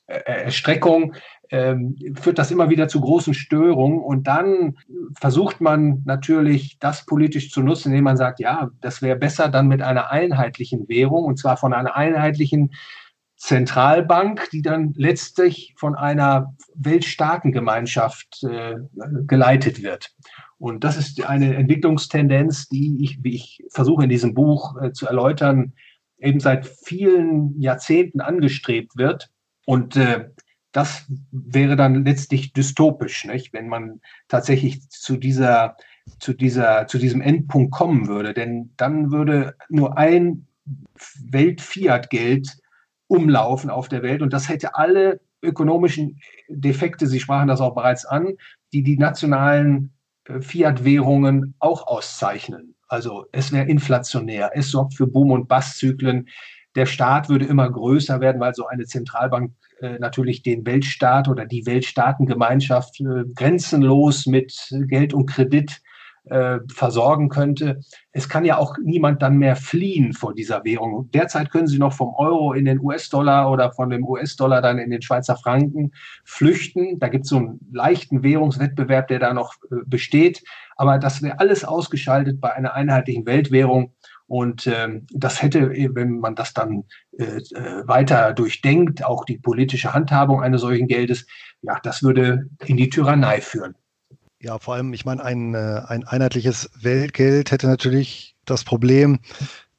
Erstreckung 0.06 1.14
ähm, 1.54 1.96
führt 2.20 2.38
das 2.38 2.50
immer 2.50 2.68
wieder 2.68 2.88
zu 2.88 3.00
großen 3.00 3.32
Störungen. 3.32 4.00
Und 4.00 4.26
dann 4.26 4.76
versucht 5.20 5.60
man 5.60 6.02
natürlich, 6.04 6.78
das 6.80 7.06
politisch 7.06 7.52
zu 7.52 7.62
nutzen, 7.62 7.90
indem 7.90 8.04
man 8.04 8.16
sagt, 8.16 8.40
ja, 8.40 8.70
das 8.80 9.02
wäre 9.02 9.16
besser 9.16 9.48
dann 9.48 9.68
mit 9.68 9.80
einer 9.80 10.10
einheitlichen 10.10 10.88
Währung, 10.88 11.24
und 11.24 11.38
zwar 11.38 11.56
von 11.56 11.72
einer 11.72 11.94
einheitlichen 11.94 12.72
Zentralbank, 13.36 14.48
die 14.50 14.62
dann 14.62 14.94
letztlich 14.96 15.74
von 15.76 15.94
einer 15.94 16.54
Weltstaatengemeinschaft 16.74 18.42
äh, 18.42 18.74
geleitet 19.26 19.82
wird. 19.82 20.12
Und 20.58 20.82
das 20.82 20.96
ist 20.96 21.24
eine 21.24 21.54
Entwicklungstendenz, 21.54 22.68
die 22.68 22.98
ich, 23.00 23.22
wie 23.22 23.34
ich 23.36 23.62
versuche 23.70 24.04
in 24.04 24.10
diesem 24.10 24.34
Buch 24.34 24.80
äh, 24.80 24.92
zu 24.92 25.06
erläutern, 25.06 25.74
eben 26.18 26.40
seit 26.40 26.66
vielen 26.66 27.60
Jahrzehnten 27.60 28.20
angestrebt 28.20 28.96
wird. 28.96 29.28
Und 29.66 29.96
äh, 29.96 30.30
das 30.74 31.06
wäre 31.30 31.76
dann 31.76 32.04
letztlich 32.04 32.52
dystopisch, 32.52 33.24
nicht? 33.26 33.52
wenn 33.52 33.68
man 33.68 34.00
tatsächlich 34.26 34.90
zu 34.90 35.16
dieser, 35.16 35.76
zu 36.18 36.34
dieser, 36.34 36.88
zu 36.88 36.98
diesem 36.98 37.20
Endpunkt 37.20 37.70
kommen 37.72 38.08
würde. 38.08 38.34
Denn 38.34 38.72
dann 38.76 39.12
würde 39.12 39.54
nur 39.68 39.96
ein 39.96 40.48
Welt-Fiat-Geld 41.30 42.58
umlaufen 43.06 43.70
auf 43.70 43.88
der 43.88 44.02
Welt 44.02 44.20
und 44.20 44.32
das 44.32 44.48
hätte 44.48 44.74
alle 44.74 45.20
ökonomischen 45.42 46.18
Defekte, 46.48 47.06
Sie 47.06 47.20
sprachen 47.20 47.48
das 47.48 47.60
auch 47.60 47.74
bereits 47.74 48.04
an, 48.04 48.32
die 48.72 48.82
die 48.82 48.96
nationalen 48.96 49.92
äh, 50.24 50.40
Fiat-Währungen 50.40 51.54
auch 51.60 51.86
auszeichnen. 51.86 52.74
Also 52.88 53.26
es 53.30 53.52
wäre 53.52 53.68
inflationär, 53.68 54.50
es 54.54 54.70
sorgt 54.70 54.94
für 54.94 55.06
Boom- 55.06 55.30
und 55.30 55.46
Basszyklen. 55.46 56.28
Der 56.74 56.86
Staat 56.86 57.28
würde 57.28 57.44
immer 57.44 57.70
größer 57.70 58.20
werden, 58.20 58.40
weil 58.40 58.54
so 58.54 58.66
eine 58.66 58.84
Zentralbank 58.84 59.52
äh, 59.80 59.98
natürlich 59.98 60.42
den 60.42 60.66
Weltstaat 60.66 61.28
oder 61.28 61.46
die 61.46 61.66
Weltstaatengemeinschaft 61.66 63.00
äh, 63.00 63.24
grenzenlos 63.34 64.26
mit 64.26 64.54
Geld 64.88 65.14
und 65.14 65.26
Kredit 65.26 65.80
äh, 66.26 66.60
versorgen 66.72 67.28
könnte. 67.28 67.80
Es 68.12 68.28
kann 68.28 68.44
ja 68.44 68.56
auch 68.56 68.76
niemand 68.82 69.20
dann 69.22 69.36
mehr 69.36 69.56
fliehen 69.56 70.14
vor 70.14 70.34
dieser 70.34 70.64
Währung. 70.64 71.10
Derzeit 71.12 71.50
können 71.50 71.66
Sie 71.66 71.78
noch 71.78 71.92
vom 71.92 72.14
Euro 72.14 72.54
in 72.54 72.64
den 72.64 72.80
US-Dollar 72.80 73.50
oder 73.50 73.72
von 73.72 73.90
dem 73.90 74.06
US-Dollar 74.06 74.62
dann 74.62 74.78
in 74.78 74.90
den 74.90 75.02
Schweizer 75.02 75.36
Franken 75.36 75.92
flüchten. 76.24 76.98
Da 76.98 77.08
gibt 77.08 77.24
es 77.24 77.30
so 77.30 77.36
einen 77.36 77.60
leichten 77.72 78.22
Währungswettbewerb, 78.22 79.08
der 79.08 79.18
da 79.18 79.34
noch 79.34 79.54
äh, 79.70 79.76
besteht. 79.86 80.42
Aber 80.76 80.98
das 80.98 81.22
wäre 81.22 81.38
alles 81.40 81.64
ausgeschaltet 81.64 82.40
bei 82.40 82.52
einer 82.52 82.74
einheitlichen 82.74 83.26
Weltwährung. 83.26 83.92
Und 84.26 84.66
ähm, 84.66 85.06
das 85.12 85.42
hätte, 85.42 85.70
wenn 85.70 86.18
man 86.18 86.34
das 86.34 86.54
dann 86.54 86.84
äh, 87.18 87.24
äh, 87.24 87.86
weiter 87.86 88.32
durchdenkt, 88.32 89.04
auch 89.04 89.24
die 89.24 89.38
politische 89.38 89.92
Handhabung 89.92 90.42
eines 90.42 90.62
solchen 90.62 90.88
Geldes, 90.88 91.26
ja, 91.62 91.78
das 91.82 92.02
würde 92.02 92.48
in 92.64 92.76
die 92.76 92.88
Tyrannei 92.88 93.40
führen. 93.40 93.74
Ja, 94.40 94.58
vor 94.58 94.74
allem, 94.74 94.92
ich 94.92 95.04
meine, 95.04 95.24
ein, 95.24 95.54
äh, 95.54 95.82
ein 95.86 96.04
einheitliches 96.04 96.70
Weltgeld 96.80 97.50
hätte 97.50 97.66
natürlich 97.66 98.36
das 98.44 98.64
Problem, 98.64 99.20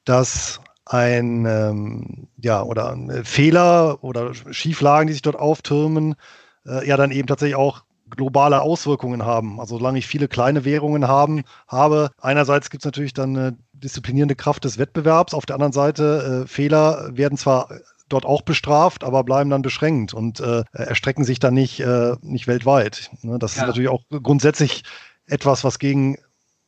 dass 0.06 0.60
ein 0.86 1.46
ähm, 1.46 2.28
ja 2.38 2.62
oder 2.62 2.98
Fehler 3.24 4.04
oder 4.04 4.34
Schieflagen, 4.34 5.08
die 5.08 5.14
sich 5.14 5.22
dort 5.22 5.36
auftürmen, 5.36 6.16
äh, 6.66 6.88
ja 6.88 6.98
dann 6.98 7.12
eben 7.12 7.28
tatsächlich 7.28 7.56
auch 7.56 7.84
globale 8.10 8.62
Auswirkungen 8.62 9.26
haben. 9.26 9.60
Also 9.60 9.78
solange 9.78 9.98
ich 9.98 10.08
viele 10.08 10.28
kleine 10.28 10.64
Währungen 10.64 11.08
haben, 11.08 11.44
habe, 11.68 12.12
einerseits 12.22 12.70
gibt 12.70 12.84
es 12.84 12.86
natürlich 12.86 13.14
dann 13.14 13.36
eine 13.36 13.58
disziplinierende 13.84 14.36
Kraft 14.36 14.64
des 14.64 14.78
Wettbewerbs, 14.78 15.34
auf 15.34 15.46
der 15.46 15.56
anderen 15.56 15.74
Seite 15.74 16.44
äh, 16.44 16.48
Fehler 16.48 17.10
werden 17.16 17.38
zwar 17.38 17.70
dort 18.10 18.26
auch 18.26 18.44
bestraft, 18.44 19.04
aber 19.04 19.24
bleiben 19.24 19.50
dann 19.50 19.62
beschränkt 19.62 20.14
und 20.14 20.40
äh, 20.40 20.64
erstrecken 20.74 21.24
sich 21.24 21.40
dann 21.40 21.54
nicht, 21.54 21.80
äh, 21.80 22.16
nicht 22.22 22.48
weltweit. 22.48 23.10
Ne? 23.22 23.40
Das 23.40 23.56
ja. 23.56 23.64
ist 23.64 23.68
natürlich 23.68 23.90
auch 23.90 24.04
grundsätzlich 24.10 24.84
etwas, 25.28 25.64
was 25.64 25.80
gegen 25.80 26.18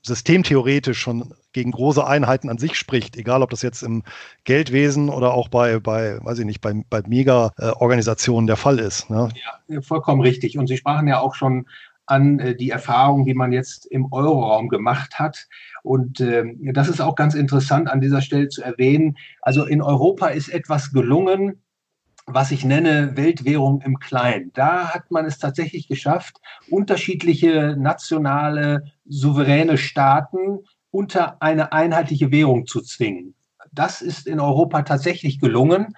systemtheoretisch 0.01 0.99
schon 0.99 1.33
gegen 1.53 1.71
große 1.71 2.05
Einheiten 2.05 2.49
an 2.49 2.57
sich 2.57 2.75
spricht, 2.75 3.17
egal 3.17 3.41
ob 3.41 3.49
das 3.49 3.61
jetzt 3.61 3.83
im 3.83 4.03
Geldwesen 4.45 5.09
oder 5.09 5.33
auch 5.33 5.49
bei, 5.49 5.79
bei 5.79 6.23
weiß 6.23 6.39
ich 6.39 6.45
nicht, 6.45 6.61
bei, 6.61 6.73
bei 6.89 7.01
Mega-Organisationen 7.05 8.47
der 8.47 8.57
Fall 8.57 8.79
ist. 8.79 9.09
Ne? 9.09 9.29
Ja, 9.67 9.81
vollkommen 9.81 10.21
richtig. 10.21 10.57
Und 10.57 10.67
Sie 10.67 10.77
sprachen 10.77 11.07
ja 11.07 11.19
auch 11.19 11.35
schon 11.35 11.67
an 12.07 12.39
äh, 12.39 12.55
die 12.55 12.71
Erfahrungen, 12.71 13.25
die 13.25 13.33
man 13.33 13.51
jetzt 13.51 13.85
im 13.85 14.11
Euroraum 14.11 14.69
gemacht 14.69 15.19
hat. 15.19 15.47
Und 15.83 16.19
äh, 16.19 16.43
das 16.73 16.89
ist 16.89 17.01
auch 17.01 17.15
ganz 17.15 17.35
interessant 17.35 17.89
an 17.89 18.01
dieser 18.01 18.21
Stelle 18.21 18.49
zu 18.49 18.63
erwähnen. 18.63 19.17
Also 19.41 19.65
in 19.65 19.81
Europa 19.81 20.27
ist 20.27 20.49
etwas 20.49 20.91
gelungen, 20.91 21.61
was 22.25 22.51
ich 22.51 22.65
nenne 22.65 23.15
Weltwährung 23.15 23.81
im 23.81 23.99
Kleinen. 23.99 24.51
Da 24.53 24.93
hat 24.93 25.11
man 25.11 25.25
es 25.25 25.37
tatsächlich 25.37 25.87
geschafft, 25.87 26.37
unterschiedliche 26.69 27.75
nationale, 27.77 28.91
souveräne 29.05 29.77
Staaten 29.77 30.59
unter 30.91 31.41
eine 31.41 31.71
einheitliche 31.71 32.31
Währung 32.31 32.65
zu 32.65 32.81
zwingen. 32.81 33.35
Das 33.71 34.01
ist 34.01 34.27
in 34.27 34.39
Europa 34.39 34.81
tatsächlich 34.81 35.39
gelungen. 35.39 35.93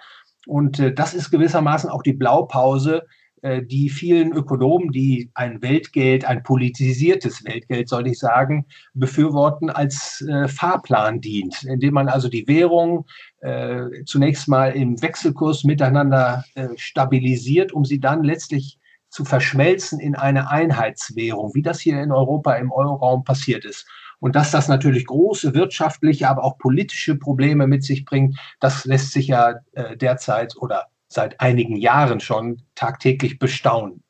Und 0.46 0.78
äh, 0.78 0.92
das 0.92 1.14
ist 1.14 1.30
gewissermaßen 1.30 1.90
auch 1.90 2.02
die 2.02 2.12
Blaupause, 2.12 3.06
die 3.42 3.88
vielen 3.88 4.32
Ökonomen, 4.32 4.92
die 4.92 5.30
ein 5.34 5.62
Weltgeld, 5.62 6.24
ein 6.24 6.42
politisiertes 6.42 7.44
Weltgeld, 7.44 7.88
soll 7.88 8.06
ich 8.06 8.18
sagen, 8.18 8.66
befürworten, 8.94 9.70
als 9.70 10.24
äh, 10.28 10.48
Fahrplan 10.48 11.20
dient, 11.20 11.62
indem 11.64 11.94
man 11.94 12.08
also 12.08 12.28
die 12.28 12.46
Währung 12.46 13.06
äh, 13.40 14.04
zunächst 14.04 14.48
mal 14.48 14.72
im 14.72 15.00
Wechselkurs 15.00 15.64
miteinander 15.64 16.44
äh, 16.54 16.68
stabilisiert, 16.76 17.72
um 17.72 17.84
sie 17.84 18.00
dann 18.00 18.24
letztlich 18.24 18.78
zu 19.08 19.24
verschmelzen 19.24 19.98
in 19.98 20.14
eine 20.14 20.50
Einheitswährung, 20.50 21.54
wie 21.54 21.62
das 21.62 21.80
hier 21.80 22.00
in 22.00 22.12
Europa 22.12 22.54
im 22.54 22.70
Euroraum 22.70 23.24
passiert 23.24 23.64
ist. 23.64 23.86
Und 24.20 24.36
dass 24.36 24.50
das 24.50 24.68
natürlich 24.68 25.06
große 25.06 25.54
wirtschaftliche, 25.54 26.28
aber 26.28 26.44
auch 26.44 26.58
politische 26.58 27.16
Probleme 27.16 27.66
mit 27.66 27.82
sich 27.82 28.04
bringt, 28.04 28.38
das 28.60 28.84
lässt 28.84 29.12
sich 29.12 29.28
ja 29.28 29.54
äh, 29.72 29.96
derzeit 29.96 30.56
oder 30.56 30.86
seit 31.10 31.40
einigen 31.40 31.76
Jahren 31.76 32.20
schon 32.20 32.62
tagtäglich 32.74 33.38
bestaunen. 33.38 34.02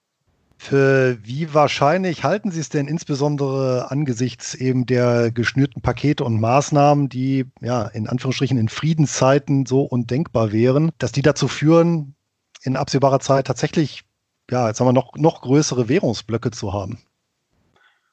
Für 0.58 1.16
wie 1.22 1.54
wahrscheinlich 1.54 2.22
halten 2.22 2.50
Sie 2.50 2.60
es 2.60 2.68
denn 2.68 2.86
insbesondere 2.86 3.90
angesichts 3.90 4.54
eben 4.54 4.84
der 4.84 5.30
geschnürten 5.30 5.80
Pakete 5.80 6.22
und 6.22 6.38
Maßnahmen, 6.38 7.08
die 7.08 7.46
ja 7.62 7.86
in 7.86 8.06
Anführungsstrichen 8.06 8.58
in 8.58 8.68
Friedenszeiten 8.68 9.64
so 9.64 9.80
undenkbar 9.80 10.52
wären, 10.52 10.92
dass 10.98 11.12
die 11.12 11.22
dazu 11.22 11.48
führen, 11.48 12.14
in 12.62 12.76
absehbarer 12.76 13.20
Zeit 13.20 13.46
tatsächlich, 13.46 14.02
ja, 14.50 14.68
jetzt 14.68 14.80
haben 14.80 14.88
wir 14.88 14.92
noch, 14.92 15.16
noch 15.16 15.40
größere 15.40 15.88
Währungsblöcke 15.88 16.50
zu 16.50 16.74
haben? 16.74 16.98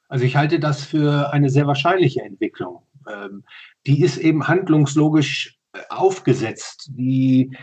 Also 0.08 0.24
ich 0.24 0.36
halte 0.36 0.58
das 0.58 0.82
für 0.82 1.34
eine 1.34 1.50
sehr 1.50 1.66
wahrscheinliche 1.66 2.22
Entwicklung. 2.22 2.82
Ähm, 3.06 3.44
die 3.86 4.02
ist 4.02 4.16
eben 4.16 4.48
handlungslogisch 4.48 5.58
äh, 5.74 5.80
aufgesetzt. 5.90 6.88
Die 6.94 7.54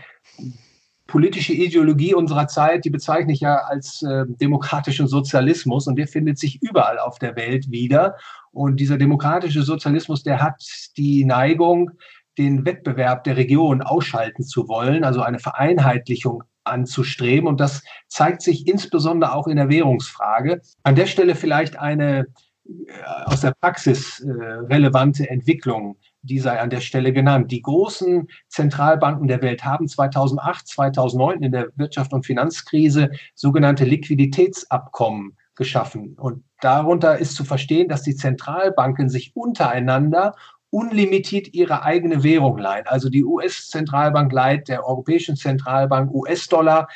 politische 1.06 1.52
Ideologie 1.52 2.14
unserer 2.14 2.48
Zeit, 2.48 2.84
die 2.84 2.90
bezeichne 2.90 3.32
ich 3.32 3.40
ja 3.40 3.56
als 3.56 4.02
äh, 4.02 4.24
demokratischen 4.26 5.06
Sozialismus 5.06 5.86
und 5.86 5.96
der 5.96 6.08
findet 6.08 6.38
sich 6.38 6.60
überall 6.62 6.98
auf 6.98 7.18
der 7.18 7.36
Welt 7.36 7.70
wieder. 7.70 8.16
Und 8.50 8.80
dieser 8.80 8.98
demokratische 8.98 9.62
Sozialismus, 9.62 10.22
der 10.22 10.42
hat 10.42 10.62
die 10.96 11.24
Neigung, 11.24 11.92
den 12.38 12.66
Wettbewerb 12.66 13.24
der 13.24 13.36
Region 13.36 13.82
ausschalten 13.82 14.44
zu 14.44 14.68
wollen, 14.68 15.04
also 15.04 15.22
eine 15.22 15.38
Vereinheitlichung 15.38 16.42
anzustreben. 16.64 17.48
Und 17.48 17.60
das 17.60 17.82
zeigt 18.08 18.42
sich 18.42 18.66
insbesondere 18.66 19.32
auch 19.32 19.46
in 19.46 19.56
der 19.56 19.68
Währungsfrage. 19.68 20.60
An 20.82 20.96
der 20.96 21.06
Stelle 21.06 21.34
vielleicht 21.34 21.78
eine 21.78 22.26
äh, 22.64 23.02
aus 23.24 23.40
der 23.40 23.54
Praxis 23.60 24.20
äh, 24.20 24.30
relevante 24.30 25.30
Entwicklung 25.30 25.96
die 26.26 26.38
sei 26.38 26.60
an 26.60 26.70
der 26.70 26.80
Stelle 26.80 27.12
genannt. 27.12 27.50
Die 27.50 27.62
großen 27.62 28.28
Zentralbanken 28.48 29.28
der 29.28 29.42
Welt 29.42 29.64
haben 29.64 29.88
2008, 29.88 30.66
2009 30.66 31.42
in 31.42 31.52
der 31.52 31.68
Wirtschaft- 31.76 32.12
und 32.12 32.26
Finanzkrise 32.26 33.10
sogenannte 33.34 33.84
Liquiditätsabkommen 33.84 35.36
geschaffen. 35.54 36.14
Und 36.18 36.44
darunter 36.60 37.18
ist 37.18 37.34
zu 37.34 37.44
verstehen, 37.44 37.88
dass 37.88 38.02
die 38.02 38.14
Zentralbanken 38.14 39.08
sich 39.08 39.32
untereinander 39.34 40.34
unlimitiert 40.70 41.54
ihre 41.54 41.84
eigene 41.84 42.22
Währung 42.22 42.58
leihen. 42.58 42.86
Also 42.86 43.08
die 43.08 43.24
US-Zentralbank 43.24 44.32
leiht 44.32 44.68
der 44.68 44.86
Europäischen 44.86 45.36
Zentralbank 45.36 46.12
US-Dollar 46.12 46.88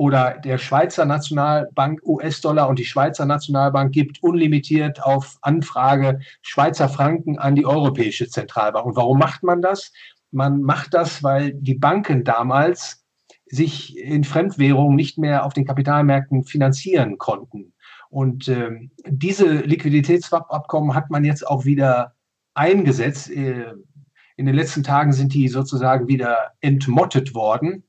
oder 0.00 0.38
der 0.38 0.56
Schweizer 0.56 1.04
Nationalbank 1.04 2.00
US-Dollar 2.06 2.70
und 2.70 2.78
die 2.78 2.86
Schweizer 2.86 3.26
Nationalbank 3.26 3.92
gibt 3.92 4.22
unlimitiert 4.22 5.02
auf 5.02 5.36
Anfrage 5.42 6.20
Schweizer 6.40 6.88
Franken 6.88 7.38
an 7.38 7.54
die 7.54 7.66
Europäische 7.66 8.26
Zentralbank. 8.26 8.86
Und 8.86 8.96
warum 8.96 9.18
macht 9.18 9.42
man 9.42 9.60
das? 9.60 9.92
Man 10.30 10.62
macht 10.62 10.94
das, 10.94 11.22
weil 11.22 11.52
die 11.52 11.74
Banken 11.74 12.24
damals 12.24 13.04
sich 13.44 13.98
in 13.98 14.24
Fremdwährungen 14.24 14.96
nicht 14.96 15.18
mehr 15.18 15.44
auf 15.44 15.52
den 15.52 15.66
Kapitalmärkten 15.66 16.44
finanzieren 16.44 17.18
konnten. 17.18 17.74
Und 18.08 18.48
äh, 18.48 18.70
diese 19.06 19.52
Liquiditätsabkommen 19.52 20.94
hat 20.94 21.10
man 21.10 21.26
jetzt 21.26 21.46
auch 21.46 21.66
wieder 21.66 22.14
eingesetzt. 22.54 23.30
Äh, 23.30 23.74
in 24.38 24.46
den 24.46 24.54
letzten 24.54 24.82
Tagen 24.82 25.12
sind 25.12 25.34
die 25.34 25.48
sozusagen 25.48 26.08
wieder 26.08 26.52
entmottet 26.62 27.34
worden, 27.34 27.84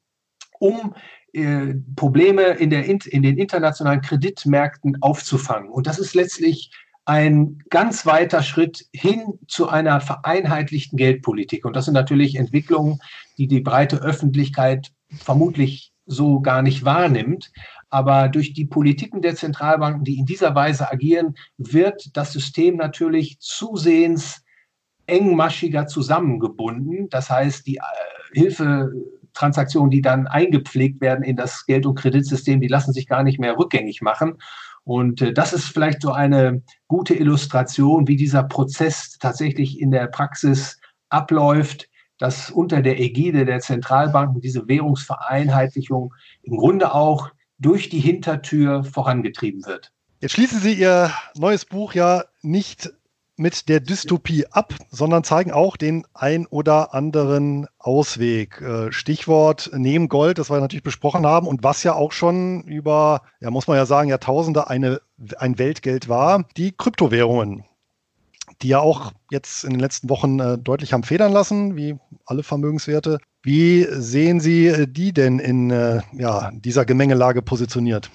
um 0.59 0.93
äh, 1.33 1.75
Probleme 1.95 2.43
in, 2.43 2.69
der, 2.69 2.85
in 2.85 3.23
den 3.23 3.37
internationalen 3.37 4.01
Kreditmärkten 4.01 5.01
aufzufangen. 5.01 5.69
Und 5.69 5.87
das 5.87 5.99
ist 5.99 6.13
letztlich 6.13 6.71
ein 7.05 7.59
ganz 7.69 8.05
weiter 8.05 8.43
Schritt 8.43 8.85
hin 8.93 9.39
zu 9.47 9.69
einer 9.69 10.01
vereinheitlichten 10.01 10.97
Geldpolitik. 10.97 11.65
Und 11.65 11.75
das 11.75 11.85
sind 11.85 11.93
natürlich 11.93 12.35
Entwicklungen, 12.35 12.99
die 13.37 13.47
die 13.47 13.61
breite 13.61 14.01
Öffentlichkeit 14.01 14.91
vermutlich 15.17 15.91
so 16.05 16.41
gar 16.41 16.61
nicht 16.61 16.85
wahrnimmt. 16.85 17.51
Aber 17.89 18.29
durch 18.29 18.53
die 18.53 18.65
Politiken 18.65 19.21
der 19.21 19.35
Zentralbanken, 19.35 20.03
die 20.03 20.17
in 20.17 20.25
dieser 20.25 20.55
Weise 20.55 20.91
agieren, 20.91 21.35
wird 21.57 22.15
das 22.15 22.31
System 22.31 22.77
natürlich 22.77 23.39
zusehends 23.39 24.43
engmaschiger 25.07 25.87
zusammengebunden. 25.87 27.09
Das 27.09 27.29
heißt, 27.29 27.67
die 27.67 27.77
äh, 27.77 27.81
Hilfe 28.33 28.91
Transaktionen, 29.33 29.91
die 29.91 30.01
dann 30.01 30.27
eingepflegt 30.27 31.01
werden 31.01 31.23
in 31.23 31.35
das 31.35 31.65
Geld- 31.65 31.85
und 31.85 31.95
Kreditsystem, 31.95 32.61
die 32.61 32.67
lassen 32.67 32.93
sich 32.93 33.07
gar 33.07 33.23
nicht 33.23 33.39
mehr 33.39 33.57
rückgängig 33.57 34.01
machen. 34.01 34.37
Und 34.83 35.21
äh, 35.21 35.33
das 35.33 35.53
ist 35.53 35.65
vielleicht 35.65 36.01
so 36.01 36.11
eine 36.11 36.63
gute 36.87 37.13
Illustration, 37.13 38.07
wie 38.07 38.15
dieser 38.15 38.43
Prozess 38.43 39.17
tatsächlich 39.19 39.79
in 39.79 39.91
der 39.91 40.07
Praxis 40.07 40.79
abläuft, 41.09 41.87
dass 42.17 42.51
unter 42.51 42.81
der 42.81 42.99
Ägide 42.99 43.45
der 43.45 43.59
Zentralbanken 43.59 44.41
diese 44.41 44.67
Währungsvereinheitlichung 44.67 46.13
im 46.43 46.57
Grunde 46.57 46.93
auch 46.93 47.29
durch 47.57 47.89
die 47.89 47.99
Hintertür 47.99 48.83
vorangetrieben 48.83 49.65
wird. 49.65 49.91
Jetzt 50.19 50.33
schließen 50.33 50.59
Sie 50.59 50.73
Ihr 50.73 51.11
neues 51.35 51.65
Buch 51.65 51.93
ja 51.93 52.23
nicht 52.43 52.91
mit 53.37 53.69
der 53.69 53.79
Dystopie 53.79 54.45
ab, 54.51 54.73
sondern 54.89 55.23
zeigen 55.23 55.51
auch 55.51 55.77
den 55.77 56.05
ein 56.13 56.45
oder 56.45 56.93
anderen 56.93 57.67
Ausweg. 57.79 58.61
Äh, 58.61 58.91
Stichwort 58.91 59.71
Nehmen 59.73 60.09
Gold, 60.09 60.37
das 60.37 60.49
wir 60.49 60.59
natürlich 60.59 60.83
besprochen 60.83 61.25
haben 61.25 61.47
und 61.47 61.63
was 61.63 61.83
ja 61.83 61.93
auch 61.93 62.11
schon 62.11 62.63
über, 62.63 63.23
ja 63.39 63.49
muss 63.49 63.67
man 63.67 63.77
ja 63.77 63.85
sagen, 63.85 64.09
Jahrtausende 64.09 64.69
eine, 64.69 65.01
ein 65.37 65.57
Weltgeld 65.57 66.09
war, 66.09 66.45
die 66.57 66.71
Kryptowährungen, 66.71 67.63
die 68.61 68.69
ja 68.69 68.79
auch 68.79 69.11
jetzt 69.31 69.63
in 69.63 69.71
den 69.71 69.79
letzten 69.79 70.09
Wochen 70.09 70.39
äh, 70.39 70.57
deutlich 70.57 70.93
haben 70.93 71.03
federn 71.03 71.31
lassen, 71.31 71.75
wie 71.75 71.97
alle 72.25 72.43
Vermögenswerte. 72.43 73.19
Wie 73.43 73.87
sehen 73.89 74.39
Sie 74.39 74.85
die 74.87 75.13
denn 75.13 75.39
in 75.39 75.71
äh, 75.71 76.01
ja, 76.13 76.51
dieser 76.53 76.85
Gemengelage 76.85 77.41
positioniert? 77.41 78.11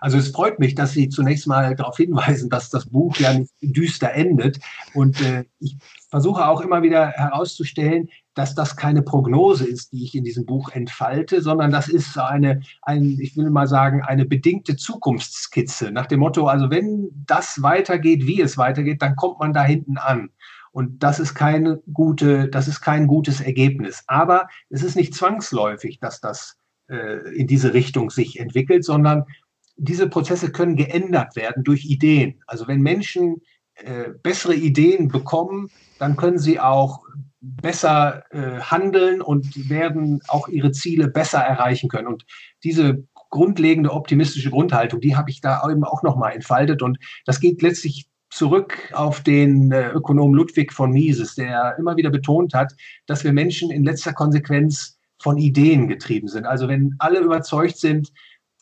Also 0.00 0.18
es 0.18 0.28
freut 0.28 0.58
mich, 0.58 0.74
dass 0.74 0.92
Sie 0.92 1.08
zunächst 1.08 1.46
mal 1.46 1.74
darauf 1.74 1.96
hinweisen, 1.96 2.50
dass 2.50 2.70
das 2.70 2.86
Buch 2.86 3.16
ja 3.16 3.32
nicht 3.32 3.52
düster 3.60 4.12
endet. 4.12 4.58
Und 4.94 5.20
äh, 5.20 5.44
ich 5.58 5.76
versuche 6.10 6.46
auch 6.46 6.60
immer 6.60 6.82
wieder 6.82 7.08
herauszustellen, 7.08 8.08
dass 8.34 8.54
das 8.54 8.76
keine 8.76 9.02
Prognose 9.02 9.66
ist, 9.66 9.92
die 9.92 10.04
ich 10.04 10.14
in 10.14 10.24
diesem 10.24 10.46
Buch 10.46 10.70
entfalte, 10.70 11.42
sondern 11.42 11.72
das 11.72 11.88
ist 11.88 12.16
eine, 12.16 12.60
ein, 12.82 13.18
ich 13.20 13.36
will 13.36 13.50
mal 13.50 13.66
sagen, 13.66 14.02
eine 14.02 14.24
bedingte 14.24 14.76
Zukunftsskizze 14.76 15.90
nach 15.90 16.06
dem 16.06 16.20
Motto, 16.20 16.46
also 16.46 16.70
wenn 16.70 17.08
das 17.26 17.62
weitergeht, 17.62 18.26
wie 18.26 18.40
es 18.40 18.56
weitergeht, 18.56 19.02
dann 19.02 19.16
kommt 19.16 19.40
man 19.40 19.52
da 19.52 19.64
hinten 19.64 19.98
an. 19.98 20.30
Und 20.70 21.02
das 21.02 21.18
ist 21.18 21.34
keine 21.34 21.82
gute, 21.92 22.48
das 22.48 22.68
ist 22.68 22.80
kein 22.80 23.08
gutes 23.08 23.40
Ergebnis. 23.40 24.04
Aber 24.06 24.46
es 24.70 24.84
ist 24.84 24.94
nicht 24.94 25.14
zwangsläufig, 25.14 25.98
dass 25.98 26.20
das 26.20 26.56
äh, 26.88 27.34
in 27.34 27.48
diese 27.48 27.74
Richtung 27.74 28.10
sich 28.10 28.38
entwickelt, 28.38 28.84
sondern 28.84 29.24
diese 29.78 30.08
Prozesse 30.08 30.52
können 30.52 30.76
geändert 30.76 31.36
werden 31.36 31.64
durch 31.64 31.84
Ideen. 31.86 32.42
Also 32.46 32.68
wenn 32.68 32.80
Menschen 32.80 33.40
äh, 33.74 34.10
bessere 34.22 34.54
Ideen 34.54 35.08
bekommen, 35.08 35.70
dann 35.98 36.16
können 36.16 36.38
sie 36.38 36.60
auch 36.60 37.00
besser 37.40 38.24
äh, 38.30 38.60
handeln 38.60 39.22
und 39.22 39.70
werden 39.70 40.20
auch 40.26 40.48
ihre 40.48 40.72
Ziele 40.72 41.08
besser 41.08 41.38
erreichen 41.38 41.88
können. 41.88 42.08
Und 42.08 42.26
diese 42.64 43.04
grundlegende 43.30 43.92
optimistische 43.92 44.50
Grundhaltung, 44.50 45.00
die 45.00 45.16
habe 45.16 45.30
ich 45.30 45.40
da 45.40 45.62
eben 45.70 45.84
auch 45.84 46.02
nochmal 46.02 46.34
entfaltet. 46.34 46.82
Und 46.82 46.98
das 47.24 47.40
geht 47.40 47.62
letztlich 47.62 48.08
zurück 48.30 48.92
auf 48.92 49.22
den 49.22 49.70
äh, 49.70 49.90
Ökonom 49.90 50.34
Ludwig 50.34 50.72
von 50.72 50.90
Mises, 50.90 51.36
der 51.36 51.76
immer 51.78 51.96
wieder 51.96 52.10
betont 52.10 52.54
hat, 52.54 52.74
dass 53.06 53.24
wir 53.24 53.32
Menschen 53.32 53.70
in 53.70 53.84
letzter 53.84 54.12
Konsequenz 54.12 54.98
von 55.20 55.38
Ideen 55.38 55.88
getrieben 55.88 56.28
sind. 56.28 56.46
Also 56.46 56.68
wenn 56.68 56.94
alle 56.98 57.20
überzeugt 57.20 57.78
sind, 57.78 58.12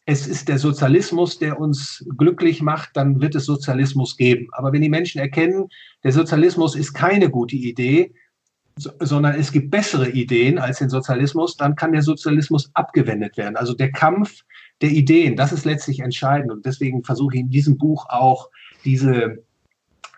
es 0.08 0.28
ist 0.28 0.48
der 0.48 0.58
Sozialismus, 0.58 1.38
der 1.40 1.58
uns 1.58 2.06
glücklich 2.16 2.62
macht, 2.62 2.90
dann 2.96 3.20
wird 3.20 3.34
es 3.34 3.44
Sozialismus 3.44 4.16
geben. 4.16 4.46
Aber 4.52 4.72
wenn 4.72 4.80
die 4.80 4.88
Menschen 4.88 5.20
erkennen, 5.20 5.68
der 6.04 6.12
Sozialismus 6.12 6.76
ist 6.76 6.94
keine 6.94 7.28
gute 7.28 7.56
Idee, 7.56 8.14
sondern 8.76 9.34
es 9.34 9.50
gibt 9.50 9.72
bessere 9.72 10.08
Ideen 10.10 10.58
als 10.58 10.78
den 10.78 10.90
Sozialismus, 10.90 11.56
dann 11.56 11.74
kann 11.74 11.92
der 11.92 12.02
Sozialismus 12.02 12.70
abgewendet 12.74 13.36
werden. 13.36 13.56
Also 13.56 13.74
der 13.74 13.90
Kampf 13.90 14.44
der 14.80 14.90
Ideen, 14.90 15.34
das 15.34 15.52
ist 15.52 15.64
letztlich 15.64 15.98
entscheidend. 15.98 16.52
Und 16.52 16.64
deswegen 16.66 17.02
versuche 17.02 17.34
ich 17.34 17.40
in 17.40 17.50
diesem 17.50 17.76
Buch 17.76 18.06
auch 18.08 18.48
diese, 18.84 19.42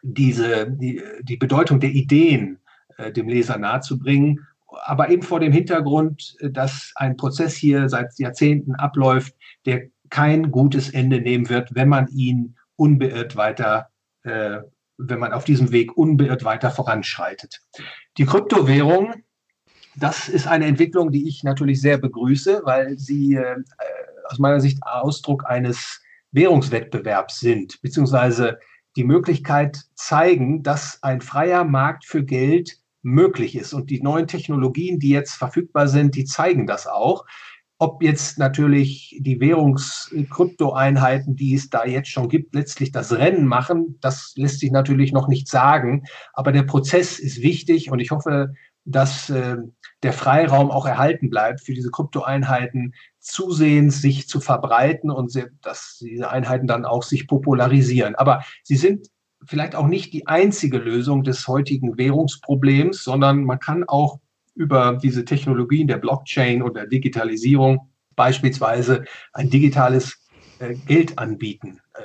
diese, 0.03 0.71
die, 0.71 1.01
die 1.23 1.37
Bedeutung 1.39 1.81
der 1.81 1.91
Ideen 1.91 2.59
äh, 2.99 3.11
dem 3.11 3.29
Leser 3.29 3.57
nahezubringen. 3.57 4.47
Aber 4.85 5.09
eben 5.09 5.23
vor 5.23 5.41
dem 5.41 5.53
Hintergrund, 5.53 6.37
dass 6.43 6.93
ein 6.97 7.17
Prozess 7.17 7.57
hier 7.57 7.89
seit 7.89 8.19
Jahrzehnten 8.19 8.75
abläuft, 8.75 9.35
der 9.67 9.89
kein 10.11 10.51
gutes 10.51 10.91
Ende 10.91 11.21
nehmen 11.21 11.49
wird, 11.49 11.75
wenn 11.75 11.89
man 11.89 12.09
ihn 12.09 12.57
unbeirrt 12.77 13.37
weiter, 13.37 13.89
äh, 14.23 14.59
wenn 14.97 15.19
man 15.19 15.33
auf 15.33 15.45
diesem 15.45 15.71
Weg 15.71 15.97
unbeirrt 15.97 16.45
weiter 16.45 16.71
voranschreitet. 16.71 17.61
Die 18.17 18.27
Kryptowährung, 18.27 19.15
das 19.97 20.29
ist 20.29 20.47
eine 20.47 20.67
Entwicklung, 20.67 21.13
die 21.13 21.29
ich 21.29 21.45
natürlich 21.45 21.81
sehr 21.81 21.99
begrüße, 21.99 22.63
weil 22.65 22.99
sie 22.99 23.35
äh, 23.35 23.57
aus 24.27 24.39
meiner 24.39 24.61
Sicht 24.61 24.79
Ausdruck 24.83 25.45
eines 25.47 26.01
Währungswettbewerbs 26.33 27.41
sind, 27.41 27.81
beziehungsweise 27.83 28.59
die 28.97 29.05
Möglichkeit 29.05 29.85
zeigen, 29.95 30.63
dass 30.63 31.03
ein 31.03 31.21
freier 31.21 31.65
Markt 31.65 32.05
für 32.05 32.25
Geld 32.25 32.79
möglich 33.03 33.57
ist. 33.57 33.73
Und 33.73 33.91
die 33.91 34.03
neuen 34.03 34.27
Technologien, 34.27 34.99
die 34.99 35.11
jetzt 35.11 35.35
verfügbar 35.35 35.89
sind, 35.89 36.15
die 36.15 36.25
zeigen 36.25 36.67
das 36.67 36.87
auch. 36.87 37.25
Ob 37.81 38.03
jetzt 38.03 38.39
natürlich 38.39 39.17
die 39.21 39.39
Währungskryptoeinheiten, 39.41 41.37
die 41.37 41.55
es 41.55 41.71
da 41.71 41.85
jetzt 41.85 42.09
schon 42.11 42.29
gibt, 42.29 42.55
letztlich 42.55 42.91
das 42.91 43.13
Rennen 43.13 43.47
machen, 43.47 43.99
das 44.01 44.33
lässt 44.37 44.59
sich 44.59 44.73
natürlich 44.73 45.13
noch 45.13 45.29
nicht 45.29 45.47
sagen. 45.47 46.05
Aber 46.33 46.51
der 46.51 46.65
Prozess 46.65 47.21
ist 47.21 47.41
wichtig 47.41 47.91
und 47.91 48.01
ich 48.01 48.11
hoffe, 48.11 48.53
dass 48.85 49.31
äh, 49.31 49.57
der 50.03 50.13
Freiraum 50.13 50.71
auch 50.71 50.87
erhalten 50.87 51.31
bleibt 51.31 51.61
für 51.61 51.75
diese 51.75 51.91
Kryptoeinheiten 51.91 52.95
zusehends 53.21 54.01
sich 54.01 54.29
zu 54.29 54.41
verbreiten 54.41 55.11
und 55.11 55.31
sie, 55.31 55.45
dass 55.63 55.99
diese 56.01 56.31
Einheiten 56.31 56.67
dann 56.67 56.85
auch 56.85 57.03
sich 57.03 57.27
popularisieren. 57.27 58.15
Aber 58.15 58.43
sie 58.63 58.77
sind 58.77 59.09
vielleicht 59.45 59.75
auch 59.75 59.87
nicht 59.87 60.13
die 60.13 60.27
einzige 60.27 60.79
Lösung 60.79 61.23
des 61.23 61.47
heutigen 61.47 61.99
Währungsproblems, 61.99 63.05
sondern 63.05 63.45
man 63.45 63.59
kann 63.59 63.85
auch 63.85 64.19
über 64.59 64.99
diese 65.01 65.25
Technologien 65.25 65.87
der 65.87 65.99
Blockchain 65.99 66.63
oder 66.63 66.87
Digitalisierung 66.87 67.89
beispielsweise 68.17 69.05
ein 69.33 69.49
digitales 69.49 70.19
äh, 70.59 70.75
Geld 70.75 71.19
anbieten. 71.19 71.81
Äh, 71.95 72.01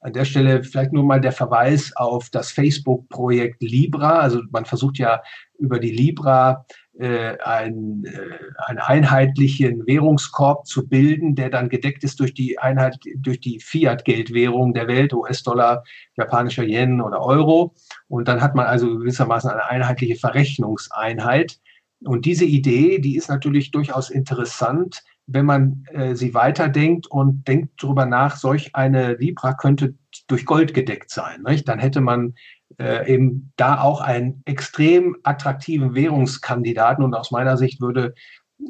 an 0.00 0.12
der 0.12 0.24
Stelle 0.24 0.64
vielleicht 0.64 0.92
nur 0.92 1.04
mal 1.04 1.20
der 1.20 1.30
Verweis 1.30 1.94
auf 1.94 2.28
das 2.30 2.50
Facebook-Projekt 2.50 3.62
Libra. 3.62 4.18
Also 4.18 4.40
man 4.50 4.64
versucht 4.64 4.98
ja 4.98 5.22
über 5.58 5.78
die 5.78 5.92
Libra 5.92 6.66
äh, 6.98 7.38
ein, 7.38 8.04
äh, 8.04 8.38
einen 8.66 8.78
einheitlichen 8.78 9.86
Währungskorb 9.86 10.66
zu 10.66 10.88
bilden, 10.88 11.36
der 11.36 11.50
dann 11.50 11.68
gedeckt 11.68 12.02
ist 12.02 12.18
durch 12.18 12.34
die 12.34 12.58
Einheit, 12.58 12.98
durch 13.16 13.40
die 13.40 13.60
Fiat-Geldwährung 13.60 14.74
der 14.74 14.88
Welt, 14.88 15.12
US-Dollar, 15.12 15.84
japanischer 16.16 16.64
Yen 16.64 17.00
oder 17.00 17.22
Euro. 17.22 17.74
Und 18.08 18.26
dann 18.26 18.42
hat 18.42 18.56
man 18.56 18.66
also 18.66 18.98
gewissermaßen 18.98 19.50
eine 19.50 19.64
einheitliche 19.64 20.16
Verrechnungseinheit. 20.16 21.60
Und 22.04 22.24
diese 22.24 22.44
Idee, 22.44 22.98
die 22.98 23.16
ist 23.16 23.28
natürlich 23.28 23.70
durchaus 23.70 24.10
interessant, 24.10 25.02
wenn 25.26 25.46
man 25.46 25.84
äh, 25.92 26.14
sie 26.14 26.34
weiterdenkt 26.34 27.06
und 27.06 27.46
denkt 27.46 27.82
darüber 27.82 28.06
nach, 28.06 28.36
solch 28.36 28.74
eine 28.74 29.14
Libra 29.14 29.54
könnte 29.54 29.94
durch 30.26 30.44
Gold 30.44 30.74
gedeckt 30.74 31.10
sein. 31.10 31.42
Nicht? 31.42 31.68
Dann 31.68 31.78
hätte 31.78 32.00
man 32.00 32.34
äh, 32.78 33.12
eben 33.12 33.52
da 33.56 33.80
auch 33.80 34.00
einen 34.00 34.42
extrem 34.44 35.16
attraktiven 35.22 35.94
Währungskandidaten 35.94 37.04
und 37.04 37.14
aus 37.14 37.30
meiner 37.30 37.56
Sicht 37.56 37.80
würde 37.80 38.14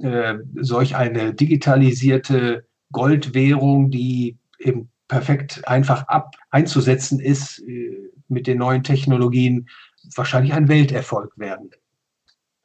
äh, 0.03 0.35
solch 0.61 0.97
eine 0.97 1.35
digitalisierte 1.35 2.67
Goldwährung, 2.93 3.91
die 3.91 4.39
eben 4.59 4.91
perfekt 5.09 5.67
einfach 5.67 6.09
ab 6.09 6.37
einzusetzen 6.51 7.21
ist 7.21 7.59
äh, 7.67 8.11
mit 8.29 8.47
den 8.47 8.59
neuen 8.59 8.83
Technologien, 8.83 9.69
wahrscheinlich 10.15 10.53
ein 10.53 10.69
Welterfolg 10.69 11.39
werden. 11.39 11.71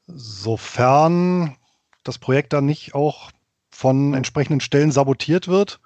Sofern 0.08 1.55
das 2.03 2.18
Projekt 2.18 2.53
dann 2.53 2.66
nicht 2.66 2.95
auch 2.95 3.32
von 3.70 4.14
entsprechenden 4.14 4.62
Stellen 4.62 4.91
sabotiert 4.91 5.47
wird, 5.47 5.80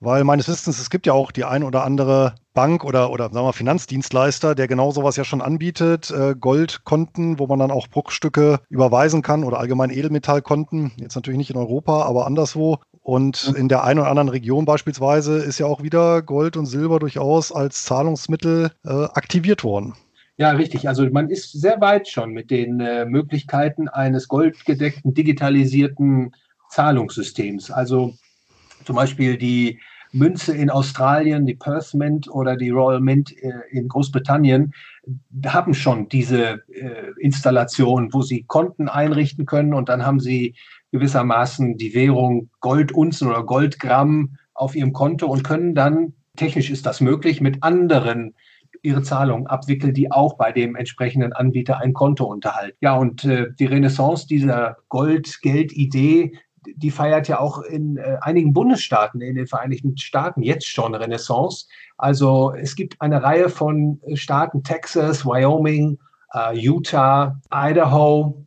weil 0.00 0.22
meines 0.24 0.48
Wissens, 0.48 0.78
es 0.78 0.90
gibt 0.90 1.06
ja 1.06 1.12
auch 1.12 1.32
die 1.32 1.44
ein 1.44 1.64
oder 1.64 1.84
andere 1.84 2.34
Bank 2.54 2.84
oder, 2.84 3.10
oder 3.10 3.30
sagen 3.30 3.46
wir 3.46 3.52
Finanzdienstleister, 3.52 4.54
der 4.54 4.68
genau 4.68 4.90
sowas 4.90 5.16
ja 5.16 5.24
schon 5.24 5.40
anbietet, 5.40 6.10
äh, 6.10 6.34
Goldkonten, 6.38 7.38
wo 7.38 7.46
man 7.46 7.58
dann 7.58 7.70
auch 7.70 7.88
Bruchstücke 7.88 8.60
überweisen 8.68 9.22
kann 9.22 9.44
oder 9.44 9.58
allgemein 9.58 9.90
Edelmetallkonten, 9.90 10.92
jetzt 10.96 11.14
natürlich 11.14 11.38
nicht 11.38 11.50
in 11.50 11.56
Europa, 11.56 12.02
aber 12.02 12.26
anderswo. 12.26 12.78
Und 13.00 13.54
in 13.56 13.68
der 13.68 13.84
einen 13.84 14.00
oder 14.00 14.10
anderen 14.10 14.28
Region 14.28 14.66
beispielsweise 14.66 15.38
ist 15.38 15.58
ja 15.58 15.66
auch 15.66 15.82
wieder 15.82 16.20
Gold 16.20 16.56
und 16.56 16.66
Silber 16.66 16.98
durchaus 16.98 17.52
als 17.52 17.84
Zahlungsmittel 17.84 18.70
äh, 18.84 18.90
aktiviert 18.90 19.64
worden. 19.64 19.94
Ja, 20.38 20.52
richtig. 20.52 20.88
Also 20.88 21.04
man 21.10 21.30
ist 21.30 21.50
sehr 21.52 21.80
weit 21.80 22.08
schon 22.08 22.30
mit 22.32 22.50
den 22.50 22.78
äh, 22.80 23.04
Möglichkeiten 23.04 23.88
eines 23.88 24.28
goldgedeckten, 24.28 25.12
digitalisierten 25.12 26.32
Zahlungssystems. 26.70 27.72
Also 27.72 28.14
zum 28.84 28.94
Beispiel 28.94 29.36
die 29.36 29.80
Münze 30.12 30.56
in 30.56 30.70
Australien, 30.70 31.44
die 31.44 31.56
Perth 31.56 31.92
Mint 31.92 32.30
oder 32.30 32.56
die 32.56 32.70
Royal 32.70 33.00
Mint 33.00 33.36
äh, 33.42 33.52
in 33.70 33.88
Großbritannien 33.88 34.72
haben 35.44 35.74
schon 35.74 36.08
diese 36.08 36.62
äh, 36.68 37.10
Installation, 37.18 38.12
wo 38.12 38.22
sie 38.22 38.44
Konten 38.44 38.88
einrichten 38.88 39.44
können 39.44 39.74
und 39.74 39.88
dann 39.88 40.06
haben 40.06 40.20
sie 40.20 40.54
gewissermaßen 40.92 41.76
die 41.78 41.94
Währung 41.94 42.48
Goldunzen 42.60 43.26
oder 43.28 43.42
Goldgramm 43.42 44.36
auf 44.54 44.76
ihrem 44.76 44.92
Konto 44.92 45.26
und 45.26 45.42
können 45.42 45.74
dann, 45.74 46.14
technisch 46.36 46.70
ist 46.70 46.86
das 46.86 47.00
möglich, 47.00 47.40
mit 47.40 47.64
anderen 47.64 48.34
ihre 48.82 49.02
Zahlungen 49.02 49.46
abwickeln, 49.46 49.94
die 49.94 50.10
auch 50.10 50.36
bei 50.36 50.52
dem 50.52 50.76
entsprechenden 50.76 51.32
Anbieter 51.32 51.78
ein 51.78 51.92
Konto 51.92 52.24
unterhalten. 52.24 52.76
Ja, 52.80 52.96
und 52.96 53.24
äh, 53.24 53.46
die 53.58 53.66
Renaissance 53.66 54.26
dieser 54.26 54.76
Gold-Geld-Idee, 54.88 56.32
die 56.76 56.90
feiert 56.90 57.28
ja 57.28 57.40
auch 57.40 57.62
in 57.62 57.96
äh, 57.96 58.16
einigen 58.20 58.52
Bundesstaaten 58.52 59.20
in 59.20 59.36
den 59.36 59.46
Vereinigten 59.46 59.96
Staaten 59.96 60.42
jetzt 60.42 60.66
schon 60.66 60.94
Renaissance. 60.94 61.66
Also 61.96 62.52
es 62.54 62.76
gibt 62.76 63.00
eine 63.00 63.22
Reihe 63.22 63.48
von 63.48 64.00
Staaten, 64.14 64.62
Texas, 64.62 65.24
Wyoming, 65.24 65.98
äh, 66.32 66.56
Utah, 66.56 67.40
Idaho. 67.52 68.44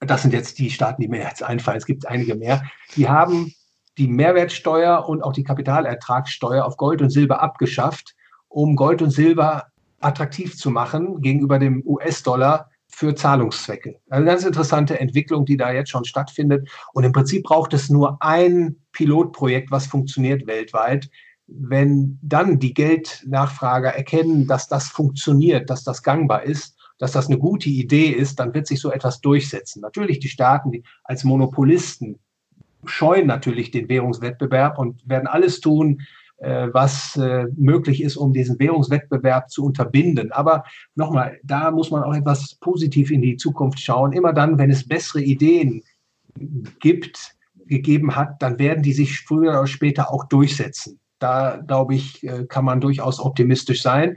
Das 0.00 0.22
sind 0.22 0.34
jetzt 0.34 0.58
die 0.58 0.70
Staaten, 0.70 1.00
die 1.02 1.08
mir 1.08 1.22
jetzt 1.22 1.42
einfallen. 1.42 1.78
Es 1.78 1.86
gibt 1.86 2.06
einige 2.06 2.34
mehr. 2.34 2.62
Die 2.96 3.08
haben 3.08 3.52
die 3.96 4.08
Mehrwertsteuer 4.08 5.08
und 5.08 5.22
auch 5.22 5.32
die 5.32 5.44
Kapitalertragssteuer 5.44 6.64
auf 6.64 6.76
Gold 6.76 7.00
und 7.00 7.10
Silber 7.10 7.40
abgeschafft 7.40 8.14
um 8.54 8.76
Gold 8.76 9.02
und 9.02 9.10
Silber 9.10 9.66
attraktiv 10.00 10.56
zu 10.56 10.70
machen 10.70 11.20
gegenüber 11.20 11.58
dem 11.58 11.82
US-Dollar 11.84 12.70
für 12.88 13.14
Zahlungszwecke. 13.14 13.96
Eine 14.08 14.24
ganz 14.24 14.44
interessante 14.44 15.00
Entwicklung, 15.00 15.44
die 15.44 15.56
da 15.56 15.72
jetzt 15.72 15.90
schon 15.90 16.04
stattfindet. 16.04 16.68
Und 16.92 17.02
im 17.02 17.12
Prinzip 17.12 17.42
braucht 17.42 17.74
es 17.74 17.90
nur 17.90 18.16
ein 18.22 18.76
Pilotprojekt, 18.92 19.72
was 19.72 19.86
funktioniert 19.86 20.46
weltweit. 20.46 21.10
wenn 21.46 22.18
dann 22.22 22.58
die 22.58 22.72
Geldnachfrager 22.72 23.90
erkennen, 23.90 24.46
dass 24.46 24.66
das 24.66 24.88
funktioniert, 24.88 25.68
dass 25.68 25.84
das 25.84 26.02
gangbar 26.02 26.44
ist, 26.44 26.74
dass 26.98 27.12
das 27.12 27.26
eine 27.26 27.38
gute 27.38 27.68
Idee 27.68 28.08
ist, 28.08 28.38
dann 28.40 28.54
wird 28.54 28.66
sich 28.66 28.80
so 28.80 28.90
etwas 28.90 29.20
durchsetzen. 29.20 29.82
Natürlich 29.82 30.20
die 30.20 30.30
Staaten 30.30 30.70
die 30.72 30.84
als 31.02 31.22
Monopolisten 31.22 32.18
scheuen 32.86 33.26
natürlich 33.26 33.70
den 33.70 33.90
Währungswettbewerb 33.90 34.78
und 34.78 35.06
werden 35.06 35.26
alles 35.26 35.60
tun, 35.60 36.00
was 36.38 37.16
äh, 37.16 37.46
möglich 37.56 38.02
ist, 38.02 38.16
um 38.16 38.32
diesen 38.32 38.58
Währungswettbewerb 38.58 39.50
zu 39.50 39.64
unterbinden. 39.64 40.32
Aber 40.32 40.64
nochmal, 40.94 41.38
da 41.42 41.70
muss 41.70 41.90
man 41.90 42.02
auch 42.02 42.14
etwas 42.14 42.56
positiv 42.56 43.10
in 43.10 43.22
die 43.22 43.36
Zukunft 43.36 43.80
schauen. 43.80 44.12
Immer 44.12 44.32
dann, 44.32 44.58
wenn 44.58 44.70
es 44.70 44.86
bessere 44.86 45.22
Ideen 45.22 45.82
gibt, 46.80 47.36
gegeben 47.66 48.14
hat, 48.16 48.42
dann 48.42 48.58
werden 48.58 48.82
die 48.82 48.92
sich 48.92 49.20
früher 49.20 49.52
oder 49.52 49.66
später 49.66 50.12
auch 50.12 50.24
durchsetzen. 50.24 50.98
Da, 51.18 51.62
glaube 51.66 51.94
ich, 51.94 52.22
äh, 52.24 52.44
kann 52.46 52.64
man 52.64 52.80
durchaus 52.80 53.20
optimistisch 53.20 53.82
sein. 53.82 54.16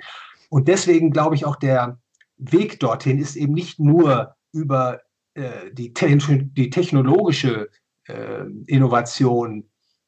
Und 0.50 0.68
deswegen 0.68 1.12
glaube 1.12 1.36
ich 1.36 1.46
auch, 1.46 1.56
der 1.56 2.00
Weg 2.38 2.80
dorthin 2.80 3.20
ist 3.20 3.36
eben 3.36 3.54
nicht 3.54 3.80
nur 3.80 4.36
über 4.52 5.02
äh, 5.34 5.72
die, 5.72 5.94
die, 5.94 6.70
technologische 6.70 7.70
äh, 8.08 8.44
Innovation 8.66 9.66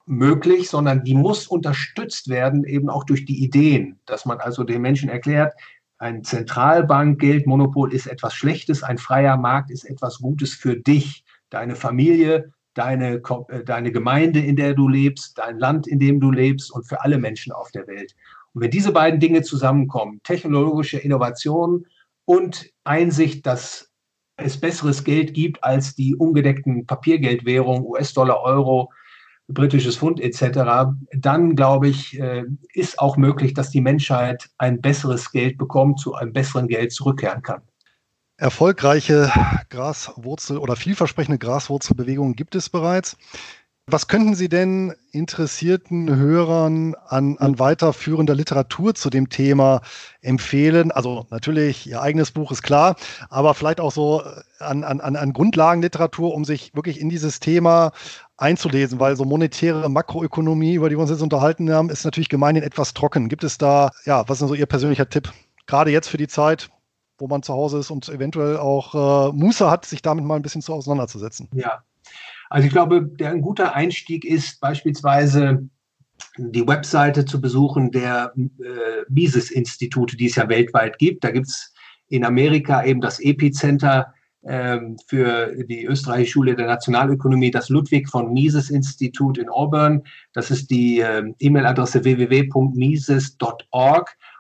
möglich, 0.10 0.70
sondern 0.70 1.04
die 1.04 1.14
muss 1.14 1.48
unterstützt 1.48 2.30
werden, 2.30 2.64
eben 2.64 2.90
auch 2.90 3.04
durch 3.04 3.26
die 3.26 3.44
Ideen, 3.44 4.00
dass 4.06 4.26
man 4.26 4.40
also 4.40 4.64
den 4.64 4.82
Menschen 4.82 5.08
erklärt, 5.08 5.54
ein 6.00 6.24
Zentralbankgeldmonopol 6.24 7.94
ist 7.94 8.08
etwas 8.08 8.34
Schlechtes, 8.34 8.84
ein 8.84 8.98
freier 8.98 9.38
Markt 9.38 9.70
ist 9.70 9.84
etwas 9.84 10.20
Gutes 10.20 10.54
für 10.54 10.78
dich, 10.78 11.26
deine 11.50 11.76
Familie, 11.76 12.52
deine, 12.74 13.22
äh, 13.50 13.64
deine 13.64 13.92
Gemeinde, 13.92 14.40
in 14.40 14.56
der 14.56 14.74
du 14.74 14.88
lebst, 14.88 15.38
dein 15.38 15.60
Land, 15.60 15.88
in 15.88 16.00
dem 16.00 16.20
du 16.20 16.32
lebst 16.32 16.72
und 16.72 16.88
für 16.88 17.02
alle 17.02 17.18
Menschen 17.18 17.52
auf 17.52 17.70
der 17.72 17.86
Welt. 17.86 18.16
Und 18.54 18.62
wenn 18.62 18.72
diese 18.72 18.92
beiden 18.92 19.20
Dinge 19.20 19.44
zusammenkommen, 19.44 20.22
technologische 20.24 20.98
Innovation 20.98 21.86
und 22.26 22.72
Einsicht, 22.84 23.46
dass 23.46 23.92
es 24.38 24.60
besseres 24.60 25.04
Geld 25.04 25.34
gibt 25.34 25.64
als 25.64 25.96
die 25.96 26.16
ungedeckten 26.16 26.86
Papiergeldwährungen, 26.86 27.84
US-Dollar, 27.84 28.42
Euro, 28.42 28.90
britisches 29.50 29.98
Pfund 29.98 30.20
etc., 30.20 30.94
dann 31.12 31.56
glaube 31.56 31.88
ich, 31.88 32.20
äh, 32.20 32.44
ist 32.74 33.00
auch 33.00 33.18
möglich, 33.18 33.54
dass 33.54 33.72
die 33.72 33.82
Menschheit 33.82 34.50
ein 34.58 34.82
besseres 34.82 35.32
Geld 35.32 35.58
bekommt, 35.58 36.00
zu 36.00 36.16
einem 36.16 36.34
besseren 36.34 36.68
Geld 36.68 36.92
zurückkehren 36.94 37.42
kann. 37.42 37.62
Erfolgreiche 38.38 39.32
Graswurzel- 39.70 40.60
oder 40.60 40.76
vielversprechende 40.78 41.40
Graswurzelbewegungen 41.40 42.36
gibt 42.36 42.56
es 42.56 42.70
bereits. 42.70 43.18
Was 43.92 44.08
könnten 44.08 44.36
Sie 44.36 44.50
denn 44.50 44.94
interessierten 45.12 46.16
Hörern 46.16 46.94
an, 47.08 47.38
an 47.40 47.58
weiterführender 47.58 48.36
Literatur 48.36 48.94
zu 48.94 49.10
dem 49.10 49.30
Thema 49.30 49.82
empfehlen? 50.22 50.92
Also 50.92 51.26
natürlich 51.32 51.88
Ihr 51.88 52.00
eigenes 52.00 52.30
Buch 52.32 52.52
ist 52.52 52.62
klar, 52.62 52.98
aber 53.30 53.56
vielleicht 53.56 53.80
auch 53.80 53.92
so 53.92 54.22
an, 54.60 54.84
an, 54.84 55.00
an 55.02 55.34
Grundlagenliteratur, 55.34 56.36
um 56.36 56.46
sich 56.46 56.76
wirklich 56.76 57.02
in 57.02 57.10
dieses 57.10 57.40
Thema 57.40 57.92
einzulesen, 58.42 59.00
weil 59.00 59.16
so 59.16 59.26
monetäre 59.26 59.90
Makroökonomie, 59.90 60.76
über 60.76 60.90
die 60.90 60.96
wir 60.96 61.02
uns 61.02 61.10
jetzt 61.10 61.22
unterhalten 61.22 61.72
haben, 61.72 61.90
ist 61.90 62.06
natürlich 62.06 62.30
gemeinhin 62.30 62.64
etwas 62.64 62.94
trocken. 62.94 63.30
Gibt 63.30 63.44
es 63.44 63.58
da, 63.58 63.92
ja, 64.06 64.28
was 64.28 64.42
ist 64.42 64.48
so 64.48 64.56
Ihr 64.56 64.66
persönlicher 64.66 65.10
Tipp? 65.10 65.32
Gerade 65.68 65.92
jetzt 65.92 66.08
für 66.08 66.18
die 66.18 66.28
Zeit, 66.28 66.70
wo 67.18 67.28
man 67.28 67.44
zu 67.44 67.54
Hause 67.54 67.80
ist 67.80 67.92
und 67.92 68.08
eventuell 68.10 68.58
auch 68.58 69.30
äh, 69.30 69.32
Muße 69.34 69.70
hat, 69.70 69.86
sich 69.86 70.02
damit 70.02 70.26
mal 70.26 70.38
ein 70.38 70.42
bisschen 70.42 70.62
zu 70.62 70.74
auseinanderzusetzen. 70.74 71.50
Ja, 71.54 71.84
also 72.50 72.66
ich 72.66 72.74
glaube, 72.74 73.04
der 73.04 73.32
ein 73.32 73.42
guter 73.42 73.76
Einstieg 73.76 74.26
ist 74.26 74.60
beispielsweise 74.60 75.70
die 76.38 76.68
Webseite 76.68 77.26
zu 77.26 77.40
besuchen 77.40 77.92
der 77.92 78.34
äh, 78.36 79.04
Mises-Institute, 79.10 80.18
die 80.18 80.28
es 80.28 80.36
ja 80.36 80.50
weltweit 80.50 80.98
gibt. 80.98 81.24
Da 81.24 81.32
gibt 81.32 81.48
es 81.48 81.74
in 82.08 82.26
Amerika 82.26 82.84
eben 82.84 83.02
das 83.02 83.20
Epicenter 83.20 84.14
für 84.42 85.54
die 85.66 85.86
österreichische 85.86 86.32
Schule 86.32 86.56
der 86.56 86.68
Nationalökonomie, 86.68 87.52
das 87.52 87.68
Ludwig 87.70 88.08
von 88.08 88.32
Mises 88.32 88.70
Institut 88.70 89.38
in 89.38 89.50
Auburn. 89.50 90.04
Das 90.34 90.50
ist 90.50 90.72
die 90.72 91.02
äh, 91.02 91.24
E-Mail-Adresse 91.40 92.06
www.mises.org 92.06 92.58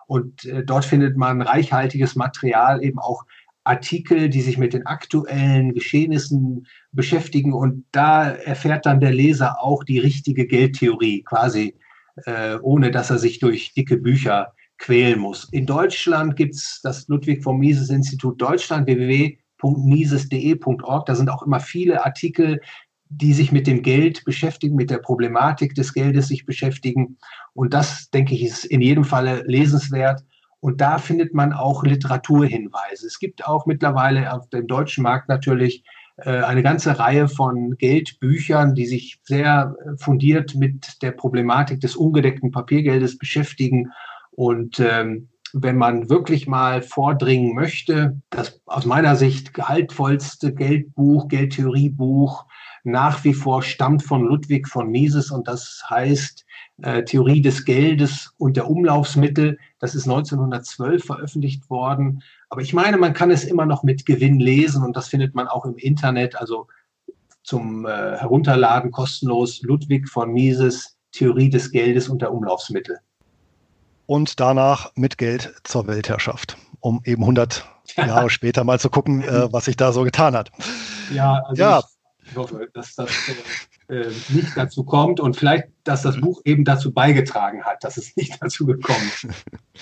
und 0.07 0.45
äh, 0.45 0.63
dort 0.63 0.85
findet 0.85 1.17
man 1.17 1.41
reichhaltiges 1.41 2.15
Material, 2.15 2.83
eben 2.83 2.97
auch 2.97 3.25
Artikel, 3.63 4.29
die 4.29 4.41
sich 4.41 4.57
mit 4.57 4.73
den 4.73 4.87
aktuellen 4.87 5.73
Geschehnissen 5.73 6.65
beschäftigen. 6.91 7.53
Und 7.53 7.85
da 7.91 8.29
erfährt 8.29 8.85
dann 8.85 8.99
der 8.99 9.11
Leser 9.11 9.61
auch 9.61 9.83
die 9.83 9.99
richtige 9.99 10.47
Geldtheorie, 10.47 11.23
quasi 11.23 11.75
äh, 12.25 12.55
ohne 12.61 12.89
dass 12.89 13.11
er 13.11 13.19
sich 13.19 13.39
durch 13.39 13.73
dicke 13.73 13.97
Bücher 13.97 14.53
quälen 14.79 15.19
muss. 15.19 15.47
In 15.51 15.65
Deutschland 15.65 16.35
gibt 16.35 16.55
es 16.55 16.79
das 16.81 17.07
Ludwig 17.07 17.43
von 17.43 17.59
Mises 17.59 17.89
Institut 17.89 18.41
Deutschland, 18.41 18.87
www.mises.de.org. 19.61 21.05
Da 21.05 21.15
sind 21.15 21.29
auch 21.29 21.43
immer 21.43 21.59
viele 21.59 22.05
Artikel, 22.05 22.61
die 23.09 23.33
sich 23.33 23.51
mit 23.51 23.67
dem 23.67 23.81
Geld 23.81 24.23
beschäftigen, 24.23 24.75
mit 24.75 24.91
der 24.91 24.99
Problematik 24.99 25.73
des 25.73 25.93
Geldes 25.93 26.27
sich 26.27 26.45
beschäftigen. 26.45 27.17
Und 27.53 27.73
das, 27.73 28.09
denke 28.11 28.35
ich, 28.35 28.43
ist 28.43 28.65
in 28.65 28.81
jedem 28.81 29.03
Falle 29.03 29.43
lesenswert. 29.45 30.23
Und 30.59 30.81
da 30.81 30.97
findet 30.97 31.33
man 31.33 31.53
auch 31.53 31.83
Literaturhinweise. 31.83 33.07
Es 33.07 33.19
gibt 33.19 33.45
auch 33.47 33.65
mittlerweile 33.65 34.33
auf 34.33 34.47
dem 34.49 34.67
deutschen 34.67 35.03
Markt 35.03 35.29
natürlich 35.29 35.83
äh, 36.17 36.41
eine 36.41 36.61
ganze 36.61 36.99
Reihe 36.99 37.27
von 37.29 37.77
Geldbüchern, 37.77 38.75
die 38.75 38.85
sich 38.85 39.19
sehr 39.23 39.75
äh, 39.79 39.97
fundiert 39.97 40.55
mit 40.55 41.01
der 41.01 41.11
Problematik 41.11 41.79
des 41.79 41.95
ungedeckten 41.95 42.51
Papiergeldes 42.51 43.17
beschäftigen. 43.17 43.91
Und 44.31 44.79
ähm, 44.79 45.29
wenn 45.53 45.77
man 45.77 46.09
wirklich 46.09 46.47
mal 46.47 46.81
vordringen 46.81 47.53
möchte, 47.55 48.21
das 48.29 48.61
aus 48.65 48.85
meiner 48.85 49.15
Sicht 49.15 49.53
gehaltvollste 49.53 50.53
Geldbuch, 50.53 51.27
Geldtheoriebuch 51.27 52.45
nach 52.83 53.23
wie 53.23 53.33
vor 53.33 53.61
stammt 53.61 54.03
von 54.03 54.23
Ludwig 54.23 54.67
von 54.67 54.89
Mises 54.89 55.31
und 55.31 55.47
das 55.47 55.83
heißt 55.89 56.45
äh, 56.81 57.03
Theorie 57.03 57.41
des 57.41 57.65
Geldes 57.65 58.33
und 58.37 58.57
der 58.57 58.69
Umlaufsmittel. 58.69 59.57
Das 59.79 59.95
ist 59.95 60.07
1912 60.07 61.03
veröffentlicht 61.03 61.69
worden. 61.69 62.23
Aber 62.49 62.61
ich 62.61 62.73
meine, 62.73 62.97
man 62.97 63.13
kann 63.13 63.31
es 63.31 63.43
immer 63.43 63.65
noch 63.65 63.83
mit 63.83 64.05
Gewinn 64.05 64.39
lesen 64.39 64.83
und 64.83 64.95
das 64.95 65.09
findet 65.09 65.35
man 65.35 65.47
auch 65.47 65.65
im 65.65 65.77
Internet, 65.77 66.35
also 66.35 66.67
zum 67.43 67.85
äh, 67.85 68.17
Herunterladen 68.17 68.91
kostenlos. 68.91 69.61
Ludwig 69.61 70.07
von 70.09 70.31
Mises, 70.31 70.97
Theorie 71.11 71.49
des 71.49 71.71
Geldes 71.71 72.07
und 72.07 72.21
der 72.21 72.33
Umlaufsmittel. 72.33 72.99
Und 74.09 74.39
danach 74.39 74.91
mit 74.95 75.19
Geld 75.19 75.53
zur 75.63 75.85
Weltherrschaft, 75.85 76.57
um 76.79 76.99
eben 77.05 77.21
100 77.21 77.63
Jahre 77.95 78.31
später 78.31 78.63
mal 78.63 78.79
zu 78.79 78.89
gucken, 78.89 79.21
äh, 79.21 79.53
was 79.53 79.65
sich 79.65 79.77
da 79.77 79.91
so 79.91 80.01
getan 80.01 80.35
hat. 80.35 80.49
Ja, 81.13 81.43
also 81.45 81.61
ja. 81.61 81.83
Ich, 82.23 82.31
ich 82.31 82.35
hoffe, 82.35 82.67
dass 82.73 82.95
das 82.95 83.11
äh, 83.87 84.07
nicht 84.29 84.57
dazu 84.57 84.83
kommt 84.83 85.19
und 85.19 85.37
vielleicht, 85.37 85.65
dass 85.83 86.01
das 86.01 86.19
Buch 86.19 86.41
eben 86.43 86.65
dazu 86.65 86.91
beigetragen 86.91 87.63
hat, 87.63 87.83
dass 87.83 87.97
es 87.97 88.15
nicht 88.15 88.35
dazu 88.41 88.65
gekommen 88.65 89.11
ist. 89.13 89.27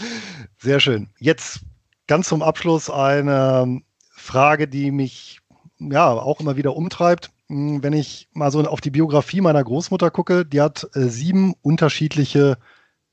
Sehr 0.58 0.82
schön. 0.82 1.08
Jetzt 1.20 1.62
ganz 2.06 2.28
zum 2.28 2.44
Abschluss 2.44 2.90
eine 2.90 3.80
Frage, 4.12 4.68
die 4.68 4.92
mich 4.92 5.40
ja 5.80 6.12
auch 6.12 6.42
immer 6.42 6.58
wieder 6.58 6.76
umtreibt. 6.76 7.32
Hm, 7.48 7.82
wenn 7.82 7.94
ich 7.94 8.28
mal 8.34 8.52
so 8.52 8.62
auf 8.66 8.82
die 8.82 8.92
Biografie 8.92 9.40
meiner 9.40 9.64
Großmutter 9.64 10.12
gucke, 10.12 10.46
die 10.46 10.60
hat 10.60 10.86
äh, 10.96 11.08
sieben 11.08 11.54
unterschiedliche 11.62 12.58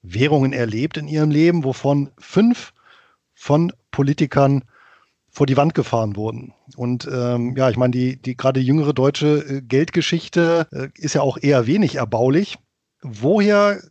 Währungen 0.05 0.53
erlebt 0.53 0.97
in 0.99 1.09
ihrem 1.09 1.31
Leben, 1.31 1.65
wovon 1.65 2.11
fünf 2.19 2.73
von 3.35 3.73
Politikern 3.91 4.65
vor 5.31 5.47
die 5.47 5.57
Wand 5.57 5.75
gefahren 5.75 6.15
wurden. 6.15 6.55
Und 6.77 7.09
ähm, 7.13 7.57
ja, 7.57 7.69
ich 7.69 7.77
meine, 7.77 7.91
die, 7.91 8.21
die 8.21 8.37
gerade 8.37 8.61
jüngere 8.61 8.93
deutsche 8.93 9.39
äh, 9.39 9.63
Geldgeschichte 9.63 10.69
äh, 10.71 10.89
ist 10.95 11.15
ja 11.15 11.23
auch 11.23 11.39
eher 11.41 11.67
wenig 11.67 11.97
erbaulich. 11.97 12.59
Woher, 13.03 13.83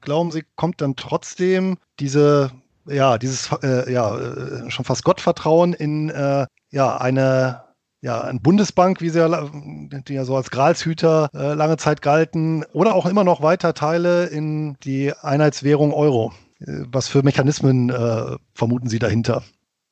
glauben 0.00 0.30
Sie, 0.30 0.44
kommt 0.54 0.80
dann 0.80 0.94
trotzdem 0.94 1.78
diese, 1.98 2.52
ja, 2.86 3.18
dieses 3.18 3.50
äh, 3.62 3.92
ja, 3.92 4.16
äh, 4.16 4.70
schon 4.70 4.84
fast 4.84 5.02
Gottvertrauen 5.02 5.72
in 5.72 6.10
äh, 6.10 6.46
ja, 6.70 6.96
eine 6.98 7.65
ja, 8.06 8.20
eine 8.20 8.38
Bundesbank, 8.38 9.00
wie 9.00 9.08
sie 9.08 9.18
ja, 9.18 9.50
die 9.90 10.14
ja 10.14 10.24
so 10.24 10.36
als 10.36 10.52
Gralshüter 10.52 11.28
äh, 11.34 11.54
lange 11.54 11.76
Zeit 11.76 12.02
galten, 12.02 12.64
oder 12.72 12.94
auch 12.94 13.04
immer 13.04 13.24
noch 13.24 13.42
weiter 13.42 13.74
Teile 13.74 14.26
in 14.26 14.76
die 14.84 15.12
Einheitswährung 15.22 15.92
Euro. 15.92 16.32
Äh, 16.60 16.84
was 16.86 17.08
für 17.08 17.24
Mechanismen 17.24 17.90
äh, 17.90 18.36
vermuten 18.54 18.88
Sie 18.88 19.00
dahinter? 19.00 19.42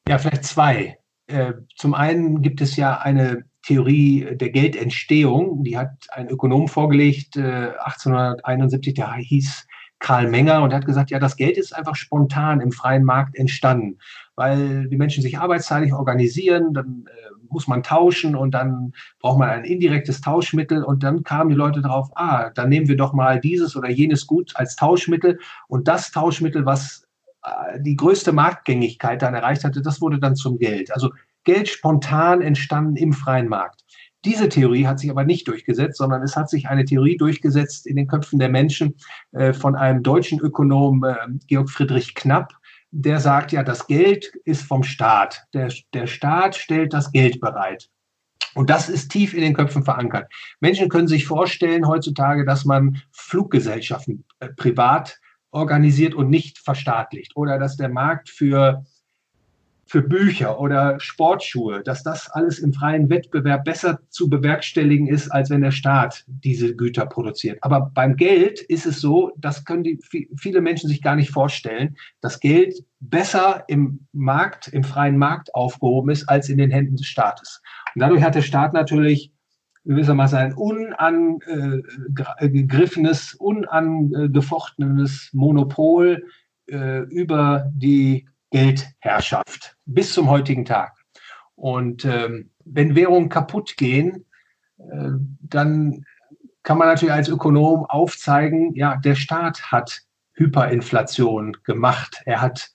Ja, 0.09 0.19
vielleicht 0.19 0.45
zwei. 0.45 0.97
Äh, 1.27 1.55
zum 1.75 1.93
einen 1.93 2.41
gibt 2.41 2.61
es 2.61 2.77
ja 2.77 2.99
eine 2.99 3.47
Theorie 3.67 4.37
der 4.37 4.51
Geldentstehung, 4.51 5.65
die 5.65 5.77
hat 5.77 5.91
ein 6.13 6.29
Ökonom 6.29 6.69
vorgelegt, 6.69 7.37
1871, 7.37 8.93
äh, 8.93 8.95
der 8.95 9.15
hieß 9.15 9.67
Karl 9.99 10.29
Menger 10.29 10.63
und 10.63 10.73
hat 10.73 10.87
gesagt, 10.87 11.11
ja, 11.11 11.19
das 11.19 11.35
Geld 11.35 11.57
ist 11.57 11.75
einfach 11.75 11.97
spontan 11.97 12.61
im 12.61 12.71
freien 12.71 13.03
Markt 13.03 13.35
entstanden. 13.37 13.99
weil 14.37 14.89
die 14.89 14.97
Menschen 14.97 15.23
sich 15.23 15.39
arbeitsteilig 15.39 15.93
organisieren, 15.93 16.75
dann 16.75 17.07
äh, 17.07 17.34
muss 17.55 17.67
man 17.67 17.83
tauschen 17.83 18.37
und 18.37 18.51
dann 18.53 18.93
braucht 19.21 19.39
man 19.39 19.49
ein 19.49 19.65
indirektes 19.65 20.21
Tauschmittel 20.21 20.85
und 20.85 21.03
dann 21.03 21.23
kamen 21.23 21.49
die 21.49 21.57
Leute 21.57 21.81
drauf, 21.81 22.11
ah, 22.17 22.51
dann 22.51 22.69
nehmen 22.69 22.89
wir 22.89 22.97
doch 22.97 23.15
mal 23.15 23.41
dieses 23.41 23.77
oder 23.77 23.89
jenes 23.89 24.27
Gut 24.27 24.53
als 24.57 24.77
Tauschmittel 24.77 25.39
und 25.69 25.89
das 25.89 26.11
Tauschmittel, 26.11 26.67
was 26.67 27.07
äh, 27.43 27.81
die 27.81 27.97
größte 27.97 28.33
Marktgängigkeit 28.33 29.23
dann 29.23 29.35
erreicht 29.35 29.65
hatte, 29.65 29.81
das 29.81 30.03
wurde 30.03 30.19
dann 30.19 30.37
zum 30.37 30.59
Geld. 30.59 30.93
Also 30.93 31.11
Geld 31.45 31.69
spontan 31.69 32.43
entstanden 32.43 32.97
im 32.97 33.13
freien 33.13 33.49
Markt. 33.49 33.85
Diese 34.25 34.49
Theorie 34.49 34.87
hat 34.87 34.99
sich 34.99 35.11
aber 35.11 35.25
nicht 35.25 35.47
durchgesetzt, 35.49 35.99
sondern 35.99 36.23
es 36.23 36.35
hat 36.35 36.49
sich 36.49 36.69
eine 36.69 36.87
Theorie 36.87 37.19
durchgesetzt 37.19 37.87
in 37.87 37.97
den 37.97 38.07
Köpfen 38.07 38.39
der 38.39 38.49
Menschen 38.49 38.95
äh, 39.33 39.53
von 39.53 39.77
einem 39.77 40.03
deutschen 40.03 40.41
Ökonom, 40.41 41.05
äh, 41.05 41.15
Georg 41.47 41.69
Friedrich 41.69 42.15
Knapp, 42.15 42.55
der 42.97 43.19
sagt 43.19 43.51
ja, 43.51 43.65
das 43.65 43.89
Geld 43.89 44.33
ist 44.45 44.63
vom 44.63 44.85
Staat. 44.85 45.43
Der, 45.53 45.73
der 45.93 46.07
Staat 46.07 46.55
stellt 46.55 46.93
das 46.93 47.11
Geld 47.11 47.41
bereit. 47.41 47.91
Und 48.55 48.71
das 48.71 48.89
ist 48.89 49.11
tief 49.11 49.35
in 49.35 49.41
den 49.41 49.55
Köpfen 49.55 49.83
verankert. 49.83 50.33
Menschen 50.61 50.89
können 50.89 51.09
sich 51.09 51.27
vorstellen 51.27 51.89
heutzutage, 51.89 52.45
dass 52.45 52.65
man 52.65 53.03
Fluggesellschaften 53.11 54.25
äh, 54.39 54.49
privat 54.51 55.19
organisiert 55.51 56.15
und 56.15 56.31
nicht 56.31 56.59
verstaatlicht 56.59 57.33
oder 57.35 57.59
dass 57.59 57.77
der 57.77 57.89
Markt 57.89 58.31
für 58.31 58.85
für 59.87 60.03
Bücher 60.03 60.61
oder 60.61 60.99
Sportschuhe, 60.99 61.83
dass 61.83 62.03
das 62.03 62.31
alles 62.31 62.59
im 62.59 62.73
freien 62.73 63.11
Wettbewerb 63.11 63.65
besser 63.65 64.01
zu 64.09 64.29
bewerkstelligen 64.29 65.07
ist, 65.07 65.31
als 65.31 65.51
wenn 65.51 65.61
der 65.61 65.71
Staat 65.71 66.25
diese 66.27 66.75
Güter 66.75 67.07
produziert. 67.07 67.59
Aber 67.61 67.93
beim 67.95 68.17
Geld 68.17 68.61
ist 68.61 68.87
es 68.87 69.01
so, 69.01 69.33
das 69.37 69.65
können 69.65 69.85
die, 69.85 70.01
viele 70.37 70.61
Menschen 70.61 70.89
sich 70.89 71.03
gar 71.03 71.17
nicht 71.17 71.31
vorstellen, 71.31 71.97
dass 72.21 72.41
Geld 72.41 72.85
besser 73.01 73.65
im 73.69 74.07
Markt, 74.13 74.69
im 74.69 74.85
freien 74.85 75.19
Markt 75.19 75.55
aufgehoben 75.55 76.11
ist, 76.11 76.29
als 76.29 76.49
in 76.49 76.59
den 76.59 76.71
Händen 76.71 76.97
des 76.97 77.07
Staates. 77.07 77.61
Und 77.95 78.01
dadurch 78.01 78.23
hat 78.23 78.35
der 78.35 78.43
Staat 78.43 78.73
natürlich 78.73 79.31
gewissermaßen 79.85 80.39
ein 80.39 80.55
unangegriffenes, 80.55 83.35
unangefochtenes 83.35 85.31
Monopol 85.35 86.25
äh, 86.67 87.01
über 87.01 87.71
die 87.75 88.27
Geldherrschaft 88.55 89.77
bis 89.85 90.13
zum 90.13 90.31
heutigen 90.31 90.65
Tag. 90.65 90.97
Und 91.57 92.05
ähm, 92.05 92.51
wenn 92.65 92.95
Währungen 92.95 93.29
kaputt 93.29 93.77
gehen, 93.77 94.27
äh, 94.79 95.11
dann 95.41 96.05
kann 96.63 96.79
man 96.79 96.87
natürlich 96.87 97.13
als 97.13 97.29
Ökonom 97.29 97.85
aufzeigen, 97.85 98.73
ja, 98.77 98.95
der 98.95 99.17
Staat 99.17 99.73
hat 99.73 100.03
Hyperinflation 100.35 101.57
gemacht. 101.65 102.23
Er 102.27 102.41
hat 102.41 102.71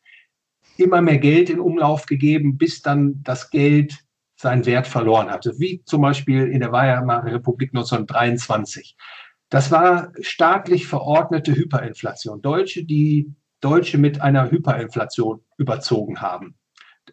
immer 0.76 1.02
mehr 1.02 1.18
Geld 1.18 1.50
in 1.50 1.62
Umlauf 1.62 2.08
gegeben, 2.08 2.58
bis 2.58 2.82
dann 2.82 3.24
das 3.24 3.50
Geld 3.50 4.00
seinen 4.36 4.66
Wert 4.66 4.86
verloren 4.86 5.30
hatte, 5.30 5.54
wie 5.60 5.82
zum 5.86 6.02
Beispiel 6.02 6.48
in 6.48 6.60
der 6.60 6.74
Weimarer 6.74 7.32
Republik 7.32 7.70
1923. 7.70 8.98
Das 9.48 9.72
war 9.72 10.12
staatlich 10.20 10.88
verordnete 10.88 11.56
Hyperinflation. 11.56 12.42
Deutsche, 12.42 12.84
die 12.84 13.34
Deutsche 13.62 13.98
mit 13.98 14.22
einer 14.22 14.50
Hyperinflation 14.52 15.42
überzogen 15.58 16.22
haben. 16.22 16.56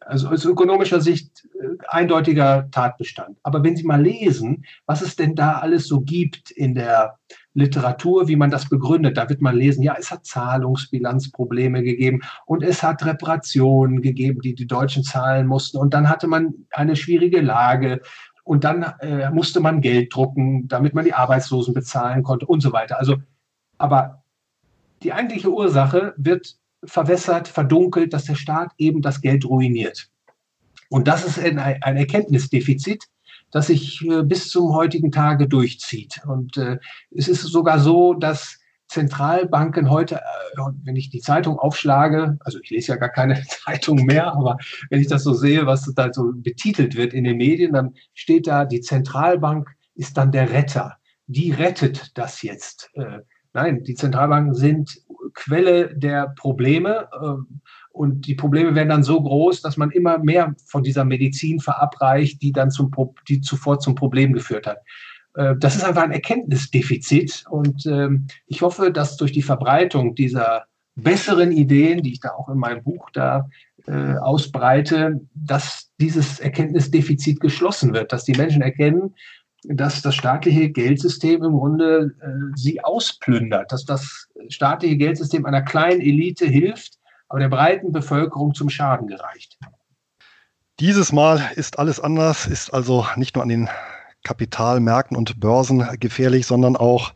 Also 0.00 0.28
aus 0.28 0.44
ökonomischer 0.44 1.00
Sicht 1.00 1.48
äh, 1.58 1.68
eindeutiger 1.88 2.68
Tatbestand. 2.70 3.38
Aber 3.42 3.62
wenn 3.64 3.76
Sie 3.76 3.84
mal 3.84 4.02
lesen, 4.02 4.64
was 4.86 5.02
es 5.02 5.16
denn 5.16 5.34
da 5.34 5.58
alles 5.58 5.86
so 5.88 6.00
gibt 6.00 6.50
in 6.50 6.74
der 6.74 7.18
Literatur, 7.54 8.28
wie 8.28 8.36
man 8.36 8.50
das 8.50 8.68
begründet, 8.68 9.16
da 9.16 9.28
wird 9.28 9.40
man 9.40 9.56
lesen, 9.56 9.82
ja, 9.82 9.96
es 9.98 10.10
hat 10.10 10.26
Zahlungsbilanzprobleme 10.26 11.82
gegeben 11.82 12.20
und 12.44 12.62
es 12.62 12.82
hat 12.82 13.04
Reparationen 13.06 14.02
gegeben, 14.02 14.40
die 14.42 14.54
die 14.54 14.66
Deutschen 14.66 15.02
zahlen 15.02 15.46
mussten. 15.46 15.78
Und 15.78 15.94
dann 15.94 16.08
hatte 16.08 16.26
man 16.26 16.54
eine 16.70 16.96
schwierige 16.96 17.40
Lage 17.40 18.02
und 18.44 18.64
dann 18.64 18.82
äh, 19.00 19.30
musste 19.30 19.60
man 19.60 19.80
Geld 19.80 20.14
drucken, 20.14 20.68
damit 20.68 20.94
man 20.94 21.04
die 21.04 21.14
Arbeitslosen 21.14 21.74
bezahlen 21.74 22.22
konnte 22.22 22.46
und 22.46 22.60
so 22.60 22.72
weiter. 22.72 22.98
Also, 22.98 23.16
aber 23.78 24.22
die 25.02 25.12
eigentliche 25.12 25.52
Ursache 25.52 26.14
wird 26.16 26.56
verwässert, 26.84 27.48
verdunkelt, 27.48 28.12
dass 28.12 28.24
der 28.24 28.34
Staat 28.34 28.72
eben 28.78 29.02
das 29.02 29.20
Geld 29.20 29.44
ruiniert. 29.44 30.08
Und 30.88 31.08
das 31.08 31.24
ist 31.24 31.38
ein, 31.38 31.58
Erkenntnisdefizit, 31.58 33.04
das 33.50 33.68
sich 33.68 34.04
äh, 34.06 34.22
bis 34.22 34.48
zum 34.48 34.74
heutigen 34.74 35.10
Tage 35.10 35.48
durchzieht. 35.48 36.20
Und 36.26 36.56
äh, 36.56 36.78
es 37.10 37.28
ist 37.28 37.42
sogar 37.42 37.78
so, 37.80 38.14
dass 38.14 38.58
Zentralbanken 38.88 39.90
heute, 39.90 40.16
äh, 40.16 40.60
wenn 40.84 40.96
ich 40.96 41.10
die 41.10 41.20
Zeitung 41.20 41.58
aufschlage, 41.58 42.38
also 42.40 42.60
ich 42.60 42.70
lese 42.70 42.92
ja 42.92 42.96
gar 42.96 43.08
keine 43.08 43.42
Zeitung 43.64 44.04
mehr, 44.04 44.32
aber 44.32 44.58
wenn 44.90 45.00
ich 45.00 45.08
das 45.08 45.24
so 45.24 45.34
sehe, 45.34 45.66
was 45.66 45.92
da 45.94 46.12
so 46.12 46.32
betitelt 46.34 46.96
wird 46.96 47.14
in 47.14 47.24
den 47.24 47.36
Medien, 47.36 47.72
dann 47.72 47.94
steht 48.14 48.46
da, 48.46 48.64
die 48.64 48.80
Zentralbank 48.80 49.68
ist 49.94 50.16
dann 50.16 50.30
der 50.30 50.52
Retter. 50.52 50.96
Die 51.26 51.50
rettet 51.50 52.16
das 52.16 52.42
jetzt. 52.42 52.90
Äh, 53.56 53.62
Nein, 53.62 53.84
die 53.84 53.94
Zentralbanken 53.94 54.54
sind 54.54 55.00
Quelle 55.34 55.94
der 55.94 56.28
Probleme 56.36 57.08
ähm, 57.22 57.60
und 57.90 58.26
die 58.26 58.34
Probleme 58.34 58.74
werden 58.74 58.90
dann 58.90 59.02
so 59.02 59.20
groß, 59.20 59.62
dass 59.62 59.76
man 59.76 59.90
immer 59.90 60.18
mehr 60.18 60.54
von 60.66 60.82
dieser 60.82 61.04
Medizin 61.04 61.60
verabreicht, 61.60 62.42
die 62.42 62.52
dann 62.52 62.70
zum, 62.70 62.90
die 63.28 63.40
zuvor 63.40 63.80
zum 63.80 63.94
Problem 63.94 64.32
geführt 64.32 64.66
hat. 64.66 64.78
Äh, 65.34 65.54
das 65.58 65.76
ist 65.76 65.84
einfach 65.84 66.02
ein 66.02 66.12
Erkenntnisdefizit 66.12 67.44
und 67.50 67.86
ähm, 67.86 68.26
ich 68.46 68.62
hoffe, 68.62 68.92
dass 68.92 69.16
durch 69.16 69.32
die 69.32 69.42
Verbreitung 69.42 70.14
dieser 70.14 70.64
besseren 70.94 71.52
Ideen, 71.52 72.02
die 72.02 72.12
ich 72.12 72.20
da 72.20 72.30
auch 72.30 72.48
in 72.48 72.58
meinem 72.58 72.82
Buch 72.82 73.10
da 73.12 73.48
äh, 73.86 74.16
ausbreite, 74.16 75.20
dass 75.34 75.90
dieses 76.00 76.40
Erkenntnisdefizit 76.40 77.40
geschlossen 77.40 77.92
wird, 77.92 78.12
dass 78.12 78.24
die 78.24 78.34
Menschen 78.34 78.62
erkennen, 78.62 79.14
dass 79.68 80.02
das 80.02 80.14
staatliche 80.14 80.70
Geldsystem 80.70 81.42
im 81.42 81.52
Grunde 81.52 82.14
äh, 82.20 82.56
sie 82.56 82.82
ausplündert, 82.82 83.72
dass 83.72 83.84
das 83.84 84.28
staatliche 84.48 84.96
Geldsystem 84.96 85.44
einer 85.46 85.62
kleinen 85.62 86.00
Elite 86.00 86.46
hilft, 86.46 86.98
aber 87.28 87.40
der 87.40 87.48
breiten 87.48 87.92
Bevölkerung 87.92 88.54
zum 88.54 88.68
Schaden 88.68 89.08
gereicht. 89.08 89.58
Dieses 90.78 91.12
Mal 91.12 91.40
ist 91.56 91.78
alles 91.78 92.00
anders, 92.00 92.46
ist 92.46 92.72
also 92.72 93.06
nicht 93.16 93.34
nur 93.34 93.42
an 93.42 93.48
den 93.48 93.68
Kapitalmärkten 94.24 95.16
und 95.16 95.40
Börsen 95.40 95.86
gefährlich, 95.98 96.46
sondern 96.46 96.76
auch 96.76 97.14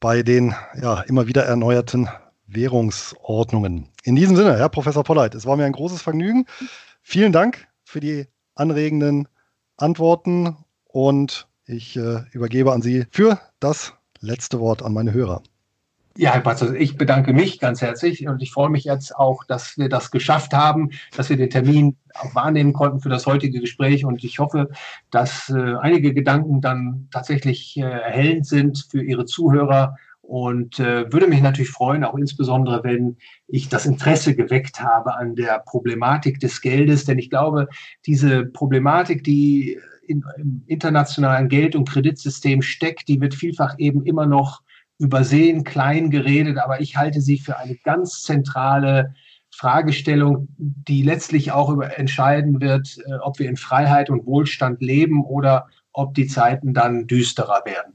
bei 0.00 0.22
den 0.22 0.54
ja, 0.80 1.00
immer 1.02 1.26
wieder 1.26 1.44
erneuerten 1.44 2.08
Währungsordnungen. 2.46 3.88
In 4.04 4.16
diesem 4.16 4.36
Sinne, 4.36 4.56
Herr 4.56 4.68
Professor 4.68 5.04
Polleit, 5.04 5.34
es 5.34 5.46
war 5.46 5.56
mir 5.56 5.64
ein 5.64 5.72
großes 5.72 6.02
Vergnügen. 6.02 6.46
Vielen 7.02 7.32
Dank 7.32 7.68
für 7.84 8.00
die 8.00 8.26
anregenden 8.54 9.28
Antworten 9.76 10.56
und 10.84 11.45
ich 11.66 11.96
äh, 11.96 12.22
übergebe 12.32 12.72
an 12.72 12.82
Sie 12.82 13.06
für 13.10 13.40
das 13.60 13.94
letzte 14.20 14.60
Wort 14.60 14.82
an 14.82 14.92
meine 14.92 15.12
Hörer. 15.12 15.42
Ja, 16.18 16.32
Herr 16.32 16.40
Patzer, 16.40 16.74
ich 16.74 16.96
bedanke 16.96 17.34
mich 17.34 17.60
ganz 17.60 17.82
herzlich 17.82 18.26
und 18.26 18.40
ich 18.40 18.50
freue 18.50 18.70
mich 18.70 18.84
jetzt 18.84 19.14
auch, 19.14 19.44
dass 19.44 19.76
wir 19.76 19.90
das 19.90 20.10
geschafft 20.10 20.54
haben, 20.54 20.90
dass 21.14 21.28
wir 21.28 21.36
den 21.36 21.50
Termin 21.50 21.96
auch 22.14 22.34
wahrnehmen 22.34 22.72
konnten 22.72 23.00
für 23.00 23.10
das 23.10 23.26
heutige 23.26 23.60
Gespräch. 23.60 24.06
Und 24.06 24.24
ich 24.24 24.38
hoffe, 24.38 24.70
dass 25.10 25.50
äh, 25.50 25.74
einige 25.78 26.14
Gedanken 26.14 26.62
dann 26.62 27.08
tatsächlich 27.10 27.76
äh, 27.76 27.82
erhellend 27.82 28.46
sind 28.46 28.86
für 28.90 29.02
Ihre 29.02 29.26
Zuhörer. 29.26 29.96
Und 30.22 30.80
äh, 30.80 31.12
würde 31.12 31.28
mich 31.28 31.42
natürlich 31.42 31.70
freuen, 31.70 32.02
auch 32.02 32.16
insbesondere, 32.16 32.82
wenn 32.82 33.18
ich 33.46 33.68
das 33.68 33.84
Interesse 33.84 34.34
geweckt 34.34 34.80
habe 34.80 35.14
an 35.16 35.36
der 35.36 35.62
Problematik 35.66 36.40
des 36.40 36.62
Geldes, 36.62 37.04
denn 37.04 37.18
ich 37.18 37.28
glaube, 37.28 37.68
diese 38.06 38.46
Problematik, 38.46 39.22
die 39.22 39.78
in, 40.08 40.24
im 40.36 40.62
internationalen 40.66 41.48
Geld- 41.48 41.76
und 41.76 41.88
Kreditsystem 41.88 42.62
steckt, 42.62 43.08
die 43.08 43.20
wird 43.20 43.34
vielfach 43.34 43.76
eben 43.78 44.04
immer 44.04 44.26
noch 44.26 44.62
übersehen, 44.98 45.64
klein 45.64 46.10
geredet, 46.10 46.58
aber 46.58 46.80
ich 46.80 46.96
halte 46.96 47.20
sie 47.20 47.38
für 47.38 47.58
eine 47.58 47.76
ganz 47.76 48.22
zentrale 48.22 49.14
Fragestellung, 49.50 50.48
die 50.58 51.02
letztlich 51.02 51.52
auch 51.52 51.70
über 51.70 51.98
entscheiden 51.98 52.60
wird, 52.60 52.98
äh, 53.06 53.14
ob 53.22 53.38
wir 53.38 53.48
in 53.48 53.56
Freiheit 53.56 54.10
und 54.10 54.26
Wohlstand 54.26 54.82
leben 54.82 55.24
oder 55.24 55.68
ob 55.92 56.14
die 56.14 56.26
Zeiten 56.26 56.74
dann 56.74 57.06
düsterer 57.06 57.62
werden. 57.64 57.94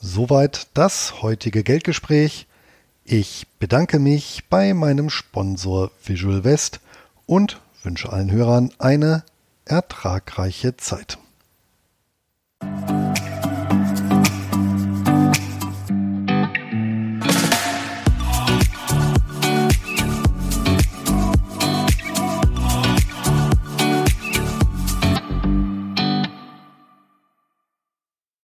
Soweit 0.00 0.68
das 0.74 1.22
heutige 1.22 1.62
Geldgespräch. 1.62 2.46
Ich 3.04 3.46
bedanke 3.58 3.98
mich 3.98 4.44
bei 4.48 4.72
meinem 4.74 5.10
Sponsor 5.10 5.90
Visual 6.04 6.42
West 6.42 6.80
und 7.26 7.60
wünsche 7.82 8.12
allen 8.12 8.30
Hörern 8.30 8.70
eine 8.78 9.24
ertragreiche 9.70 10.76
Zeit. 10.76 11.16